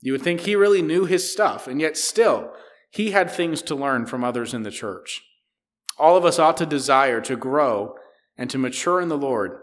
You 0.00 0.12
would 0.12 0.22
think 0.22 0.40
he 0.40 0.56
really 0.56 0.82
knew 0.82 1.04
his 1.04 1.30
stuff, 1.30 1.66
and 1.66 1.80
yet 1.80 1.96
still, 1.96 2.52
he 2.90 3.10
had 3.10 3.30
things 3.30 3.60
to 3.62 3.74
learn 3.74 4.06
from 4.06 4.24
others 4.24 4.54
in 4.54 4.62
the 4.62 4.70
church. 4.70 5.22
All 5.98 6.16
of 6.16 6.24
us 6.24 6.38
ought 6.38 6.56
to 6.58 6.66
desire 6.66 7.20
to 7.22 7.36
grow 7.36 7.94
and 8.36 8.48
to 8.50 8.58
mature 8.58 9.00
in 9.00 9.08
the 9.08 9.18
Lord 9.18 9.58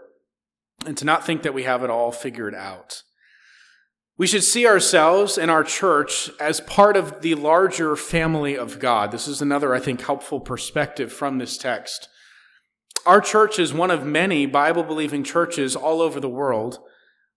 and 0.86 0.96
to 0.98 1.04
not 1.04 1.24
think 1.24 1.42
that 1.42 1.54
we 1.54 1.62
have 1.64 1.82
it 1.82 1.90
all 1.90 2.12
figured 2.12 2.54
out. 2.54 3.02
We 4.18 4.26
should 4.26 4.44
see 4.44 4.66
ourselves 4.66 5.38
and 5.38 5.50
our 5.50 5.64
church 5.64 6.30
as 6.38 6.60
part 6.60 6.96
of 6.96 7.22
the 7.22 7.34
larger 7.34 7.96
family 7.96 8.56
of 8.56 8.78
God. 8.78 9.10
This 9.10 9.26
is 9.26 9.40
another, 9.40 9.74
I 9.74 9.80
think, 9.80 10.02
helpful 10.02 10.38
perspective 10.38 11.12
from 11.12 11.38
this 11.38 11.56
text. 11.56 12.08
Our 13.06 13.20
church 13.20 13.58
is 13.58 13.72
one 13.72 13.90
of 13.90 14.04
many 14.04 14.46
Bible 14.46 14.84
believing 14.84 15.24
churches 15.24 15.74
all 15.74 16.00
over 16.00 16.20
the 16.20 16.28
world 16.28 16.78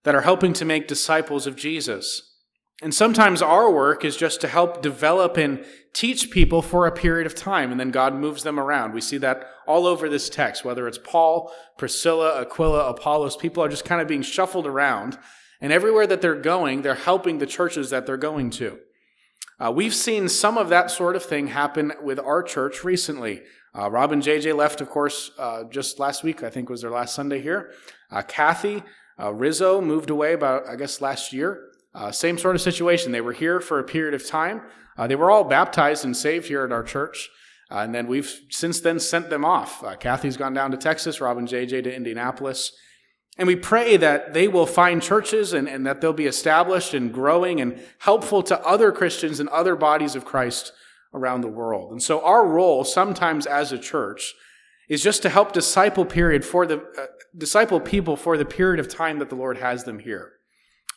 that 0.04 0.14
are 0.16 0.22
helping 0.22 0.54
to 0.54 0.66
make 0.66 0.88
disciples 0.88 1.48
of 1.48 1.56
Jesus. 1.56 2.34
And 2.82 2.94
sometimes 2.94 3.42
our 3.42 3.72
work 3.72 4.04
is 4.04 4.18
just 4.18 4.42
to 4.42 4.48
help 4.48 4.82
develop 4.82 5.38
and 5.38 5.66
teach 5.94 6.30
people 6.30 6.62
for 6.62 6.86
a 6.86 6.92
period 6.92 7.26
of 7.26 7.34
time, 7.34 7.72
and 7.72 7.80
then 7.80 7.90
God 7.90 8.14
moves 8.14 8.44
them 8.44 8.60
around. 8.60 8.94
We 8.94 9.00
see 9.00 9.18
that 9.20 9.46
all 9.66 9.88
over 9.88 10.10
this 10.10 10.30
text, 10.30 10.66
whether 10.66 10.88
it's 10.88 10.98
Paul, 10.98 11.52
Priscilla, 11.78 12.42
Aquila, 12.42 12.90
Apollos, 12.90 13.38
people 13.38 13.64
are 13.64 13.70
just 13.70 13.86
kind 13.86 14.02
of 14.02 14.10
being 14.10 14.22
shuffled 14.22 14.68
around. 14.68 15.18
And 15.62 15.72
everywhere 15.72 16.08
that 16.08 16.22
they're 16.22 16.36
going, 16.36 16.82
they're 16.82 16.96
helping 16.96 17.38
the 17.38 17.46
churches 17.46 17.90
that 17.90 18.06
they're 18.06 18.18
going 18.18 18.50
to. 18.52 18.80
Uh, 19.60 19.72
we've 19.72 19.96
seen 19.96 20.28
some 20.28 20.58
of 20.58 20.70
that 20.70 20.92
sort 20.92 21.16
of 21.16 21.24
thing 21.24 21.48
happen 21.48 21.94
with 22.04 22.20
our 22.20 22.44
church 22.44 22.84
recently. 22.84 23.42
Uh, 23.78 23.90
Rob 23.90 24.12
and 24.12 24.22
JJ 24.22 24.56
left, 24.56 24.82
of 24.82 24.90
course, 24.90 25.32
uh, 25.38 25.64
just 25.70 26.00
last 26.00 26.24
week, 26.24 26.44
I 26.44 26.50
think 26.50 26.70
was 26.70 26.82
their 26.82 26.92
last 26.92 27.16
Sunday 27.16 27.42
here. 27.42 27.72
Uh, 28.12 28.22
Kathy 28.22 28.84
Uh, 29.18 29.34
Rizzo 29.34 29.80
moved 29.80 30.10
away 30.10 30.34
about, 30.34 30.68
I 30.68 30.76
guess, 30.76 31.00
last 31.00 31.32
year. 31.32 31.70
Uh, 31.94 32.12
same 32.12 32.38
sort 32.38 32.56
of 32.56 32.62
situation. 32.62 33.14
They 33.14 33.22
were 33.22 33.32
here 33.32 33.62
for 33.62 33.80
a 33.80 33.84
period 33.86 34.14
of 34.14 34.28
time. 34.28 34.62
They 35.08 35.16
were 35.16 35.32
all 35.32 35.46
baptized 35.46 36.04
and 36.04 36.16
saved 36.18 36.48
here 36.48 36.66
at 36.66 36.72
our 36.74 36.84
church. 36.84 37.30
And 37.70 37.96
then 37.96 38.08
we've 38.08 38.30
since 38.50 38.82
then 38.82 39.00
sent 39.00 39.30
them 39.30 39.46
off. 39.46 39.82
Kathy's 40.02 40.36
gone 40.36 40.54
down 40.54 40.72
to 40.72 40.78
Texas, 40.78 41.22
Rob 41.22 41.38
and 41.38 41.48
JJ 41.48 41.86
to 41.86 41.96
Indianapolis. 41.96 42.74
And 43.38 43.48
we 43.48 43.56
pray 43.56 43.98
that 43.98 44.34
they 44.34 44.48
will 44.48 44.66
find 44.66 45.02
churches 45.02 45.52
and, 45.52 45.68
and 45.68 45.86
that 45.86 46.00
they'll 46.00 46.14
be 46.14 46.26
established 46.26 46.94
and 46.94 47.14
growing 47.14 47.60
and 47.60 47.82
helpful 48.00 48.42
to 48.44 48.60
other 48.66 48.92
Christians 48.92 49.40
and 49.40 49.50
other 49.50 49.76
bodies 49.76 50.16
of 50.16 50.24
Christ 50.24 50.72
around 51.14 51.42
the 51.42 51.50
world. 51.50 51.92
And 51.92 52.02
so 52.02 52.24
our 52.24 52.46
role 52.46 52.84
sometimes 52.84 53.46
as 53.46 53.72
a 53.72 53.78
church 53.78 54.34
is 54.88 55.04
just 55.04 55.22
to 55.24 55.30
help 55.30 55.52
disciple 55.52 56.06
period 56.06 56.46
for 56.46 56.66
the 56.66 56.78
uh, 56.98 57.08
disciple 57.38 57.80
people 57.80 58.16
for 58.16 58.38
the 58.38 58.46
period 58.46 58.80
of 58.80 58.88
time 58.88 59.20
that 59.20 59.30
the 59.30 59.36
Lord 59.36 59.58
has 59.58 59.84
them 59.84 60.00
here. 60.00 60.34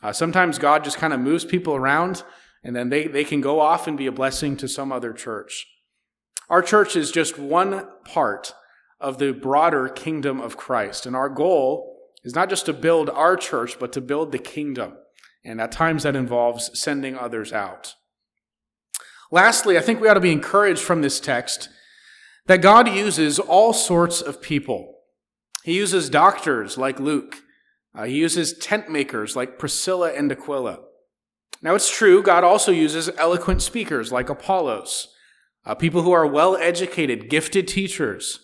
Uh, 0.02 0.12
sometimes 0.12 0.58
God 0.58 0.84
just 0.84 0.98
kind 0.98 1.12
of 1.12 1.18
moves 1.18 1.44
people 1.44 1.74
around 1.74 2.22
and 2.62 2.76
then 2.76 2.88
they, 2.88 3.06
they 3.06 3.24
can 3.24 3.40
go 3.40 3.60
off 3.60 3.86
and 3.86 3.96
be 3.96 4.06
a 4.06 4.12
blessing 4.12 4.56
to 4.58 4.68
some 4.68 4.92
other 4.92 5.12
church. 5.12 5.66
Our 6.48 6.62
church 6.62 6.96
is 6.96 7.10
just 7.10 7.38
one 7.38 7.86
part 8.04 8.54
of 9.00 9.18
the 9.18 9.32
broader 9.32 9.88
kingdom 9.88 10.40
of 10.40 10.56
Christ. 10.56 11.06
And 11.06 11.14
our 11.14 11.28
goal 11.28 11.97
is 12.24 12.34
not 12.34 12.50
just 12.50 12.66
to 12.66 12.72
build 12.72 13.10
our 13.10 13.36
church, 13.36 13.78
but 13.78 13.92
to 13.92 14.00
build 14.00 14.32
the 14.32 14.38
kingdom. 14.38 14.94
And 15.44 15.60
at 15.60 15.72
times 15.72 16.02
that 16.02 16.16
involves 16.16 16.78
sending 16.78 17.16
others 17.16 17.52
out. 17.52 17.94
Lastly, 19.30 19.78
I 19.78 19.80
think 19.80 20.00
we 20.00 20.08
ought 20.08 20.14
to 20.14 20.20
be 20.20 20.32
encouraged 20.32 20.80
from 20.80 21.02
this 21.02 21.20
text 21.20 21.68
that 22.46 22.62
God 22.62 22.88
uses 22.88 23.38
all 23.38 23.72
sorts 23.72 24.20
of 24.20 24.42
people. 24.42 24.94
He 25.64 25.76
uses 25.76 26.08
doctors 26.08 26.78
like 26.78 26.98
Luke. 26.98 27.42
Uh, 27.94 28.04
he 28.04 28.16
uses 28.16 28.56
tent 28.58 28.90
makers 28.90 29.36
like 29.36 29.58
Priscilla 29.58 30.12
and 30.12 30.32
Aquila. 30.32 30.80
Now, 31.60 31.74
it's 31.74 31.94
true, 31.94 32.22
God 32.22 32.44
also 32.44 32.70
uses 32.70 33.10
eloquent 33.18 33.62
speakers 33.62 34.12
like 34.12 34.28
Apollos, 34.28 35.08
uh, 35.66 35.74
people 35.74 36.02
who 36.02 36.12
are 36.12 36.26
well 36.26 36.56
educated, 36.56 37.28
gifted 37.28 37.66
teachers. 37.66 38.40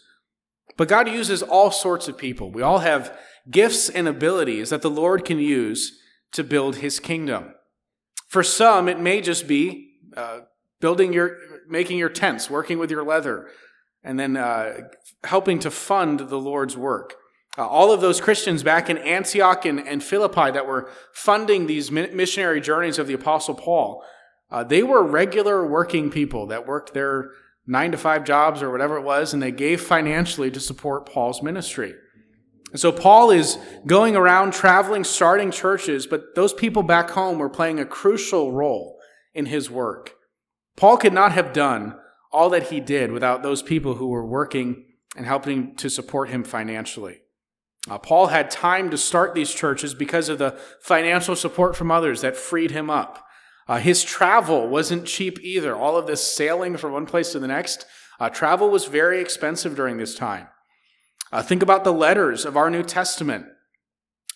But 0.76 0.88
God 0.88 1.08
uses 1.08 1.42
all 1.42 1.70
sorts 1.70 2.08
of 2.08 2.18
people. 2.18 2.50
We 2.50 2.62
all 2.62 2.80
have 2.80 3.16
gifts 3.50 3.88
and 3.88 4.08
abilities 4.08 4.70
that 4.70 4.82
the 4.82 4.90
Lord 4.90 5.24
can 5.24 5.38
use 5.38 6.00
to 6.32 6.44
build 6.44 6.76
his 6.76 6.98
kingdom. 7.00 7.54
For 8.28 8.42
some, 8.42 8.88
it 8.88 8.98
may 8.98 9.20
just 9.20 9.46
be 9.46 9.98
uh, 10.16 10.40
building 10.80 11.12
your, 11.12 11.38
making 11.68 11.98
your 11.98 12.08
tents, 12.08 12.50
working 12.50 12.78
with 12.78 12.90
your 12.90 13.04
leather, 13.04 13.48
and 14.02 14.18
then 14.18 14.36
uh, 14.36 14.88
helping 15.24 15.58
to 15.60 15.70
fund 15.70 16.20
the 16.20 16.38
Lord's 16.38 16.76
work. 16.76 17.14
Uh, 17.56 17.66
all 17.66 17.92
of 17.92 18.00
those 18.00 18.20
Christians 18.20 18.62
back 18.62 18.90
in 18.90 18.98
Antioch 18.98 19.64
and, 19.64 19.78
and 19.78 20.02
Philippi 20.02 20.50
that 20.50 20.66
were 20.66 20.90
funding 21.12 21.66
these 21.66 21.90
missionary 21.90 22.60
journeys 22.60 22.98
of 22.98 23.06
the 23.06 23.14
Apostle 23.14 23.54
Paul, 23.54 24.02
uh, 24.50 24.64
they 24.64 24.82
were 24.82 25.02
regular 25.02 25.66
working 25.66 26.10
people 26.10 26.48
that 26.48 26.66
worked 26.66 26.94
their 26.94 27.30
nine 27.66 27.92
to 27.92 27.98
five 27.98 28.24
jobs 28.24 28.62
or 28.62 28.70
whatever 28.70 28.96
it 28.96 29.04
was, 29.04 29.32
and 29.32 29.42
they 29.42 29.52
gave 29.52 29.80
financially 29.80 30.50
to 30.50 30.60
support 30.60 31.08
Paul's 31.08 31.42
ministry. 31.42 31.94
And 32.74 32.80
so 32.80 32.90
Paul 32.90 33.30
is 33.30 33.56
going 33.86 34.16
around 34.16 34.52
traveling, 34.52 35.04
starting 35.04 35.52
churches, 35.52 36.08
but 36.08 36.34
those 36.34 36.52
people 36.52 36.82
back 36.82 37.10
home 37.10 37.38
were 37.38 37.48
playing 37.48 37.78
a 37.78 37.86
crucial 37.86 38.50
role 38.50 38.98
in 39.32 39.46
his 39.46 39.70
work. 39.70 40.16
Paul 40.76 40.96
could 40.96 41.12
not 41.12 41.30
have 41.30 41.52
done 41.52 41.94
all 42.32 42.50
that 42.50 42.70
he 42.70 42.80
did 42.80 43.12
without 43.12 43.44
those 43.44 43.62
people 43.62 43.94
who 43.94 44.08
were 44.08 44.26
working 44.26 44.86
and 45.16 45.24
helping 45.24 45.76
to 45.76 45.88
support 45.88 46.30
him 46.30 46.42
financially. 46.42 47.20
Uh, 47.88 47.98
Paul 47.98 48.26
had 48.26 48.50
time 48.50 48.90
to 48.90 48.98
start 48.98 49.36
these 49.36 49.54
churches 49.54 49.94
because 49.94 50.28
of 50.28 50.38
the 50.38 50.58
financial 50.80 51.36
support 51.36 51.76
from 51.76 51.92
others 51.92 52.22
that 52.22 52.36
freed 52.36 52.72
him 52.72 52.90
up. 52.90 53.24
Uh, 53.68 53.78
his 53.78 54.02
travel 54.02 54.68
wasn't 54.68 55.06
cheap 55.06 55.38
either. 55.42 55.76
All 55.76 55.96
of 55.96 56.08
this 56.08 56.24
sailing 56.24 56.76
from 56.76 56.90
one 56.90 57.06
place 57.06 57.30
to 57.30 57.38
the 57.38 57.46
next, 57.46 57.86
uh, 58.18 58.30
travel 58.30 58.68
was 58.68 58.86
very 58.86 59.20
expensive 59.20 59.76
during 59.76 59.96
this 59.96 60.16
time. 60.16 60.48
Uh, 61.34 61.42
think 61.42 61.64
about 61.64 61.82
the 61.82 61.92
letters 61.92 62.44
of 62.44 62.56
our 62.56 62.70
New 62.70 62.84
Testament. 62.84 63.44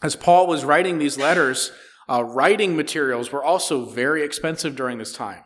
As 0.02 0.16
Paul 0.16 0.48
was 0.48 0.64
writing 0.64 0.98
these 0.98 1.16
letters, 1.16 1.70
uh, 2.10 2.24
writing 2.24 2.74
materials 2.74 3.30
were 3.30 3.44
also 3.44 3.84
very 3.84 4.24
expensive 4.24 4.74
during 4.74 4.98
this 4.98 5.12
time. 5.12 5.44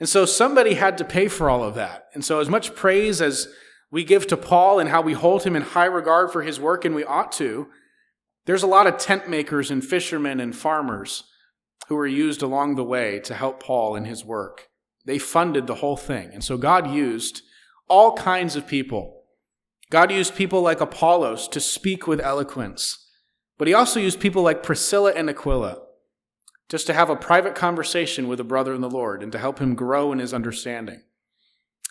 And 0.00 0.08
so 0.08 0.24
somebody 0.24 0.72
had 0.72 0.96
to 0.96 1.04
pay 1.04 1.28
for 1.28 1.50
all 1.50 1.62
of 1.62 1.74
that. 1.74 2.06
And 2.14 2.24
so, 2.24 2.40
as 2.40 2.48
much 2.48 2.74
praise 2.74 3.20
as 3.20 3.48
we 3.90 4.02
give 4.02 4.26
to 4.28 4.36
Paul 4.38 4.78
and 4.78 4.88
how 4.88 5.02
we 5.02 5.12
hold 5.12 5.42
him 5.42 5.56
in 5.56 5.60
high 5.60 5.84
regard 5.84 6.32
for 6.32 6.40
his 6.40 6.58
work, 6.58 6.86
and 6.86 6.94
we 6.94 7.04
ought 7.04 7.32
to, 7.32 7.68
there's 8.46 8.62
a 8.62 8.66
lot 8.66 8.86
of 8.86 8.96
tent 8.96 9.28
makers 9.28 9.70
and 9.70 9.84
fishermen 9.84 10.40
and 10.40 10.56
farmers 10.56 11.24
who 11.88 11.96
were 11.96 12.06
used 12.06 12.40
along 12.40 12.76
the 12.76 12.84
way 12.84 13.20
to 13.20 13.34
help 13.34 13.62
Paul 13.62 13.94
in 13.94 14.06
his 14.06 14.24
work. 14.24 14.68
They 15.04 15.18
funded 15.18 15.66
the 15.66 15.76
whole 15.76 15.98
thing. 15.98 16.30
And 16.32 16.42
so 16.42 16.56
God 16.56 16.90
used 16.90 17.42
all 17.88 18.16
kinds 18.16 18.56
of 18.56 18.66
people. 18.66 19.21
God 19.92 20.10
used 20.10 20.34
people 20.34 20.62
like 20.62 20.80
Apollos 20.80 21.46
to 21.48 21.60
speak 21.60 22.06
with 22.06 22.18
eloquence, 22.18 23.10
but 23.58 23.68
he 23.68 23.74
also 23.74 24.00
used 24.00 24.20
people 24.20 24.42
like 24.42 24.62
Priscilla 24.62 25.12
and 25.14 25.28
Aquila 25.28 25.82
just 26.70 26.86
to 26.86 26.94
have 26.94 27.10
a 27.10 27.14
private 27.14 27.54
conversation 27.54 28.26
with 28.26 28.40
a 28.40 28.44
brother 28.44 28.72
in 28.72 28.80
the 28.80 28.88
Lord 28.88 29.22
and 29.22 29.30
to 29.32 29.38
help 29.38 29.58
him 29.58 29.74
grow 29.74 30.10
in 30.10 30.18
his 30.18 30.32
understanding. 30.32 31.02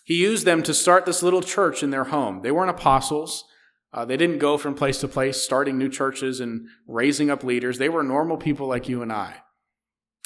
He 0.03 0.15
used 0.15 0.47
them 0.47 0.63
to 0.63 0.73
start 0.73 1.05
this 1.05 1.21
little 1.21 1.43
church 1.43 1.83
in 1.83 1.91
their 1.91 2.05
home. 2.05 2.41
They 2.41 2.49
weren't 2.49 2.71
apostles. 2.71 3.45
Uh, 3.93 4.03
they 4.03 4.17
didn't 4.17 4.39
go 4.39 4.57
from 4.57 4.73
place 4.73 4.99
to 5.01 5.07
place 5.07 5.39
starting 5.39 5.77
new 5.77 5.87
churches 5.87 6.39
and 6.39 6.69
raising 6.87 7.29
up 7.29 7.43
leaders. 7.43 7.77
They 7.77 7.87
were 7.87 8.01
normal 8.01 8.37
people 8.37 8.65
like 8.65 8.89
you 8.89 9.03
and 9.03 9.13
I. 9.13 9.43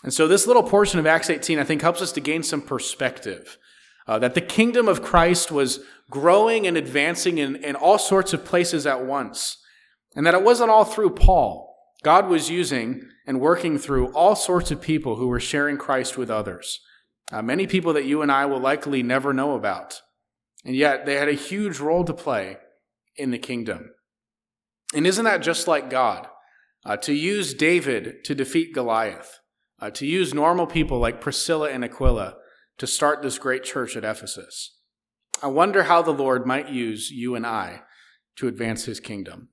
And 0.05 0.13
so, 0.13 0.29
this 0.29 0.47
little 0.47 0.63
portion 0.63 0.97
of 0.97 1.05
Acts 1.05 1.29
18, 1.29 1.59
I 1.59 1.65
think, 1.65 1.81
helps 1.81 2.01
us 2.01 2.13
to 2.13 2.21
gain 2.21 2.41
some 2.41 2.61
perspective 2.61 3.57
uh, 4.07 4.19
that 4.19 4.35
the 4.35 4.41
kingdom 4.41 4.87
of 4.87 5.01
Christ 5.01 5.51
was 5.51 5.79
growing 6.09 6.67
and 6.67 6.77
advancing 6.77 7.37
in, 7.37 7.55
in 7.57 7.75
all 7.75 7.97
sorts 7.97 8.33
of 8.33 8.45
places 8.45 8.85
at 8.85 9.05
once, 9.05 9.57
and 10.15 10.25
that 10.25 10.33
it 10.33 10.43
wasn't 10.43 10.69
all 10.69 10.85
through 10.85 11.11
Paul. 11.11 11.75
God 12.03 12.27
was 12.27 12.49
using 12.49 13.01
and 13.25 13.41
working 13.41 13.77
through 13.79 14.13
all 14.13 14.35
sorts 14.35 14.69
of 14.69 14.81
people 14.81 15.15
who 15.15 15.27
were 15.27 15.39
sharing 15.39 15.77
Christ 15.77 16.17
with 16.17 16.29
others. 16.29 16.79
Uh, 17.31 17.41
many 17.41 17.65
people 17.65 17.93
that 17.93 18.05
you 18.05 18.21
and 18.21 18.31
I 18.31 18.45
will 18.45 18.59
likely 18.59 19.01
never 19.01 19.33
know 19.33 19.55
about. 19.55 20.01
And 20.63 20.75
yet 20.75 21.05
they 21.05 21.15
had 21.15 21.27
a 21.27 21.33
huge 21.33 21.79
role 21.79 22.03
to 22.03 22.13
play 22.13 22.57
in 23.15 23.31
the 23.31 23.39
kingdom. 23.39 23.91
And 24.93 25.07
isn't 25.07 25.25
that 25.25 25.41
just 25.41 25.67
like 25.67 25.89
God? 25.89 26.27
Uh, 26.85 26.97
to 26.97 27.13
use 27.13 27.55
David 27.55 28.23
to 28.25 28.35
defeat 28.35 28.75
Goliath, 28.75 29.39
uh, 29.79 29.89
to 29.91 30.05
use 30.05 30.33
normal 30.33 30.67
people 30.67 30.99
like 30.99 31.21
Priscilla 31.21 31.69
and 31.69 31.83
Aquila 31.83 32.35
to 32.77 32.87
start 32.87 33.21
this 33.21 33.37
great 33.37 33.63
church 33.63 33.95
at 33.95 34.03
Ephesus. 34.03 34.77
I 35.41 35.47
wonder 35.47 35.83
how 35.83 36.01
the 36.01 36.11
Lord 36.11 36.45
might 36.45 36.69
use 36.69 37.11
you 37.11 37.35
and 37.35 37.45
I 37.45 37.83
to 38.37 38.47
advance 38.47 38.85
his 38.85 38.99
kingdom. 38.99 39.49